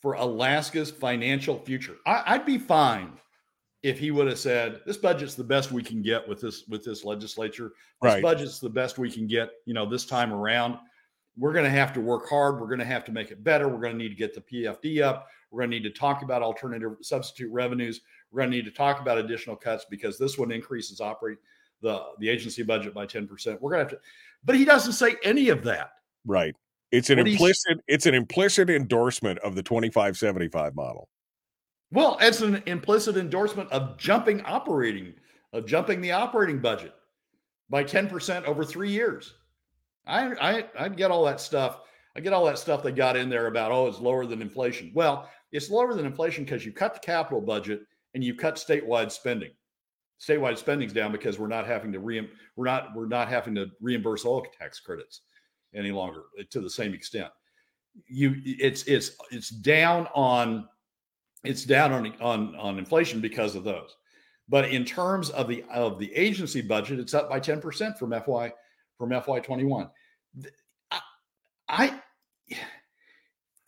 for 0.00 0.14
Alaska's 0.14 0.90
financial 0.90 1.58
future. 1.58 1.96
I, 2.06 2.36
would 2.36 2.46
be 2.46 2.58
fine 2.58 3.12
if 3.82 3.98
he 3.98 4.10
would 4.10 4.28
have 4.28 4.38
said 4.38 4.80
this 4.86 4.96
budget's 4.96 5.34
the 5.34 5.44
best 5.44 5.72
we 5.72 5.82
can 5.82 6.02
get 6.02 6.26
with 6.28 6.40
this 6.40 6.64
with 6.68 6.84
this 6.84 7.04
legislature. 7.04 7.72
This 8.02 8.14
right. 8.14 8.22
budget's 8.22 8.60
the 8.60 8.70
best 8.70 8.98
we 8.98 9.10
can 9.10 9.26
get, 9.26 9.50
you 9.64 9.74
know, 9.74 9.88
this 9.88 10.06
time 10.06 10.32
around. 10.32 10.78
We're 11.36 11.52
going 11.52 11.64
to 11.64 11.70
have 11.70 11.92
to 11.94 12.00
work 12.00 12.28
hard. 12.28 12.60
We're 12.60 12.68
going 12.68 12.78
to 12.78 12.86
have 12.86 13.04
to 13.06 13.12
make 13.12 13.30
it 13.30 13.44
better. 13.44 13.68
We're 13.68 13.80
going 13.80 13.92
to 13.92 13.98
need 13.98 14.08
to 14.10 14.14
get 14.14 14.34
the 14.34 14.40
PFD 14.40 15.02
up. 15.02 15.28
We're 15.50 15.60
going 15.60 15.70
to 15.70 15.76
need 15.76 15.84
to 15.84 15.98
talk 15.98 16.22
about 16.22 16.42
alternative 16.42 16.96
substitute 17.02 17.50
revenues. 17.52 18.00
We're 18.30 18.40
going 18.40 18.50
to 18.50 18.56
need 18.56 18.64
to 18.64 18.70
talk 18.70 19.00
about 19.00 19.18
additional 19.18 19.56
cuts 19.56 19.86
because 19.88 20.18
this 20.18 20.36
one 20.36 20.50
increases 20.50 21.00
operate 21.00 21.38
the 21.82 22.02
the 22.18 22.28
agency 22.28 22.62
budget 22.62 22.94
by 22.94 23.06
10%. 23.06 23.28
We're 23.60 23.70
going 23.70 23.86
to 23.86 23.90
have 23.90 23.90
to 23.90 23.98
but 24.44 24.56
he 24.56 24.64
doesn't 24.64 24.92
say 24.92 25.16
any 25.24 25.48
of 25.50 25.62
that. 25.64 25.90
Right. 26.24 26.54
It's 26.92 27.10
an 27.10 27.18
what 27.18 27.28
implicit 27.28 27.78
it's 27.88 28.06
an 28.06 28.14
implicit 28.14 28.70
endorsement 28.70 29.38
of 29.40 29.54
the 29.54 29.62
2575 29.62 30.74
model. 30.74 31.08
Well, 31.90 32.16
it's 32.20 32.40
an 32.40 32.62
implicit 32.66 33.16
endorsement 33.16 33.70
of 33.72 33.98
jumping 33.98 34.40
operating 34.42 35.14
of 35.52 35.66
jumping 35.66 36.00
the 36.00 36.12
operating 36.12 36.60
budget 36.60 36.94
by 37.68 37.82
10% 37.82 38.44
over 38.44 38.64
3 38.64 38.90
years. 38.90 39.34
I 40.06 40.32
I 40.40 40.84
I 40.84 40.88
get 40.88 41.10
all 41.10 41.24
that 41.24 41.40
stuff. 41.40 41.80
I 42.16 42.20
get 42.20 42.32
all 42.32 42.46
that 42.46 42.58
stuff 42.58 42.82
they 42.82 42.92
got 42.92 43.16
in 43.16 43.28
there 43.28 43.46
about 43.46 43.72
oh 43.72 43.86
it's 43.86 44.00
lower 44.00 44.24
than 44.24 44.40
inflation. 44.40 44.90
Well, 44.94 45.28
it's 45.52 45.70
lower 45.70 45.94
than 45.94 46.06
inflation 46.06 46.44
because 46.44 46.64
you 46.64 46.72
cut 46.72 46.94
the 46.94 47.00
capital 47.00 47.40
budget 47.40 47.80
and 48.14 48.24
you 48.24 48.34
cut 48.34 48.56
statewide 48.56 49.12
spending. 49.12 49.50
Statewide 50.18 50.56
spending's 50.56 50.94
down 50.94 51.12
because 51.12 51.38
we're 51.38 51.46
not 51.46 51.66
having 51.66 51.92
to 51.92 52.00
re- 52.00 52.30
we're 52.56 52.64
not 52.64 52.94
we're 52.94 53.06
not 53.06 53.28
having 53.28 53.54
to 53.56 53.66
reimburse 53.82 54.24
oil 54.24 54.44
tax 54.58 54.80
credits 54.80 55.20
any 55.74 55.90
longer 55.90 56.22
uh, 56.40 56.44
to 56.50 56.60
the 56.60 56.70
same 56.70 56.94
extent. 56.94 57.28
You 58.08 58.36
it's 58.44 58.84
it's 58.84 59.12
it's 59.30 59.50
down 59.50 60.08
on 60.14 60.66
it's 61.44 61.64
down 61.64 61.92
on 61.92 62.14
on 62.20 62.56
on 62.56 62.78
inflation 62.78 63.20
because 63.20 63.54
of 63.54 63.64
those. 63.64 63.94
But 64.48 64.70
in 64.70 64.86
terms 64.86 65.28
of 65.30 65.48
the 65.48 65.64
of 65.70 65.98
the 65.98 66.14
agency 66.14 66.62
budget, 66.62 66.98
it's 66.98 67.14
up 67.14 67.28
by 67.28 67.40
10% 67.40 67.98
from 67.98 68.12
FY 68.12 68.52
from 68.96 69.10
FY21. 69.10 69.90
I, 70.90 71.00
I 71.68 72.00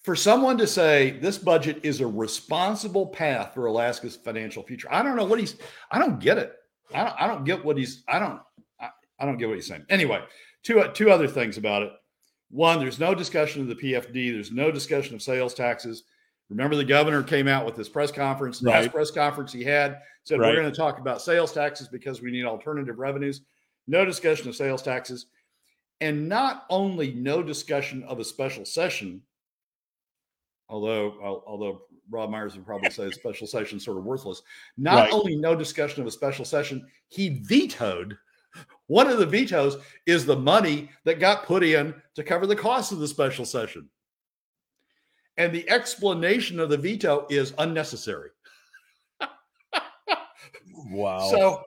for 0.02 0.16
someone 0.16 0.56
to 0.58 0.66
say 0.66 1.18
this 1.20 1.38
budget 1.38 1.80
is 1.82 2.00
a 2.00 2.06
responsible 2.06 3.06
path 3.06 3.52
for 3.54 3.66
Alaska's 3.66 4.16
financial 4.16 4.62
future, 4.62 4.88
I 4.90 5.02
don't 5.02 5.16
know 5.16 5.24
what 5.24 5.38
he's. 5.38 5.56
I 5.90 5.98
don't 5.98 6.18
get 6.18 6.38
it. 6.38 6.54
I 6.94 7.04
don't, 7.04 7.20
I 7.20 7.26
don't 7.26 7.44
get 7.44 7.64
what 7.64 7.76
he's. 7.76 8.04
I 8.08 8.18
don't. 8.18 8.40
I, 8.80 8.88
I 9.18 9.26
don't 9.26 9.36
get 9.36 9.48
what 9.48 9.56
he's 9.56 9.66
saying. 9.66 9.84
Anyway, 9.88 10.22
two 10.62 10.82
two 10.94 11.10
other 11.10 11.28
things 11.28 11.58
about 11.58 11.82
it. 11.82 11.92
One, 12.50 12.78
there's 12.78 12.98
no 12.98 13.14
discussion 13.14 13.60
of 13.60 13.68
the 13.68 13.74
PFD. 13.74 14.32
There's 14.32 14.52
no 14.52 14.70
discussion 14.70 15.14
of 15.14 15.20
sales 15.20 15.52
taxes. 15.52 16.04
Remember, 16.48 16.76
the 16.76 16.84
governor 16.84 17.22
came 17.22 17.46
out 17.46 17.66
with 17.66 17.76
this 17.76 17.90
press 17.90 18.10
conference. 18.10 18.62
Right. 18.62 18.80
Last 18.80 18.92
press 18.92 19.10
conference 19.10 19.52
he 19.52 19.62
had 19.62 20.00
said 20.24 20.40
right. 20.40 20.48
we're 20.48 20.60
going 20.60 20.72
to 20.72 20.76
talk 20.76 20.98
about 20.98 21.20
sales 21.20 21.52
taxes 21.52 21.88
because 21.88 22.22
we 22.22 22.30
need 22.30 22.46
alternative 22.46 22.98
revenues. 22.98 23.42
No 23.86 24.04
discussion 24.04 24.48
of 24.48 24.56
sales 24.56 24.82
taxes, 24.82 25.26
and 26.00 26.28
not 26.28 26.66
only 26.70 27.12
no 27.12 27.42
discussion 27.42 28.02
of 28.04 28.20
a 28.20 28.24
special 28.24 28.64
session 28.64 29.22
although 30.68 31.42
although 31.46 31.82
Rob 32.10 32.30
Myers 32.30 32.54
would 32.54 32.66
probably 32.66 32.90
say 32.90 33.06
a 33.06 33.12
special 33.20 33.46
session 33.46 33.78
sort 33.78 33.98
of 33.98 34.04
worthless. 34.04 34.42
Not 34.76 35.04
right. 35.04 35.12
only 35.12 35.36
no 35.36 35.54
discussion 35.54 36.00
of 36.00 36.06
a 36.06 36.10
special 36.10 36.44
session, 36.44 36.86
he 37.08 37.40
vetoed. 37.42 38.16
One 38.86 39.08
of 39.08 39.18
the 39.18 39.26
vetoes 39.26 39.76
is 40.06 40.24
the 40.24 40.36
money 40.36 40.90
that 41.04 41.20
got 41.20 41.44
put 41.44 41.62
in 41.62 41.94
to 42.14 42.24
cover 42.24 42.46
the 42.46 42.56
cost 42.56 42.92
of 42.92 42.98
the 42.98 43.08
special 43.08 43.44
session. 43.44 43.88
And 45.36 45.52
the 45.52 45.68
explanation 45.70 46.58
of 46.58 46.70
the 46.70 46.78
veto 46.78 47.26
is 47.30 47.54
unnecessary. 47.58 48.30
wow. 50.90 51.28
So 51.30 51.62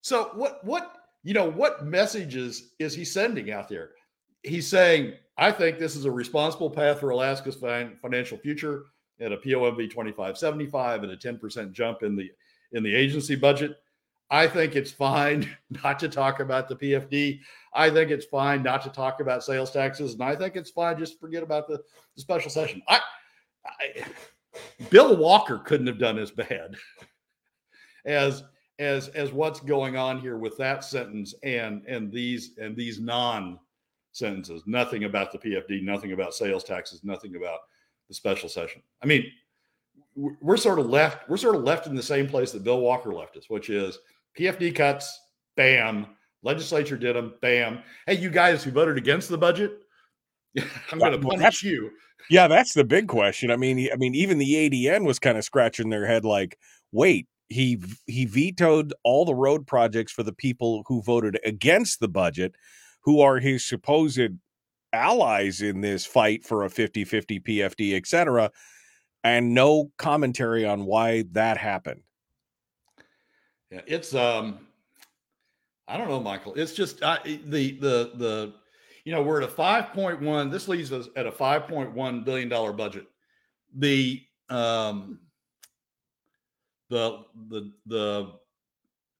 so 0.00 0.30
what 0.34 0.64
what 0.64 0.96
you 1.26 1.34
know 1.34 1.50
what 1.50 1.84
messages 1.84 2.70
is 2.78 2.94
he 2.94 3.04
sending 3.04 3.50
out 3.50 3.68
there? 3.68 3.90
He's 4.44 4.68
saying, 4.68 5.14
I 5.36 5.50
think 5.50 5.76
this 5.76 5.96
is 5.96 6.04
a 6.04 6.10
responsible 6.10 6.70
path 6.70 7.00
for 7.00 7.10
Alaska's 7.10 7.56
financial 7.56 8.38
future 8.38 8.84
at 9.20 9.32
a 9.32 9.36
POMV 9.36 9.90
2575 9.90 11.02
and 11.02 11.10
a 11.10 11.16
10% 11.16 11.72
jump 11.72 12.04
in 12.04 12.14
the 12.14 12.30
in 12.70 12.84
the 12.84 12.94
agency 12.94 13.34
budget. 13.34 13.76
I 14.30 14.46
think 14.46 14.76
it's 14.76 14.92
fine 14.92 15.50
not 15.82 15.98
to 15.98 16.08
talk 16.08 16.38
about 16.38 16.68
the 16.68 16.76
PFD. 16.76 17.40
I 17.74 17.90
think 17.90 18.12
it's 18.12 18.26
fine 18.26 18.62
not 18.62 18.82
to 18.82 18.90
talk 18.90 19.20
about 19.20 19.42
sales 19.42 19.72
taxes, 19.72 20.12
and 20.12 20.22
I 20.22 20.36
think 20.36 20.54
it's 20.54 20.70
fine 20.70 20.96
just 20.96 21.18
forget 21.18 21.42
about 21.42 21.66
the, 21.66 21.78
the 22.14 22.20
special 22.20 22.52
session. 22.52 22.82
I, 22.86 23.00
I, 23.66 24.04
Bill 24.90 25.16
Walker 25.16 25.58
couldn't 25.58 25.88
have 25.88 25.98
done 25.98 26.20
as 26.20 26.30
bad 26.30 26.76
as 28.04 28.44
as 28.78 29.08
as 29.08 29.32
what's 29.32 29.60
going 29.60 29.96
on 29.96 30.20
here 30.20 30.36
with 30.36 30.56
that 30.58 30.84
sentence 30.84 31.34
and 31.42 31.82
and 31.86 32.12
these 32.12 32.52
and 32.58 32.76
these 32.76 33.00
non 33.00 33.58
sentences 34.12 34.62
nothing 34.66 35.04
about 35.04 35.32
the 35.32 35.38
pfd 35.38 35.82
nothing 35.82 36.12
about 36.12 36.34
sales 36.34 36.64
taxes 36.64 37.00
nothing 37.04 37.36
about 37.36 37.60
the 38.08 38.14
special 38.14 38.48
session. 38.48 38.82
I 39.02 39.06
mean 39.06 39.30
we're 40.14 40.56
sort 40.56 40.78
of 40.78 40.88
left 40.88 41.28
we're 41.28 41.36
sort 41.36 41.56
of 41.56 41.62
left 41.62 41.86
in 41.86 41.94
the 41.94 42.02
same 42.02 42.26
place 42.26 42.52
that 42.52 42.64
bill 42.64 42.80
walker 42.80 43.12
left 43.12 43.36
us 43.36 43.48
which 43.48 43.70
is 43.70 43.98
pfd 44.38 44.74
cuts 44.74 45.20
bam. 45.56 46.06
Legislature 46.42 46.96
did 46.96 47.16
them 47.16 47.34
bam. 47.40 47.82
Hey 48.06 48.16
you 48.16 48.30
guys 48.30 48.62
who 48.62 48.70
voted 48.70 48.96
against 48.98 49.28
the 49.28 49.38
budget 49.38 49.80
i'm 50.92 50.98
going 50.98 51.12
to 51.12 51.18
punish 51.18 51.62
you. 51.62 51.90
Yeah 52.30 52.48
that's 52.48 52.74
the 52.74 52.84
big 52.84 53.08
question. 53.08 53.50
I 53.50 53.56
mean 53.56 53.88
i 53.92 53.96
mean 53.96 54.14
even 54.14 54.38
the 54.38 54.54
adn 54.54 55.04
was 55.04 55.18
kind 55.18 55.38
of 55.38 55.44
scratching 55.44 55.90
their 55.90 56.06
head 56.06 56.24
like 56.24 56.58
wait 56.92 57.26
he 57.48 57.80
he 58.06 58.24
vetoed 58.24 58.92
all 59.04 59.24
the 59.24 59.34
road 59.34 59.66
projects 59.66 60.12
for 60.12 60.22
the 60.22 60.32
people 60.32 60.82
who 60.86 61.02
voted 61.02 61.38
against 61.44 62.00
the 62.00 62.08
budget 62.08 62.54
who 63.02 63.20
are 63.20 63.38
his 63.38 63.64
supposed 63.64 64.30
allies 64.92 65.60
in 65.60 65.80
this 65.80 66.04
fight 66.06 66.44
for 66.44 66.64
a 66.64 66.68
50-50 66.68 67.42
PFD 67.42 67.94
etc 67.94 68.50
and 69.22 69.54
no 69.54 69.90
commentary 69.98 70.64
on 70.64 70.86
why 70.86 71.24
that 71.32 71.58
happened. 71.58 72.02
Yeah 73.70 73.82
it's 73.86 74.14
um 74.14 74.66
I 75.86 75.96
don't 75.96 76.08
know 76.08 76.20
Michael 76.20 76.54
it's 76.54 76.72
just 76.72 77.02
I, 77.02 77.18
the 77.24 77.78
the 77.78 78.12
the 78.14 78.54
you 79.04 79.12
know 79.12 79.22
we're 79.22 79.40
at 79.40 79.48
a 79.48 79.52
5.1 79.52 80.50
this 80.50 80.66
leaves 80.66 80.92
us 80.92 81.08
at 81.14 81.26
a 81.26 81.32
5.1 81.32 82.24
billion 82.24 82.48
dollar 82.48 82.72
budget. 82.72 83.06
The 83.76 84.22
um 84.48 85.20
the 86.90 87.24
the 87.48 87.72
the 87.86 88.32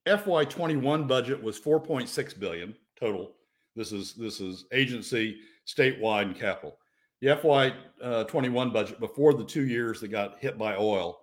FY21 0.07 1.07
budget 1.07 1.41
was 1.41 1.59
4.6 1.59 2.39
billion 2.39 2.75
total. 2.99 3.33
This 3.75 3.91
is 3.91 4.13
this 4.13 4.39
is 4.39 4.65
agency, 4.71 5.39
statewide, 5.67 6.23
and 6.23 6.35
capital. 6.35 6.77
The 7.21 7.27
FY21 7.27 8.73
budget 8.73 8.99
before 8.99 9.33
the 9.33 9.43
two 9.43 9.65
years 9.65 9.99
that 10.01 10.09
got 10.09 10.39
hit 10.39 10.57
by 10.57 10.75
oil 10.75 11.19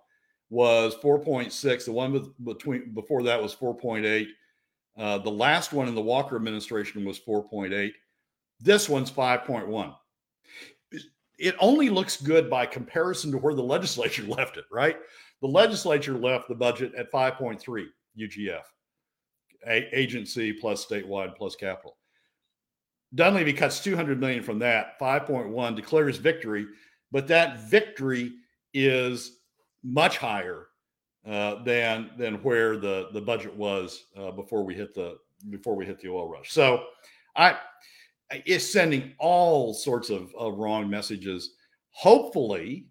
was 0.49 0.95
4.6. 0.95 1.85
The 1.85 1.91
one 1.91 2.33
between 2.43 2.93
before 2.93 3.23
that 3.23 3.41
was 3.41 3.55
4.8. 3.55 4.27
Uh, 4.97 5.17
the 5.17 5.29
last 5.29 5.73
one 5.73 5.87
in 5.87 5.95
the 5.95 6.01
Walker 6.01 6.35
administration 6.35 7.03
was 7.05 7.19
4.8. 7.19 7.91
This 8.59 8.87
one's 8.87 9.11
5.1. 9.11 9.95
It 11.37 11.55
only 11.59 11.89
looks 11.89 12.21
good 12.21 12.49
by 12.49 12.65
comparison 12.65 13.31
to 13.31 13.37
where 13.37 13.53
the 13.53 13.63
legislature 13.63 14.23
left 14.27 14.57
it, 14.57 14.65
right? 14.71 14.97
The 15.41 15.47
legislature 15.47 16.17
left 16.17 16.47
the 16.47 16.55
budget 16.55 16.93
at 16.95 17.11
5.3 17.11 17.85
UGF, 18.19 18.63
a- 19.67 19.97
agency 19.97 20.53
plus 20.53 20.85
statewide 20.85 21.35
plus 21.35 21.55
capital. 21.55 21.97
Dunleavy 23.13 23.53
cuts 23.53 23.79
200 23.81 24.19
million 24.19 24.43
from 24.43 24.59
that, 24.59 24.99
5.1 24.99 25.75
declares 25.75 26.17
victory, 26.17 26.65
but 27.11 27.27
that 27.27 27.59
victory 27.69 28.33
is 28.73 29.39
much 29.83 30.17
higher 30.17 30.67
uh, 31.25 31.63
than 31.63 32.11
than 32.17 32.35
where 32.43 32.77
the 32.77 33.09
the 33.13 33.21
budget 33.21 33.55
was 33.55 34.05
uh, 34.17 34.31
before 34.31 34.63
we 34.63 34.75
hit 34.75 34.93
the 34.93 35.17
before 35.49 35.75
we 35.75 35.85
hit 35.85 35.99
the 35.99 36.09
oil 36.09 36.27
rush. 36.29 36.51
So 36.51 36.85
I 37.35 37.57
it's 38.31 38.71
sending 38.71 39.13
all 39.19 39.73
sorts 39.73 40.09
of, 40.09 40.33
of 40.35 40.57
wrong 40.57 40.89
messages. 40.89 41.51
Hopefully, 41.91 42.87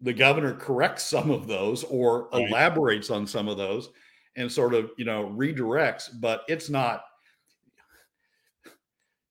the 0.00 0.12
governor 0.12 0.54
corrects 0.54 1.04
some 1.04 1.30
of 1.30 1.46
those 1.46 1.84
or 1.84 2.28
right. 2.32 2.48
elaborates 2.48 3.10
on 3.10 3.26
some 3.26 3.48
of 3.48 3.56
those 3.56 3.90
and 4.36 4.50
sort 4.50 4.74
of 4.74 4.90
you 4.96 5.04
know 5.04 5.32
redirects 5.36 6.08
but 6.20 6.42
it's 6.48 6.70
not 6.70 7.02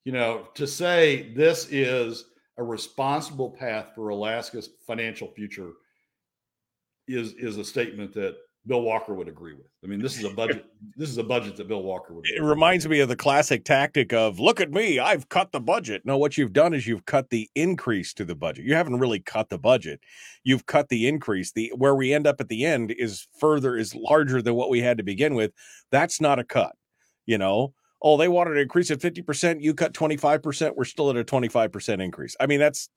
you 0.03 0.11
know 0.11 0.47
to 0.53 0.67
say 0.67 1.33
this 1.33 1.67
is 1.71 2.25
a 2.57 2.63
responsible 2.63 3.51
path 3.51 3.87
for 3.95 4.09
alaska's 4.09 4.69
financial 4.85 5.29
future 5.29 5.71
is 7.07 7.33
is 7.33 7.57
a 7.57 7.63
statement 7.63 8.13
that 8.13 8.35
Bill 8.67 8.81
Walker 8.81 9.13
would 9.13 9.29
agree 9.29 9.53
with. 9.53 9.67
I 9.83 9.87
mean, 9.87 10.01
this 10.01 10.17
is 10.17 10.25
a 10.25 10.29
budget. 10.29 10.65
this 10.97 11.09
is 11.09 11.17
a 11.17 11.23
budget 11.23 11.55
that 11.55 11.67
Bill 11.67 11.81
Walker 11.81 12.13
would. 12.13 12.25
It 12.27 12.41
reminds 12.41 12.85
with. 12.85 12.91
me 12.91 12.99
of 12.99 13.07
the 13.07 13.15
classic 13.15 13.63
tactic 13.63 14.11
of 14.11 14.39
"Look 14.39 14.59
at 14.59 14.71
me, 14.71 14.99
I've 14.99 15.29
cut 15.29 15.51
the 15.51 15.61
budget." 15.61 16.01
No, 16.05 16.17
what 16.17 16.37
you've 16.37 16.53
done 16.53 16.73
is 16.73 16.85
you've 16.85 17.05
cut 17.05 17.29
the 17.29 17.49
increase 17.55 18.13
to 18.15 18.25
the 18.25 18.35
budget. 18.35 18.65
You 18.65 18.75
haven't 18.75 18.99
really 18.99 19.21
cut 19.21 19.49
the 19.49 19.57
budget. 19.57 20.01
You've 20.43 20.65
cut 20.65 20.89
the 20.89 21.07
increase. 21.07 21.53
The 21.53 21.71
where 21.75 21.95
we 21.95 22.13
end 22.13 22.27
up 22.27 22.41
at 22.41 22.49
the 22.49 22.65
end 22.65 22.91
is 22.91 23.27
further 23.39 23.77
is 23.77 23.95
larger 23.95 24.41
than 24.41 24.55
what 24.55 24.69
we 24.69 24.81
had 24.81 24.97
to 24.97 25.03
begin 25.03 25.33
with. 25.33 25.51
That's 25.91 26.19
not 26.19 26.39
a 26.39 26.43
cut. 26.43 26.75
You 27.25 27.37
know. 27.37 27.73
Oh, 27.99 28.15
they 28.15 28.27
wanted 28.27 28.53
to 28.53 28.61
increase 28.61 28.91
at 28.91 29.01
fifty 29.01 29.21
percent. 29.21 29.61
You 29.61 29.73
cut 29.73 29.93
twenty 29.93 30.17
five 30.17 30.43
percent. 30.43 30.75
We're 30.75 30.85
still 30.85 31.09
at 31.09 31.15
a 31.15 31.23
twenty 31.23 31.47
five 31.47 31.71
percent 31.71 32.01
increase. 32.01 32.35
I 32.39 32.47
mean, 32.47 32.59
that's. 32.59 32.89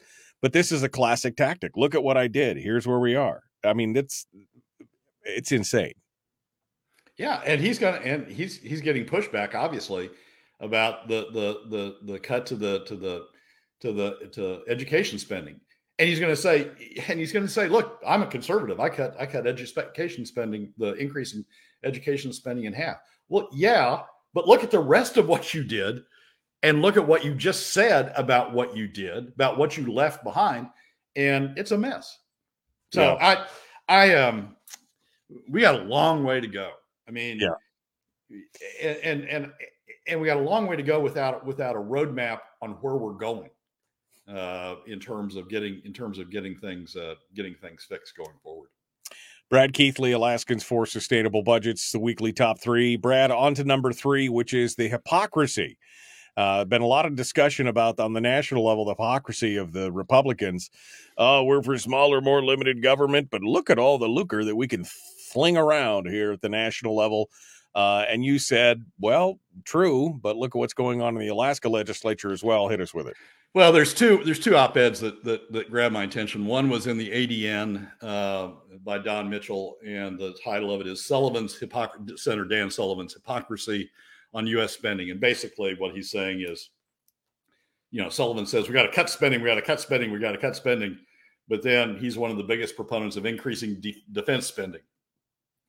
But 0.42 0.54
this 0.54 0.72
is 0.72 0.82
a 0.82 0.88
classic 0.88 1.36
tactic. 1.36 1.72
Look 1.76 1.94
at 1.94 2.02
what 2.02 2.16
I 2.16 2.26
did. 2.26 2.56
Here's 2.56 2.86
where 2.86 2.98
we 2.98 3.14
are. 3.14 3.42
I 3.64 3.74
mean, 3.74 3.92
that's 3.92 4.26
it's 5.24 5.52
insane. 5.52 5.94
Yeah, 7.16 7.42
and 7.44 7.60
he's 7.60 7.78
gonna 7.78 7.98
and 7.98 8.26
he's 8.26 8.58
he's 8.58 8.80
getting 8.80 9.04
pushback 9.04 9.54
obviously 9.54 10.10
about 10.60 11.08
the 11.08 11.26
the 11.32 11.68
the 11.68 12.12
the 12.12 12.18
cut 12.18 12.46
to 12.46 12.56
the 12.56 12.84
to 12.86 12.96
the 12.96 13.26
to 13.80 13.92
the 13.92 14.30
to 14.32 14.62
education 14.68 15.18
spending. 15.18 15.60
And 15.98 16.08
he's 16.08 16.18
going 16.18 16.32
to 16.32 16.40
say, 16.40 16.70
and 17.08 17.20
he's 17.20 17.30
going 17.30 17.44
to 17.44 17.52
say, 17.52 17.68
look, 17.68 18.00
I'm 18.06 18.22
a 18.22 18.26
conservative. 18.26 18.80
I 18.80 18.88
cut 18.88 19.14
I 19.20 19.26
cut 19.26 19.46
education 19.46 20.24
spending, 20.24 20.72
the 20.78 20.94
increase 20.94 21.34
in 21.34 21.44
education 21.84 22.32
spending 22.32 22.64
in 22.64 22.72
half. 22.72 22.96
Well, 23.28 23.48
yeah, 23.52 24.00
but 24.32 24.48
look 24.48 24.64
at 24.64 24.70
the 24.70 24.80
rest 24.80 25.18
of 25.18 25.28
what 25.28 25.52
you 25.52 25.62
did, 25.62 26.00
and 26.62 26.80
look 26.80 26.96
at 26.96 27.06
what 27.06 27.22
you 27.22 27.34
just 27.34 27.74
said 27.74 28.12
about 28.16 28.54
what 28.54 28.74
you 28.74 28.88
did, 28.88 29.28
about 29.28 29.58
what 29.58 29.76
you 29.76 29.92
left 29.92 30.24
behind, 30.24 30.68
and 31.16 31.58
it's 31.58 31.70
a 31.70 31.78
mess. 31.78 32.18
So 32.92 33.02
yeah. 33.02 33.44
I 33.88 34.04
I 34.08 34.14
um 34.14 34.56
we 35.48 35.60
got 35.60 35.76
a 35.76 35.84
long 35.84 36.24
way 36.24 36.40
to 36.40 36.46
go. 36.46 36.72
I 37.08 37.10
mean, 37.10 37.40
yeah, 37.40 38.90
and 39.02 39.24
and 39.24 39.52
and 40.06 40.20
we 40.20 40.26
got 40.26 40.36
a 40.36 40.40
long 40.40 40.66
way 40.66 40.76
to 40.76 40.82
go 40.82 41.00
without 41.00 41.44
without 41.46 41.76
a 41.76 41.80
roadmap 41.80 42.40
on 42.62 42.72
where 42.80 42.96
we're 42.96 43.12
going 43.12 43.50
uh, 44.28 44.76
in 44.86 45.00
terms 45.00 45.36
of 45.36 45.48
getting 45.48 45.80
in 45.84 45.92
terms 45.92 46.18
of 46.18 46.30
getting 46.30 46.56
things 46.56 46.96
uh, 46.96 47.14
getting 47.34 47.54
things 47.54 47.84
fixed 47.88 48.16
going 48.16 48.36
forward. 48.42 48.68
Brad 49.48 49.72
Keithley, 49.72 50.12
Alaskans 50.12 50.62
for 50.62 50.86
Sustainable 50.86 51.42
Budgets, 51.42 51.90
the 51.90 51.98
weekly 51.98 52.32
top 52.32 52.60
three. 52.60 52.96
Brad, 52.96 53.32
on 53.32 53.54
to 53.54 53.64
number 53.64 53.92
three, 53.92 54.28
which 54.28 54.54
is 54.54 54.76
the 54.76 54.86
hypocrisy. 54.88 55.76
Uh, 56.36 56.64
been 56.64 56.82
a 56.82 56.86
lot 56.86 57.04
of 57.04 57.16
discussion 57.16 57.66
about 57.66 57.98
on 57.98 58.12
the 58.12 58.20
national 58.20 58.64
level 58.64 58.84
the 58.84 58.92
hypocrisy 58.92 59.56
of 59.56 59.72
the 59.72 59.90
Republicans. 59.90 60.70
Oh, 61.18 61.42
we're 61.42 61.62
for 61.62 61.76
smaller, 61.76 62.20
more 62.20 62.44
limited 62.44 62.80
government, 62.80 63.28
but 63.30 63.42
look 63.42 63.70
at 63.70 63.78
all 63.80 63.98
the 63.98 64.06
lucre 64.06 64.44
that 64.44 64.54
we 64.54 64.68
can 64.68 64.84
fling 65.30 65.56
around 65.56 66.08
here 66.08 66.32
at 66.32 66.40
the 66.40 66.48
national 66.48 66.96
level. 66.96 67.30
Uh, 67.74 68.04
and 68.08 68.24
you 68.24 68.38
said, 68.38 68.84
well, 68.98 69.38
true, 69.64 70.18
but 70.22 70.36
look 70.36 70.56
at 70.56 70.58
what's 70.58 70.74
going 70.74 71.00
on 71.00 71.14
in 71.14 71.20
the 71.20 71.28
Alaska 71.28 71.68
legislature 71.68 72.32
as 72.32 72.42
well. 72.42 72.68
Hit 72.68 72.80
us 72.80 72.92
with 72.92 73.06
it. 73.06 73.16
Well, 73.52 73.72
there's 73.72 73.94
two 73.94 74.22
there's 74.24 74.38
two 74.38 74.54
op-eds 74.54 75.00
that 75.00 75.24
that, 75.24 75.52
that 75.52 75.70
grabbed 75.70 75.92
my 75.92 76.04
attention. 76.04 76.46
One 76.46 76.68
was 76.68 76.86
in 76.86 76.96
the 76.96 77.10
ADN 77.10 77.90
uh, 78.00 78.50
by 78.84 78.98
Don 78.98 79.28
Mitchell, 79.28 79.76
and 79.84 80.16
the 80.18 80.36
title 80.44 80.72
of 80.72 80.80
it 80.80 80.86
is 80.86 81.04
Sullivan's 81.04 81.56
hypocrisy. 81.56 82.16
Senator 82.16 82.44
Dan 82.44 82.70
Sullivan's 82.70 83.14
hypocrisy 83.14 83.90
on 84.32 84.46
U.S. 84.46 84.72
spending. 84.72 85.10
And 85.10 85.20
basically, 85.20 85.74
what 85.78 85.94
he's 85.94 86.10
saying 86.12 86.44
is, 86.48 86.70
you 87.90 88.00
know, 88.00 88.08
Sullivan 88.08 88.46
says 88.46 88.68
we 88.68 88.74
got 88.74 88.84
to 88.84 88.92
cut 88.92 89.10
spending, 89.10 89.42
we 89.42 89.48
got 89.48 89.56
to 89.56 89.62
cut 89.62 89.80
spending, 89.80 90.12
we 90.12 90.20
got 90.20 90.32
to 90.32 90.38
cut 90.38 90.54
spending. 90.54 90.96
But 91.48 91.62
then 91.62 91.96
he's 91.96 92.16
one 92.16 92.30
of 92.30 92.36
the 92.36 92.44
biggest 92.44 92.76
proponents 92.76 93.16
of 93.16 93.26
increasing 93.26 93.80
de- 93.80 94.04
defense 94.12 94.46
spending, 94.46 94.82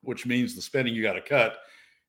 which 0.02 0.26
means 0.26 0.54
the 0.54 0.62
spending 0.62 0.94
you 0.94 1.02
got 1.02 1.14
to 1.14 1.20
cut 1.20 1.58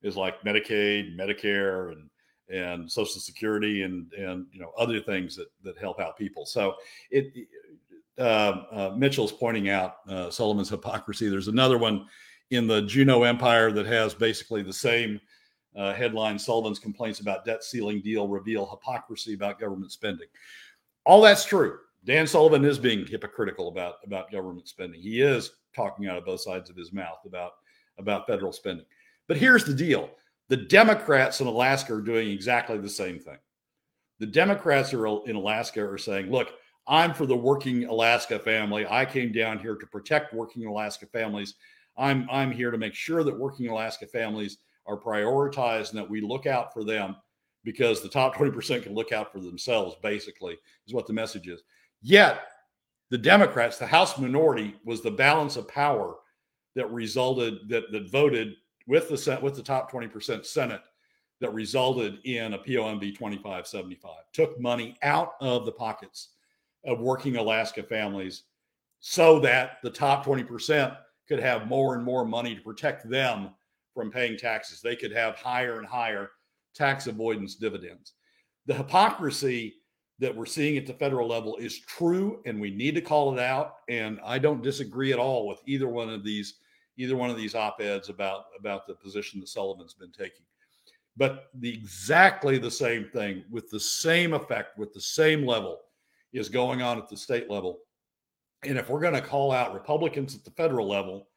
is 0.01 0.17
like 0.17 0.41
Medicaid, 0.43 1.17
Medicare, 1.17 1.91
and 1.91 2.09
and 2.49 2.91
Social 2.91 3.21
Security, 3.21 3.83
and 3.83 4.11
and 4.13 4.45
you 4.51 4.59
know 4.59 4.71
other 4.77 4.99
things 4.99 5.35
that 5.35 5.47
that 5.63 5.77
help 5.77 5.99
out 5.99 6.17
people. 6.17 6.45
So 6.45 6.75
it. 7.11 7.47
Uh, 8.15 8.61
uh, 8.71 8.93
Mitchell's 8.95 9.31
pointing 9.31 9.69
out 9.69 9.95
uh, 10.07 10.29
Sullivan's 10.29 10.69
hypocrisy. 10.69 11.29
There's 11.29 11.47
another 11.47 11.79
one 11.79 12.05
in 12.51 12.67
the 12.67 12.83
Juneau 12.83 13.23
Empire 13.23 13.71
that 13.71 13.87
has 13.87 14.13
basically 14.13 14.61
the 14.61 14.71
same 14.71 15.19
uh, 15.75 15.93
headline 15.93 16.37
Sullivan's 16.37 16.79
complaints 16.79 17.19
about 17.19 17.45
debt 17.45 17.63
ceiling 17.63 18.01
deal 18.01 18.27
reveal 18.27 18.69
hypocrisy 18.69 19.33
about 19.33 19.59
government 19.59 19.91
spending. 19.91 20.27
All 21.05 21.21
that's 21.21 21.45
true. 21.45 21.79
Dan 22.05 22.27
Sullivan 22.27 22.65
is 22.65 22.77
being 22.77 23.05
hypocritical 23.07 23.69
about, 23.69 23.95
about 24.05 24.31
government 24.31 24.67
spending. 24.67 25.01
He 25.01 25.21
is 25.21 25.51
talking 25.75 26.07
out 26.07 26.17
of 26.17 26.25
both 26.25 26.41
sides 26.41 26.69
of 26.69 26.75
his 26.75 26.91
mouth 26.91 27.19
about, 27.25 27.53
about 27.97 28.27
federal 28.27 28.51
spending. 28.51 28.85
But 29.27 29.37
here's 29.37 29.65
the 29.65 29.73
deal 29.73 30.09
the 30.49 30.57
Democrats 30.57 31.41
in 31.41 31.47
Alaska 31.47 31.95
are 31.95 32.01
doing 32.01 32.29
exactly 32.29 32.77
the 32.77 32.89
same 32.89 33.19
thing. 33.19 33.37
The 34.19 34.27
Democrats 34.27 34.93
are 34.93 35.07
in 35.27 35.35
Alaska 35.35 35.83
are 35.83 35.97
saying, 35.97 36.31
look, 36.31 36.53
I'm 36.87 37.13
for 37.13 37.25
the 37.25 37.35
working 37.35 37.85
Alaska 37.85 38.37
family. 38.39 38.85
I 38.87 39.05
came 39.05 39.31
down 39.31 39.59
here 39.59 39.75
to 39.75 39.87
protect 39.87 40.33
working 40.33 40.65
Alaska 40.65 41.05
families. 41.07 41.55
I'm, 41.97 42.27
I'm 42.29 42.51
here 42.51 42.71
to 42.71 42.77
make 42.77 42.93
sure 42.93 43.23
that 43.23 43.37
working 43.37 43.67
Alaska 43.69 44.05
families 44.07 44.57
are 44.85 44.99
prioritized 44.99 45.89
and 45.89 45.97
that 45.97 46.09
we 46.09 46.21
look 46.21 46.45
out 46.45 46.73
for 46.73 46.83
them 46.83 47.15
because 47.63 48.01
the 48.01 48.09
top 48.09 48.35
20% 48.37 48.83
can 48.83 48.93
look 48.93 49.11
out 49.11 49.31
for 49.31 49.39
themselves, 49.39 49.95
basically, 50.01 50.57
is 50.87 50.93
what 50.93 51.07
the 51.07 51.13
message 51.13 51.47
is. 51.47 51.61
Yet, 52.01 52.41
the 53.09 53.17
Democrats, 53.17 53.77
the 53.77 53.87
House 53.87 54.17
minority, 54.17 54.75
was 54.83 55.01
the 55.01 55.11
balance 55.11 55.55
of 55.55 55.67
power 55.67 56.15
that 56.75 56.91
resulted, 56.91 57.69
that, 57.69 57.91
that 57.91 58.09
voted 58.09 58.55
with 58.87 59.09
the 59.09 59.39
with 59.41 59.55
the 59.55 59.63
top 59.63 59.91
20% 59.91 60.45
Senate 60.45 60.81
that 61.39 61.53
resulted 61.53 62.19
in 62.25 62.53
a 62.53 62.59
POMV 62.59 63.15
2575, 63.15 64.11
took 64.31 64.59
money 64.59 64.97
out 65.03 65.33
of 65.41 65.65
the 65.65 65.71
pockets 65.71 66.29
of 66.85 66.99
working 66.99 67.35
Alaska 67.37 67.83
families 67.83 68.43
so 68.99 69.39
that 69.39 69.77
the 69.83 69.89
top 69.89 70.25
20% 70.25 70.97
could 71.27 71.39
have 71.39 71.67
more 71.67 71.95
and 71.95 72.03
more 72.03 72.25
money 72.25 72.55
to 72.55 72.61
protect 72.61 73.09
them 73.09 73.49
from 73.93 74.11
paying 74.11 74.37
taxes. 74.37 74.81
They 74.81 74.95
could 74.95 75.11
have 75.11 75.35
higher 75.35 75.79
and 75.79 75.87
higher 75.87 76.31
tax 76.73 77.07
avoidance 77.07 77.55
dividends. 77.55 78.13
The 78.65 78.73
hypocrisy 78.73 79.75
that 80.19 80.35
we're 80.35 80.45
seeing 80.45 80.77
at 80.77 80.85
the 80.85 80.93
federal 80.93 81.27
level 81.27 81.57
is 81.57 81.79
true 81.79 82.41
and 82.45 82.59
we 82.59 82.71
need 82.71 82.95
to 82.95 83.01
call 83.01 83.33
it 83.33 83.39
out 83.39 83.77
and 83.89 84.19
I 84.23 84.39
don't 84.39 84.63
disagree 84.63 85.11
at 85.11 85.19
all 85.19 85.47
with 85.47 85.59
either 85.65 85.89
one 85.89 86.09
of 86.09 86.23
these 86.23 86.55
either 86.97 87.15
one 87.15 87.29
of 87.29 87.37
these 87.37 87.55
op-eds 87.55 88.09
about 88.09 88.45
about 88.59 88.87
the 88.87 88.95
position 88.95 89.39
that 89.39 89.49
Sullivan's 89.49 89.93
been 89.93 90.11
taking. 90.11 90.45
But 91.15 91.45
the 91.55 91.73
exactly 91.73 92.57
the 92.57 92.71
same 92.71 93.09
thing 93.13 93.43
with 93.51 93.69
the 93.69 93.79
same 93.79 94.33
effect 94.33 94.77
with 94.77 94.93
the 94.93 95.01
same 95.01 95.45
level 95.45 95.79
is 96.31 96.49
going 96.49 96.81
on 96.81 96.97
at 96.97 97.07
the 97.07 97.17
state 97.17 97.49
level. 97.49 97.79
And 98.63 98.77
if 98.77 98.89
we're 98.89 99.01
going 99.01 99.13
to 99.13 99.21
call 99.21 99.51
out 99.51 99.73
Republicans 99.73 100.35
at 100.35 100.43
the 100.43 100.51
federal 100.51 100.87
level 100.87 101.27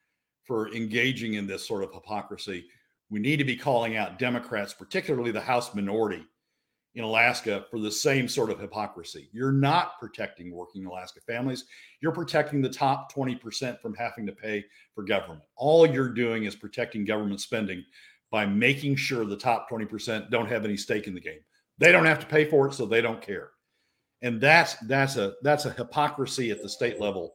for 0.46 0.72
engaging 0.72 1.34
in 1.34 1.46
this 1.46 1.66
sort 1.66 1.82
of 1.82 1.92
hypocrisy. 1.92 2.66
We 3.10 3.20
need 3.20 3.36
to 3.36 3.44
be 3.44 3.56
calling 3.56 3.96
out 3.96 4.18
Democrats, 4.18 4.72
particularly 4.72 5.32
the 5.32 5.40
House 5.40 5.74
minority 5.74 6.24
in 6.96 7.04
Alaska, 7.04 7.66
for 7.70 7.78
the 7.78 7.90
same 7.90 8.26
sort 8.26 8.50
of 8.50 8.58
hypocrisy. 8.58 9.28
You're 9.30 9.52
not 9.52 10.00
protecting 10.00 10.50
working 10.50 10.86
Alaska 10.86 11.20
families. 11.20 11.66
You're 12.00 12.12
protecting 12.12 12.62
the 12.62 12.70
top 12.70 13.14
20% 13.14 13.80
from 13.80 13.94
having 13.94 14.26
to 14.26 14.32
pay 14.32 14.64
for 14.94 15.04
government. 15.04 15.42
All 15.56 15.86
you're 15.86 16.08
doing 16.08 16.44
is 16.44 16.56
protecting 16.56 17.04
government 17.04 17.40
spending 17.42 17.84
by 18.30 18.46
making 18.46 18.96
sure 18.96 19.26
the 19.26 19.36
top 19.36 19.68
20% 19.70 20.30
don't 20.30 20.48
have 20.48 20.64
any 20.64 20.76
stake 20.76 21.06
in 21.06 21.14
the 21.14 21.20
game. 21.20 21.40
They 21.78 21.92
don't 21.92 22.06
have 22.06 22.18
to 22.20 22.26
pay 22.26 22.46
for 22.46 22.66
it, 22.66 22.74
so 22.74 22.86
they 22.86 23.02
don't 23.02 23.20
care. 23.20 23.50
And 24.22 24.40
that's 24.40 24.76
that's 24.86 25.16
a 25.16 25.34
that's 25.42 25.66
a 25.66 25.72
hypocrisy 25.72 26.50
at 26.50 26.62
the 26.62 26.68
state 26.68 26.98
level 26.98 27.34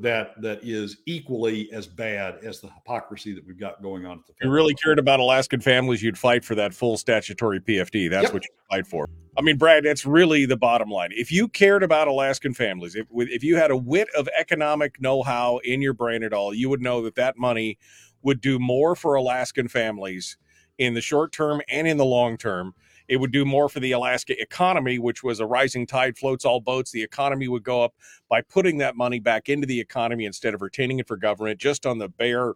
that 0.00 0.40
that 0.42 0.60
is 0.62 0.98
equally 1.06 1.72
as 1.72 1.86
bad 1.86 2.38
as 2.42 2.60
the 2.60 2.68
hypocrisy 2.68 3.32
that 3.32 3.46
we've 3.46 3.58
got 3.58 3.82
going 3.82 4.04
on. 4.04 4.18
At 4.18 4.26
the 4.26 4.46
you 4.46 4.50
really 4.50 4.74
cared 4.74 4.98
about 4.98 5.20
Alaskan 5.20 5.60
families, 5.60 6.02
you'd 6.02 6.18
fight 6.18 6.44
for 6.44 6.54
that 6.56 6.74
full 6.74 6.96
statutory 6.96 7.60
PFD. 7.60 8.10
That's 8.10 8.24
yep. 8.24 8.32
what 8.32 8.44
you 8.44 8.50
fight 8.70 8.86
for. 8.86 9.08
I 9.38 9.42
mean, 9.42 9.56
Brad, 9.56 9.84
that's 9.84 10.04
really 10.04 10.44
the 10.44 10.56
bottom 10.56 10.90
line. 10.90 11.10
If 11.12 11.30
you 11.30 11.48
cared 11.48 11.82
about 11.82 12.08
Alaskan 12.08 12.54
families, 12.54 12.96
if 12.96 13.06
if 13.12 13.44
you 13.44 13.56
had 13.56 13.70
a 13.70 13.76
wit 13.76 14.08
of 14.16 14.28
economic 14.36 15.00
know-how 15.00 15.58
in 15.58 15.80
your 15.80 15.94
brain 15.94 16.22
at 16.22 16.32
all, 16.32 16.52
you 16.52 16.68
would 16.68 16.82
know 16.82 17.02
that 17.02 17.14
that 17.14 17.38
money 17.38 17.78
would 18.22 18.40
do 18.40 18.58
more 18.58 18.94
for 18.94 19.14
Alaskan 19.14 19.68
families 19.68 20.36
in 20.78 20.94
the 20.94 21.00
short 21.00 21.32
term 21.32 21.60
and 21.68 21.86
in 21.86 21.96
the 21.96 22.04
long 22.04 22.36
term 22.36 22.74
it 23.12 23.20
would 23.20 23.30
do 23.30 23.44
more 23.44 23.68
for 23.68 23.78
the 23.78 23.92
Alaska 23.92 24.40
economy, 24.40 24.98
which 24.98 25.22
was 25.22 25.38
a 25.38 25.44
rising 25.44 25.86
tide 25.86 26.16
floats 26.16 26.46
all 26.46 26.60
boats. 26.60 26.92
The 26.92 27.02
economy 27.02 27.46
would 27.46 27.62
go 27.62 27.84
up 27.84 27.92
by 28.30 28.40
putting 28.40 28.78
that 28.78 28.96
money 28.96 29.20
back 29.20 29.50
into 29.50 29.66
the 29.66 29.78
economy 29.78 30.24
instead 30.24 30.54
of 30.54 30.62
retaining 30.62 30.98
it 30.98 31.06
for 31.06 31.18
government, 31.18 31.60
just 31.60 31.84
on 31.84 31.98
the 31.98 32.08
bare 32.08 32.54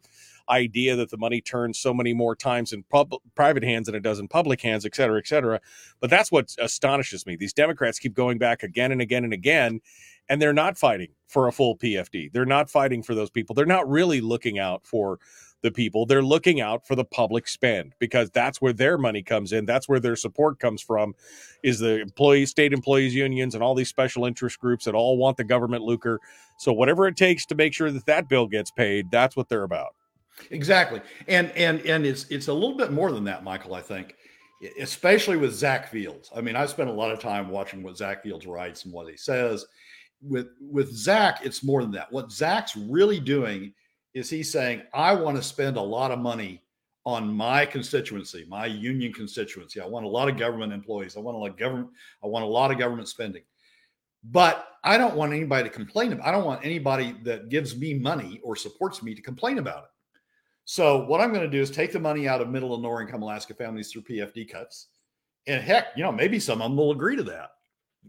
idea 0.49 0.97
that 0.97 1.11
the 1.11 1.19
money 1.19 1.43
turns 1.43 1.79
so 1.79 1.93
many 1.93 2.15
more 2.15 2.35
times 2.35 2.73
in 2.73 2.85
pub- 2.85 3.13
private 3.35 3.65
hands 3.65 3.85
than 3.85 3.95
it 3.95 4.03
does 4.03 4.19
in 4.19 4.29
public 4.29 4.63
hands, 4.63 4.87
et 4.87 4.97
cetera, 4.97 5.19
et 5.19 5.27
cetera. 5.27 5.61
But 6.01 6.09
that's 6.09 6.33
what 6.33 6.55
astonishes 6.59 7.27
me. 7.27 7.37
These 7.37 7.53
Democrats 7.53 7.99
keep 7.99 8.15
going 8.15 8.39
back 8.39 8.63
again 8.63 8.93
and 8.93 9.03
again 9.03 9.25
and 9.25 9.35
again, 9.35 9.81
and 10.31 10.41
they're 10.41 10.55
not 10.55 10.79
fighting 10.79 11.11
for 11.29 11.49
a 11.49 11.53
full 11.53 11.77
PFD. 11.77 12.33
They're 12.33 12.47
not 12.47 12.71
fighting 12.71 13.03
for 13.03 13.15
those 13.15 13.29
people. 13.29 13.55
They're 13.55 13.67
not 13.67 13.87
really 13.91 14.23
looking 14.23 14.59
out 14.59 14.87
for 14.87 15.19
the 15.63 15.71
people. 15.71 16.07
They're 16.07 16.23
looking 16.23 16.61
out 16.61 16.87
for 16.87 16.95
the 16.95 17.05
public 17.05 17.49
spend 17.49 17.95
because 17.99 18.31
that's 18.31 18.61
where 18.61 18.73
their 18.73 18.99
money 18.99 19.23
comes 19.23 19.53
in. 19.53 19.67
That's 19.67 19.89
where 19.89 20.01
their 20.01 20.17
support 20.17 20.59
comes 20.59 20.83
from 20.83 21.15
is 21.63 21.79
the 21.79 22.01
employees, 22.01 22.51
state 22.51 22.73
employees 22.73 23.15
unions 23.15 23.55
and 23.55 23.65
all 23.65 23.75
these 23.75 23.89
special 23.89 24.27
interest 24.27 24.61
groups 24.61 24.85
that 24.85 24.95
all 24.95 25.17
want 25.17 25.37
the 25.37 25.45
government 25.45 25.83
lucre. 25.83 26.21
So 26.59 26.73
whatever 26.73 27.07
it 27.07 27.17
takes 27.17 27.47
to 27.47 27.55
make 27.55 27.75
sure 27.75 27.91
that 27.91 28.07
that 28.07 28.29
bill 28.29 28.47
gets 28.47 28.71
paid, 28.71 29.11
that's 29.11 29.37
what 29.37 29.49
they're 29.49 29.65
about. 29.65 29.95
Exactly. 30.51 31.01
And 31.29 31.51
and 31.53 31.81
and 31.87 32.05
it's 32.05 32.25
it's 32.25 32.49
a 32.49 32.53
little 32.53 32.77
bit 32.77 32.93
more 32.93 33.11
than 33.11 33.25
that, 33.25 33.43
Michael, 33.43 33.75
I 33.75 33.81
think. 33.81 34.17
Especially 34.81 35.37
with 35.37 35.53
Zach 35.53 35.91
Fields. 35.91 36.31
I 36.35 36.41
mean, 36.41 36.57
I 36.57 36.65
spent 36.65 36.89
a 36.89 36.93
lot 36.93 37.11
of 37.11 37.21
time 37.21 37.51
watching 37.51 37.83
what 37.83 37.97
Zach 37.97 38.23
Fields 38.23 38.47
writes 38.47 38.85
and 38.85 38.93
what 38.93 39.09
he 39.09 39.17
says. 39.17 39.67
With 40.23 40.49
with 40.61 40.95
Zach, 40.95 41.41
it's 41.45 41.63
more 41.63 41.83
than 41.83 41.91
that. 41.93 42.11
What 42.11 42.33
Zach's 42.33 42.77
really 42.77 43.21
doing 43.21 43.73
is 44.17 44.31
he 44.31 44.43
saying, 44.43 44.81
I 44.95 45.15
want 45.15 45.37
to 45.37 45.43
spend 45.43 45.77
a 45.77 45.83
lot 45.83 46.11
of 46.11 46.19
money 46.19 46.63
on 47.05 47.31
my 47.31 47.67
constituency, 47.67 48.47
my 48.49 48.65
union 48.65 49.13
constituency. 49.13 49.79
I 49.79 49.87
want 49.87 50.07
a 50.07 50.09
lot 50.09 50.31
of 50.31 50.39
government 50.39 50.73
employees. 50.73 51.19
I 51.19 51.21
want 51.21 51.37
a 51.37 51.39
lot 51.39 51.51
of 51.51 51.59
government, 51.59 51.91
I 52.25 52.27
want 52.27 52.43
a 52.43 52.49
lot 52.49 52.71
of 52.71 52.79
government 52.79 53.09
spending. 53.09 53.43
But 54.25 54.69
I 54.83 54.97
don't 54.97 55.17
want 55.17 55.35
anybody 55.35 55.65
to 55.65 55.69
complain 55.69 56.15
about. 56.15 56.27
I 56.27 56.31
don't 56.31 56.47
want 56.47 56.65
anybody 56.65 57.15
that 57.25 57.51
gives 57.51 57.77
me 57.77 57.93
money 57.93 58.41
or 58.43 58.57
supports 58.57 59.03
me 59.03 59.15
to 59.15 59.21
complain 59.21 59.59
about 59.59 59.85
it. 59.85 59.91
So 60.65 61.05
what 61.05 61.21
I'm 61.21 61.29
going 61.29 61.45
to 61.45 61.51
do 61.51 61.61
is 61.61 61.71
take 61.71 61.93
the 61.93 62.01
money 62.01 62.27
out 62.27 62.41
of 62.41 62.49
middle 62.49 62.73
and 62.73 62.83
lower 62.83 63.03
income 63.03 63.23
Alaska 63.23 63.53
families 63.53 63.93
through 63.93 64.03
PFD 64.03 64.51
cuts. 64.51 64.87
And 65.47 65.63
heck, 65.63 65.89
you 65.95 66.03
know, 66.03 66.11
maybe 66.11 66.41
some 66.41 66.63
of 66.63 66.71
them 66.71 66.79
will 66.79 66.91
agree 66.91 67.17
to 67.17 67.23
that. 67.25 67.51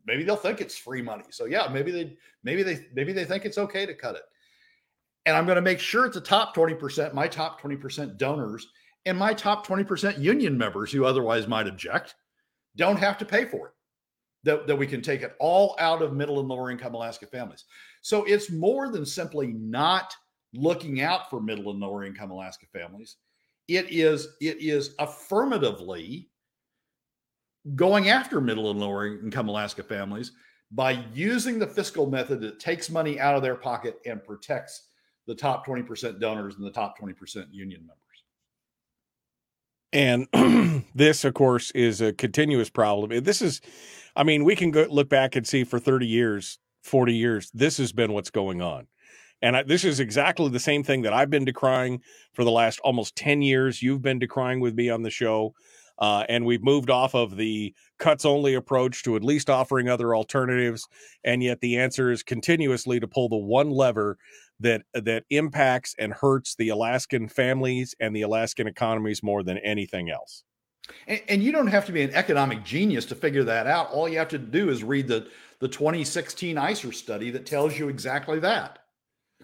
Maybe 0.06 0.24
they'll 0.24 0.38
think 0.38 0.62
it's 0.62 0.78
free 0.78 1.02
money. 1.02 1.26
So 1.32 1.46
yeah, 1.46 1.68
maybe 1.68 1.92
they 1.92 2.18
maybe 2.44 2.64
they 2.64 2.88
maybe 2.94 3.12
they 3.12 3.26
think 3.26 3.44
it's 3.44 3.58
okay 3.58 3.86
to 3.86 3.94
cut 3.94 4.16
it. 4.16 4.24
And 5.28 5.36
I'm 5.36 5.46
going 5.46 5.58
to 5.58 5.62
make 5.62 5.82
sure 5.82 6.06
it's 6.06 6.16
the 6.16 6.22
top 6.22 6.56
20%, 6.56 7.14
my 7.14 7.28
top 7.28 7.62
20% 7.62 8.18
donors 8.18 8.66
and 9.06 9.18
my 9.18 9.34
top 9.34 9.68
20% 9.68 10.18
union 10.20 10.58
members 10.58 10.90
who 10.90 11.04
otherwise 11.04 11.50
might 11.50 11.68
object 11.68 12.16
don't 12.78 12.98
have 12.98 13.18
to 13.18 13.26
pay 13.26 13.44
for 13.44 13.68
it. 13.68 13.74
That, 14.44 14.68
that 14.68 14.76
we 14.78 14.88
can 14.88 15.02
take 15.02 15.24
it 15.24 15.36
all 15.42 15.76
out 15.80 16.02
of 16.02 16.14
middle 16.14 16.40
and 16.40 16.48
lower 16.48 16.72
income 16.72 16.94
Alaska 16.94 17.26
families. 17.26 17.66
So 18.02 18.24
it's 18.24 18.50
more 18.50 18.90
than 18.90 19.06
simply 19.06 19.48
not 19.48 20.14
looking 20.54 21.02
out 21.02 21.30
for 21.30 21.42
middle 21.42 21.72
and 21.72 21.80
lower 21.82 22.06
income 22.06 22.32
Alaska 22.32 22.66
families. 22.72 23.18
It 23.68 23.88
is 23.90 24.38
it 24.40 24.58
is 24.62 24.96
affirmatively 25.00 26.30
going 27.76 28.08
after 28.08 28.40
middle 28.40 28.72
and 28.72 28.80
lower 28.80 29.08
income 29.08 29.50
Alaska 29.50 29.84
families 29.84 30.32
by 30.72 31.04
using 31.14 31.60
the 31.60 31.68
fiscal 31.68 32.10
method 32.10 32.40
that 32.42 32.62
takes 32.62 32.90
money 32.90 33.20
out 33.20 33.36
of 33.36 33.42
their 33.42 33.56
pocket 33.56 34.00
and 34.06 34.24
protects 34.24 34.88
the 35.28 35.36
top 35.36 35.68
20% 35.68 36.20
donors 36.20 36.56
and 36.56 36.66
the 36.66 36.72
top 36.72 36.98
20% 37.00 37.46
union 37.52 37.82
members. 37.82 38.08
And 39.94 40.86
this, 40.96 41.24
of 41.26 41.34
course, 41.34 41.72
is 41.72 42.02
a 42.02 42.14
continuous 42.14 42.70
problem. 42.70 43.24
This 43.24 43.42
is, 43.42 43.62
I 44.16 44.24
mean, 44.24 44.44
we 44.44 44.56
can 44.56 44.72
go 44.72 44.86
look 44.90 45.10
back 45.10 45.36
and 45.36 45.46
see 45.46 45.64
for 45.64 45.80
30 45.80 46.08
years, 46.08 46.60
40 46.84 47.14
years, 47.14 47.52
this 47.54 47.78
has 47.78 47.92
been 47.92 48.14
what's 48.14 48.30
going 48.30 48.62
on. 48.62 48.88
And 49.42 49.56
I, 49.56 49.64
this 49.64 49.84
is 49.84 50.00
exactly 50.00 50.50
the 50.50 50.60
same 50.60 50.84
thing 50.84 51.04
that 51.04 51.14
I've 51.14 51.30
been 51.30 51.46
decrying 51.46 52.02
for 52.34 52.44
the 52.44 52.52
last 52.52 52.80
almost 52.80 53.16
10 53.16 53.42
years. 53.42 53.82
You've 53.84 54.02
been 54.02 54.20
decrying 54.20 54.60
with 54.62 54.76
me 54.76 54.90
on 54.90 55.04
the 55.04 55.10
show. 55.12 55.54
Uh, 56.00 56.24
and 56.30 56.46
we've 56.46 56.64
moved 56.64 56.90
off 56.90 57.16
of 57.16 57.38
the 57.38 57.74
cuts 58.00 58.26
only 58.26 58.54
approach 58.54 59.04
to 59.04 59.16
at 59.16 59.24
least 59.24 59.50
offering 59.50 59.90
other 59.90 60.16
alternatives. 60.16 60.88
And 61.24 61.42
yet 61.42 61.62
the 61.62 61.78
answer 61.78 62.12
is 62.12 62.24
continuously 62.24 63.00
to 63.00 63.08
pull 63.08 63.30
the 63.30 63.38
one 63.38 63.70
lever 63.70 64.18
that 64.60 64.84
that 64.94 65.24
impacts 65.30 65.96
and 66.00 66.14
hurts 66.14 66.56
the 66.56 66.70
Alaskan 66.70 67.28
families 67.30 67.96
and 68.00 68.16
the 68.16 68.24
Alaskan 68.24 68.68
economies 68.68 69.22
more 69.24 69.44
than 69.44 69.58
anything 69.60 70.10
else. 70.10 70.44
And, 71.08 71.22
and, 71.28 71.44
you 71.44 71.52
don't 71.52 71.68
have 71.68 71.86
to 71.88 71.92
be 71.92 72.02
an 72.02 72.14
economic 72.14 72.64
genius 72.64 73.06
to 73.08 73.16
figure 73.16 73.44
that 73.44 73.68
out. 73.68 73.92
All 73.92 74.08
you 74.08 74.18
have 74.20 74.30
to 74.30 74.38
do 74.38 74.70
is 74.70 74.84
read 74.84 75.08
the 75.08 75.28
the 75.60 75.68
2016 75.68 76.58
ISER 76.58 76.92
study 76.92 77.32
that 77.32 77.46
tells 77.46 77.78
you 77.78 77.90
exactly 77.90 78.40
that. 78.40 78.80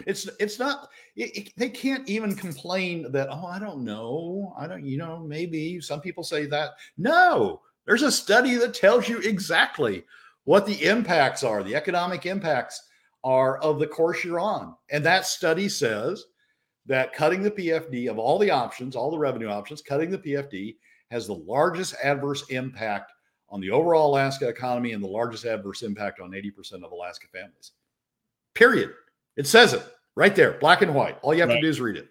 It's 0.07 0.27
it's 0.39 0.59
not 0.59 0.89
it, 1.15 1.37
it, 1.37 1.53
they 1.55 1.69
can't 1.69 2.07
even 2.09 2.35
complain 2.35 3.11
that 3.11 3.29
oh 3.29 3.45
I 3.45 3.59
don't 3.59 3.83
know. 3.83 4.53
I 4.57 4.67
don't 4.67 4.85
you 4.85 4.97
know 4.97 5.19
maybe 5.19 5.79
some 5.81 6.01
people 6.01 6.23
say 6.23 6.45
that. 6.47 6.71
No 6.97 7.61
there's 7.85 8.01
a 8.01 8.11
study 8.11 8.55
that 8.55 8.73
tells 8.73 9.07
you 9.07 9.19
exactly 9.19 10.05
what 10.45 10.65
the 10.65 10.83
impacts 10.85 11.43
are 11.43 11.63
the 11.63 11.75
economic 11.75 12.25
impacts 12.25 12.81
are 13.23 13.57
of 13.59 13.79
the 13.79 13.87
course 13.87 14.23
you're 14.23 14.39
on. 14.39 14.75
And 14.89 15.05
that 15.05 15.25
study 15.25 15.69
says 15.69 16.25
that 16.85 17.13
cutting 17.13 17.41
the 17.41 17.51
PFD 17.51 18.09
of 18.09 18.17
all 18.17 18.39
the 18.39 18.51
options 18.51 18.95
all 18.95 19.11
the 19.11 19.17
revenue 19.17 19.47
options 19.47 19.81
cutting 19.81 20.09
the 20.09 20.17
PFD 20.17 20.75
has 21.11 21.27
the 21.27 21.35
largest 21.35 21.93
adverse 22.03 22.49
impact 22.49 23.11
on 23.49 23.61
the 23.61 23.69
overall 23.69 24.11
Alaska 24.11 24.47
economy 24.47 24.93
and 24.93 25.03
the 25.03 25.07
largest 25.07 25.45
adverse 25.45 25.83
impact 25.83 26.19
on 26.19 26.31
80% 26.31 26.83
of 26.83 26.91
Alaska 26.91 27.27
families. 27.31 27.73
Period 28.55 28.89
it 29.37 29.47
says 29.47 29.73
it 29.73 29.83
right 30.15 30.35
there, 30.35 30.53
black 30.59 30.81
and 30.81 30.93
white. 30.93 31.17
All 31.21 31.33
you 31.33 31.41
have 31.41 31.49
right. 31.49 31.55
to 31.55 31.61
do 31.61 31.69
is 31.69 31.81
read 31.81 31.97
it. 31.97 32.07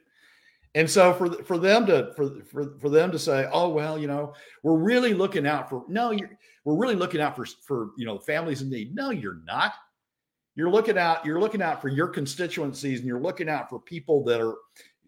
And 0.74 0.88
so 0.88 1.12
for 1.12 1.30
for 1.42 1.58
them 1.58 1.86
to 1.86 2.12
for, 2.16 2.42
for 2.44 2.78
for 2.78 2.88
them 2.88 3.12
to 3.12 3.18
say, 3.18 3.48
oh 3.52 3.68
well, 3.68 3.98
you 3.98 4.06
know, 4.06 4.34
we're 4.62 4.78
really 4.78 5.12
looking 5.12 5.46
out 5.46 5.68
for 5.68 5.84
no, 5.88 6.10
you're 6.10 6.30
we're 6.64 6.76
really 6.76 6.94
looking 6.94 7.20
out 7.20 7.36
for 7.36 7.44
for 7.44 7.90
you 7.96 8.06
know 8.06 8.18
families 8.18 8.62
in 8.62 8.70
need. 8.70 8.94
No, 8.94 9.10
you're 9.10 9.40
not. 9.44 9.74
You're 10.54 10.70
looking 10.70 10.98
out. 10.98 11.24
You're 11.26 11.40
looking 11.40 11.62
out 11.62 11.80
for 11.80 11.88
your 11.88 12.08
constituencies, 12.08 13.00
and 13.00 13.08
you're 13.08 13.20
looking 13.20 13.48
out 13.48 13.68
for 13.68 13.80
people 13.80 14.24
that 14.24 14.40
are 14.40 14.54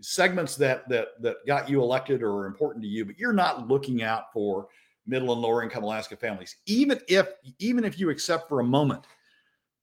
segments 0.00 0.56
that 0.56 0.88
that 0.90 1.08
that 1.20 1.36
got 1.46 1.68
you 1.68 1.82
elected 1.82 2.22
or 2.22 2.40
are 2.40 2.46
important 2.46 2.82
to 2.82 2.88
you. 2.88 3.06
But 3.06 3.18
you're 3.18 3.32
not 3.32 3.66
looking 3.66 4.02
out 4.02 4.32
for 4.34 4.68
middle 5.06 5.32
and 5.32 5.40
lower 5.40 5.62
income 5.62 5.84
Alaska 5.84 6.16
families. 6.16 6.56
Even 6.66 7.00
if 7.08 7.28
even 7.58 7.84
if 7.84 7.98
you 7.98 8.10
accept 8.10 8.48
for 8.48 8.60
a 8.60 8.64
moment 8.64 9.06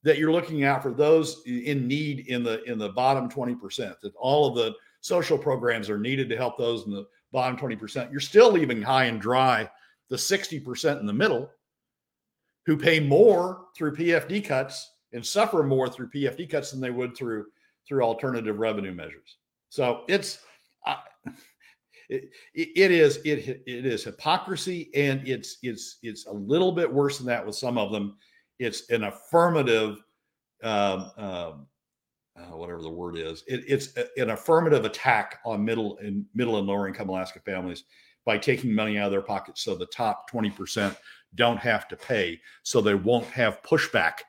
that 0.04 0.18
you're 0.18 0.32
looking 0.32 0.64
out 0.64 0.82
for 0.82 0.92
those 0.92 1.42
in 1.46 1.88
need 1.88 2.28
in 2.28 2.44
the 2.44 2.64
in 2.64 2.78
the 2.78 2.90
bottom 2.90 3.30
20% 3.30 4.00
that 4.00 4.16
all 4.16 4.48
of 4.48 4.56
the 4.56 4.74
social 5.02 5.38
programs 5.38 5.90
are 5.90 6.00
needed 6.00 6.30
to 6.30 6.38
help 6.38 6.58
those 6.58 6.86
in 6.86 6.92
the 6.92 7.08
bottom 7.32 7.58
20% 7.58 8.12
you're 8.12 8.20
still 8.20 8.52
leaving 8.52 8.82
high 8.82 9.06
and 9.06 9.22
dry 9.22 9.70
the 10.10 10.16
60% 10.16 11.00
in 11.00 11.06
the 11.06 11.14
middle 11.14 11.50
who 12.66 12.76
pay 12.78 13.00
more 13.00 13.66
through 13.76 13.96
pfd 13.96 14.46
cuts 14.46 14.92
and 15.14 15.26
suffer 15.26 15.64
more 15.64 15.88
through 15.88 16.10
pfd 16.10 16.50
cuts 16.50 16.72
than 16.72 16.82
they 16.82 16.92
would 16.92 17.16
through 17.16 17.46
through 17.88 18.04
alternative 18.04 18.60
revenue 18.60 18.94
measures. 18.94 19.38
So 19.70 20.04
it's 20.08 20.40
uh, 20.86 20.96
it, 22.10 22.30
it 22.54 22.92
is 22.92 23.18
it 23.26 23.64
it 23.66 23.86
is 23.86 24.04
hypocrisy 24.04 24.90
and 24.96 25.28
it's 25.28 25.58
it's 25.62 25.98
it's 26.04 26.26
a 26.26 26.32
little 26.32 26.72
bit 26.72 26.92
worse 26.92 27.18
than 27.18 27.28
that 27.28 27.46
with 27.46 27.56
some 27.56 27.78
of 27.78 27.92
them 27.92 28.18
it's 28.62 28.90
an 28.92 29.06
affirmative, 29.06 30.04
um, 30.64 31.12
um, 31.18 31.68
uh, 32.38 32.56
whatever 32.56 32.82
the 32.82 32.90
word 32.90 33.18
is. 33.18 33.44
It, 33.48 33.64
it's 33.68 33.98
a, 33.98 34.06
an 34.22 34.30
affirmative 34.30 34.86
attack 34.86 35.40
on 35.44 35.66
middle 35.66 35.98
and 35.98 36.26
middle 36.36 36.58
and 36.58 36.68
lower 36.68 36.88
income 36.88 37.10
Alaska 37.10 37.40
families 37.40 37.84
by 38.24 38.38
taking 38.38 38.74
money 38.74 39.00
out 39.00 39.08
of 39.08 39.12
their 39.12 39.22
pockets, 39.22 39.64
so 39.64 39.76
the 39.76 39.88
top 39.88 40.30
twenty 40.30 40.52
percent 40.52 40.96
don't 41.36 41.58
have 41.58 41.88
to 41.88 41.96
pay, 41.96 42.40
so 42.62 42.82
they 42.82 42.94
won't 42.94 43.26
have 43.26 43.64
pushback 43.64 44.20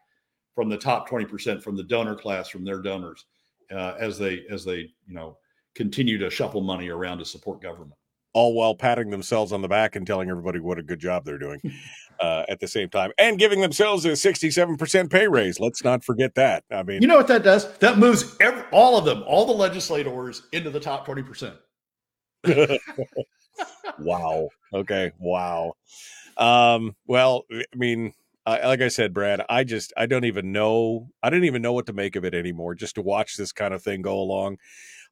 from 0.55 0.71
the 0.71 0.79
top 0.79 1.07
twenty 1.07 1.27
percent 1.27 1.63
from 1.63 1.77
the 1.77 1.83
donor 1.83 2.15
class 2.15 2.49
from 2.49 2.65
their 2.65 2.81
donors 2.81 3.27
uh, 3.71 3.95
as 3.99 4.19
they 4.19 4.45
as 4.51 4.65
they 4.65 4.79
you 5.07 5.15
know 5.15 5.37
continue 5.75 6.17
to 6.17 6.31
shuffle 6.31 6.63
money 6.63 6.89
around 6.89 7.19
to 7.19 7.25
support 7.25 7.61
government 7.61 7.99
all 8.35 8.55
while 8.55 8.75
patting 8.75 9.11
themselves 9.11 9.53
on 9.53 9.63
the 9.63 9.69
back 9.69 9.97
and 9.97 10.07
telling 10.07 10.31
everybody 10.31 10.59
what 10.61 10.79
a 10.79 10.83
good 10.83 10.99
job 10.99 11.25
they're 11.25 11.39
doing 11.39 11.61
uh, 12.21 12.45
at 12.49 12.61
the 12.61 12.69
same 12.69 12.89
time 12.89 13.11
and 13.19 13.39
giving 13.39 13.61
themselves 13.61 14.05
a 14.05 14.13
67% 14.13 15.11
pay 15.11 15.29
raise. 15.29 15.61
Let's 15.61 15.85
not 15.85 16.05
forget 16.05 16.35
that. 16.37 16.65
I 16.71 16.83
mean, 16.83 17.03
you 17.03 17.09
know 17.09 17.17
what 17.17 17.29
that 17.29 17.43
does? 17.43 17.73
That 17.79 17.99
moves 17.99 18.37
every, 18.41 18.63
all 18.71 18.97
of 18.97 19.05
them, 19.05 19.23
all 19.27 19.45
the 19.45 19.53
legislators 19.53 20.43
into 20.53 20.71
the 20.71 20.81
top 20.81 21.07
20%. 21.07 21.57
wow. 23.99 24.49
Okay. 24.73 25.13
Wow. 25.19 25.75
Um, 26.37 26.97
well, 27.07 27.45
I 27.53 27.65
mean, 27.75 28.15
uh, 28.47 28.59
like 28.65 28.81
I 28.81 28.89
said, 28.89 29.13
Brad, 29.13 29.45
I 29.49 29.65
just 29.65 29.93
I 29.97 30.07
don't 30.07 30.25
even 30.25 30.51
know 30.51 31.09
I 31.23 31.31
don't 31.31 31.45
even 31.45 31.63
know 31.63 31.73
what 31.73 31.87
to 31.87 31.93
make 31.93 32.17
of 32.17 32.25
it 32.25 32.35
anymore. 32.35 32.75
Just 32.75 32.97
to 32.97 33.03
watch 33.03 33.37
this 33.37 33.53
kind 33.53 33.73
of 33.73 33.83
thing 33.83 34.03
go 34.03 34.19
along, 34.19 34.59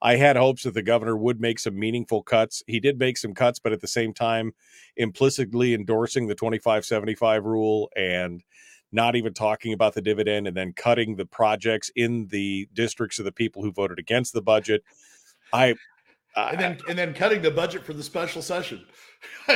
I 0.03 0.17
had 0.17 0.37
hopes 0.37 0.63
that 0.63 0.75
the 0.75 0.83
governor 0.83 1.17
would 1.17 1.41
make 1.41 1.59
some 1.59 1.79
meaningful 1.79 2.23
cuts. 2.23 2.63
He 2.67 2.81
did 2.81 2.99
make 2.99 3.19
some 3.19 3.35
cuts, 3.35 3.59
but 3.59 3.73
at 3.73 3.81
the 3.81 3.87
same 3.87 4.15
time, 4.15 4.53
implicitly 4.97 5.75
endorsing 5.75 6.27
the 6.27 6.35
2575 6.35 7.45
rule 7.45 7.91
and 7.97 8.43
not 8.93 9.15
even 9.15 9.35
talking 9.35 9.73
about 9.73 9.95
the 9.95 10.03
dividend 10.03 10.47
and 10.47 10.57
then 10.57 10.73
cutting 10.73 11.17
the 11.17 11.27
projects 11.27 11.91
in 11.97 12.27
the 12.29 12.69
districts 12.73 13.19
of 13.19 13.25
the 13.25 13.33
people 13.33 13.63
who 13.63 13.73
voted 13.73 13.99
against 13.99 14.33
the 14.33 14.43
budget. 14.43 14.83
I 15.53 15.75
and 16.37 16.61
then 16.61 16.79
and 16.89 16.99
then 16.99 17.13
cutting 17.13 17.43
the 17.43 17.51
budget 17.51 17.85
for 17.85 17.93
the 17.93 18.03
special 18.03 18.43
session. 18.43 18.85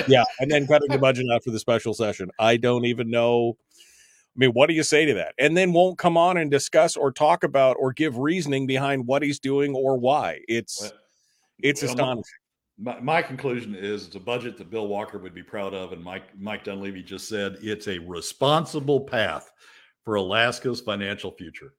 yeah, 0.09 0.25
and 0.41 0.51
then 0.51 0.67
cutting 0.67 0.91
the 0.91 0.99
budget 1.01 1.27
out 1.33 1.43
for 1.45 1.51
the 1.51 1.59
special 1.59 1.95
session. 1.95 2.31
I 2.39 2.57
don't 2.57 2.85
even 2.85 3.11
know 3.11 3.57
I 4.37 4.39
mean, 4.39 4.51
what 4.51 4.69
do 4.69 4.75
you 4.75 4.83
say 4.83 5.07
to 5.07 5.15
that? 5.15 5.35
And 5.39 5.57
then 5.57 5.73
won't 5.73 5.97
come 5.97 6.17
on 6.17 6.37
and 6.37 6.51
discuss 6.51 6.97
or 6.97 7.13
talk 7.13 7.45
about 7.45 7.77
or 7.79 7.93
give 7.93 8.19
reasoning 8.19 8.67
behind 8.67 9.07
what 9.07 9.23
he's 9.23 9.39
doing 9.39 9.75
or 9.75 9.97
why. 9.97 10.41
It's 10.49 10.83
well, 10.83 10.93
it's 11.61 11.83
well, 11.83 11.91
astonishing. 11.93 12.25
My, 12.77 12.99
my, 13.01 13.23
conclusion 13.23 13.77
is 13.77 14.07
it's 14.07 14.17
a 14.17 14.21
budget 14.21 14.57
that 14.59 14.71
Bill 14.71 14.89
Walker 14.89 15.19
would 15.19 15.35
be 15.35 15.45
proud 15.45 15.75
of, 15.75 15.93
and 15.93 16.03
Mike 16.03 16.25
Mike 16.37 16.65
Dunleavy 16.65 17.05
just 17.05 17.29
said 17.29 17.59
it's 17.63 17.87
a 17.87 17.99
responsible 18.01 19.01
path 19.01 19.53
for 20.05 20.17
Alaska's 20.17 20.81
financial 20.81 21.31
future. 21.31 21.75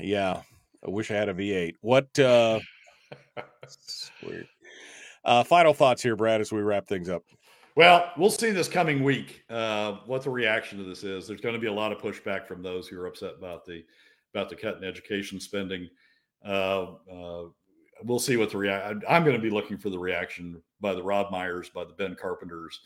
Yeah, 0.00 0.42
I 0.84 0.90
wish 0.90 1.12
I 1.12 1.14
had 1.14 1.28
a 1.28 1.34
V8. 1.34 1.74
What? 1.80 2.18
uh 2.18 2.58
weird. 4.26 4.48
Uh, 5.24 5.44
final 5.44 5.72
thoughts 5.72 6.02
here, 6.02 6.16
Brad, 6.16 6.40
as 6.40 6.52
we 6.52 6.62
wrap 6.62 6.88
things 6.88 7.08
up. 7.08 7.22
Well, 7.74 8.12
we'll 8.18 8.30
see 8.30 8.50
this 8.50 8.68
coming 8.68 9.02
week 9.02 9.44
uh, 9.48 9.92
what 10.04 10.22
the 10.22 10.30
reaction 10.30 10.76
to 10.78 10.84
this 10.84 11.04
is. 11.04 11.26
There's 11.26 11.40
going 11.40 11.54
to 11.54 11.60
be 11.60 11.68
a 11.68 11.72
lot 11.72 11.90
of 11.90 11.98
pushback 11.98 12.46
from 12.46 12.62
those 12.62 12.86
who 12.86 13.00
are 13.00 13.06
upset 13.06 13.34
about 13.38 13.64
the 13.64 13.84
about 14.34 14.50
the 14.50 14.56
cut 14.56 14.76
in 14.76 14.84
education 14.84 15.40
spending. 15.40 15.88
Uh, 16.44 16.94
uh, 17.10 17.44
we'll 18.04 18.18
see 18.18 18.36
what 18.36 18.50
the 18.50 18.58
reaction. 18.58 19.02
I'm 19.08 19.24
going 19.24 19.36
to 19.36 19.42
be 19.42 19.50
looking 19.50 19.78
for 19.78 19.88
the 19.88 19.98
reaction 19.98 20.60
by 20.80 20.94
the 20.94 21.02
Rob 21.02 21.30
Myers, 21.30 21.70
by 21.70 21.84
the 21.84 21.94
Ben 21.94 22.14
Carpenters, 22.14 22.80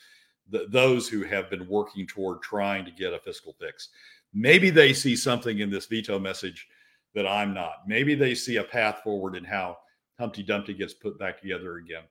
the, 0.51 0.67
those 0.71 1.09
who 1.09 1.23
have 1.25 1.51
been 1.51 1.67
working 1.69 2.07
toward 2.07 2.43
trying 2.43 2.85
to 2.85 2.93
get 2.93 3.13
a 3.13 3.19
fiscal 3.19 3.57
fix. 3.59 3.89
Maybe 4.33 4.71
they 4.71 4.93
see 4.93 5.17
something 5.17 5.61
in 5.61 5.71
this 5.71 5.87
veto 5.87 6.19
message 6.19 6.69
that 7.15 7.27
I'm 7.27 7.53
not. 7.55 7.89
Maybe 7.89 8.15
they 8.15 8.35
see 8.35 8.57
a 8.57 8.65
path 8.65 9.01
forward 9.03 9.35
in 9.35 9.45
how 9.45 9.79
Humpty 10.19 10.45
Dumpty 10.45 10.75
gets 10.75 10.95
put 10.95 11.19
back 11.19 11.41
together 11.41 11.79
again. 11.79 12.05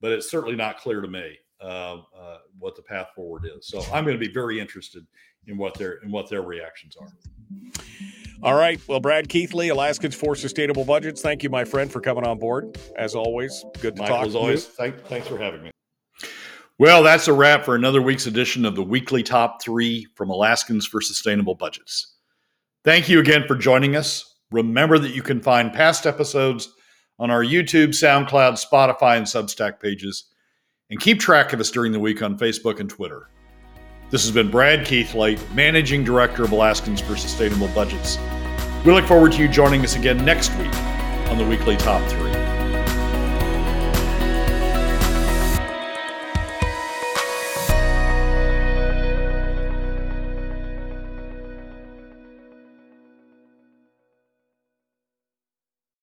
But 0.00 0.12
it's 0.12 0.30
certainly 0.30 0.56
not 0.56 0.78
clear 0.78 1.00
to 1.00 1.08
me 1.08 1.38
uh, 1.60 1.98
uh, 2.18 2.38
what 2.58 2.76
the 2.76 2.82
path 2.82 3.08
forward 3.14 3.44
is. 3.44 3.68
So 3.68 3.80
I'm 3.92 4.04
going 4.04 4.18
to 4.18 4.24
be 4.24 4.32
very 4.32 4.60
interested 4.60 5.06
in 5.46 5.56
what 5.56 5.74
their 5.74 5.94
in 6.02 6.10
what 6.10 6.28
their 6.28 6.42
reactions 6.42 6.96
are. 6.96 7.08
All 8.42 8.54
right. 8.54 8.80
Well, 8.86 9.00
Brad 9.00 9.28
Keithley, 9.28 9.70
Alaskans 9.70 10.14
for 10.14 10.34
Sustainable 10.34 10.84
Budgets. 10.84 11.22
Thank 11.22 11.42
you, 11.42 11.48
my 11.48 11.64
friend, 11.64 11.90
for 11.90 12.00
coming 12.00 12.26
on 12.26 12.38
board. 12.38 12.78
As 12.96 13.14
always, 13.14 13.64
good 13.80 13.96
to 13.96 14.02
Michael, 14.02 14.16
talk. 14.18 14.26
As 14.26 14.34
always, 14.34 14.66
thank, 14.66 15.00
thanks 15.06 15.26
for 15.26 15.38
having 15.38 15.62
me. 15.62 15.70
Well, 16.78 17.02
that's 17.02 17.28
a 17.28 17.32
wrap 17.32 17.64
for 17.64 17.74
another 17.74 18.02
week's 18.02 18.26
edition 18.26 18.66
of 18.66 18.74
the 18.74 18.82
weekly 18.82 19.22
top 19.22 19.62
three 19.62 20.06
from 20.14 20.28
Alaskans 20.28 20.86
for 20.86 21.00
Sustainable 21.00 21.54
Budgets. 21.54 22.16
Thank 22.84 23.08
you 23.08 23.18
again 23.18 23.44
for 23.48 23.56
joining 23.56 23.96
us. 23.96 24.36
Remember 24.50 24.98
that 24.98 25.14
you 25.14 25.22
can 25.22 25.40
find 25.40 25.72
past 25.72 26.06
episodes 26.06 26.68
on 27.18 27.30
our 27.30 27.42
YouTube, 27.42 27.88
SoundCloud, 27.88 28.62
Spotify, 28.62 29.16
and 29.16 29.26
Substack 29.26 29.80
pages 29.80 30.26
and 30.90 31.00
keep 31.00 31.18
track 31.18 31.52
of 31.52 31.60
us 31.60 31.70
during 31.70 31.92
the 31.92 32.00
week 32.00 32.22
on 32.22 32.38
Facebook 32.38 32.80
and 32.80 32.88
Twitter. 32.88 33.28
This 34.10 34.24
has 34.24 34.32
been 34.32 34.50
Brad 34.50 34.86
Keithley, 34.86 35.36
Managing 35.52 36.04
Director 36.04 36.44
of 36.44 36.52
Alaskans 36.52 37.00
for 37.00 37.16
Sustainable 37.16 37.68
Budgets. 37.68 38.18
We 38.84 38.92
look 38.92 39.04
forward 39.04 39.32
to 39.32 39.42
you 39.42 39.48
joining 39.48 39.82
us 39.82 39.96
again 39.96 40.24
next 40.24 40.54
week 40.56 40.74
on 41.28 41.38
the 41.38 41.46
weekly 41.46 41.76
Top 41.76 42.08
3. 42.08 42.35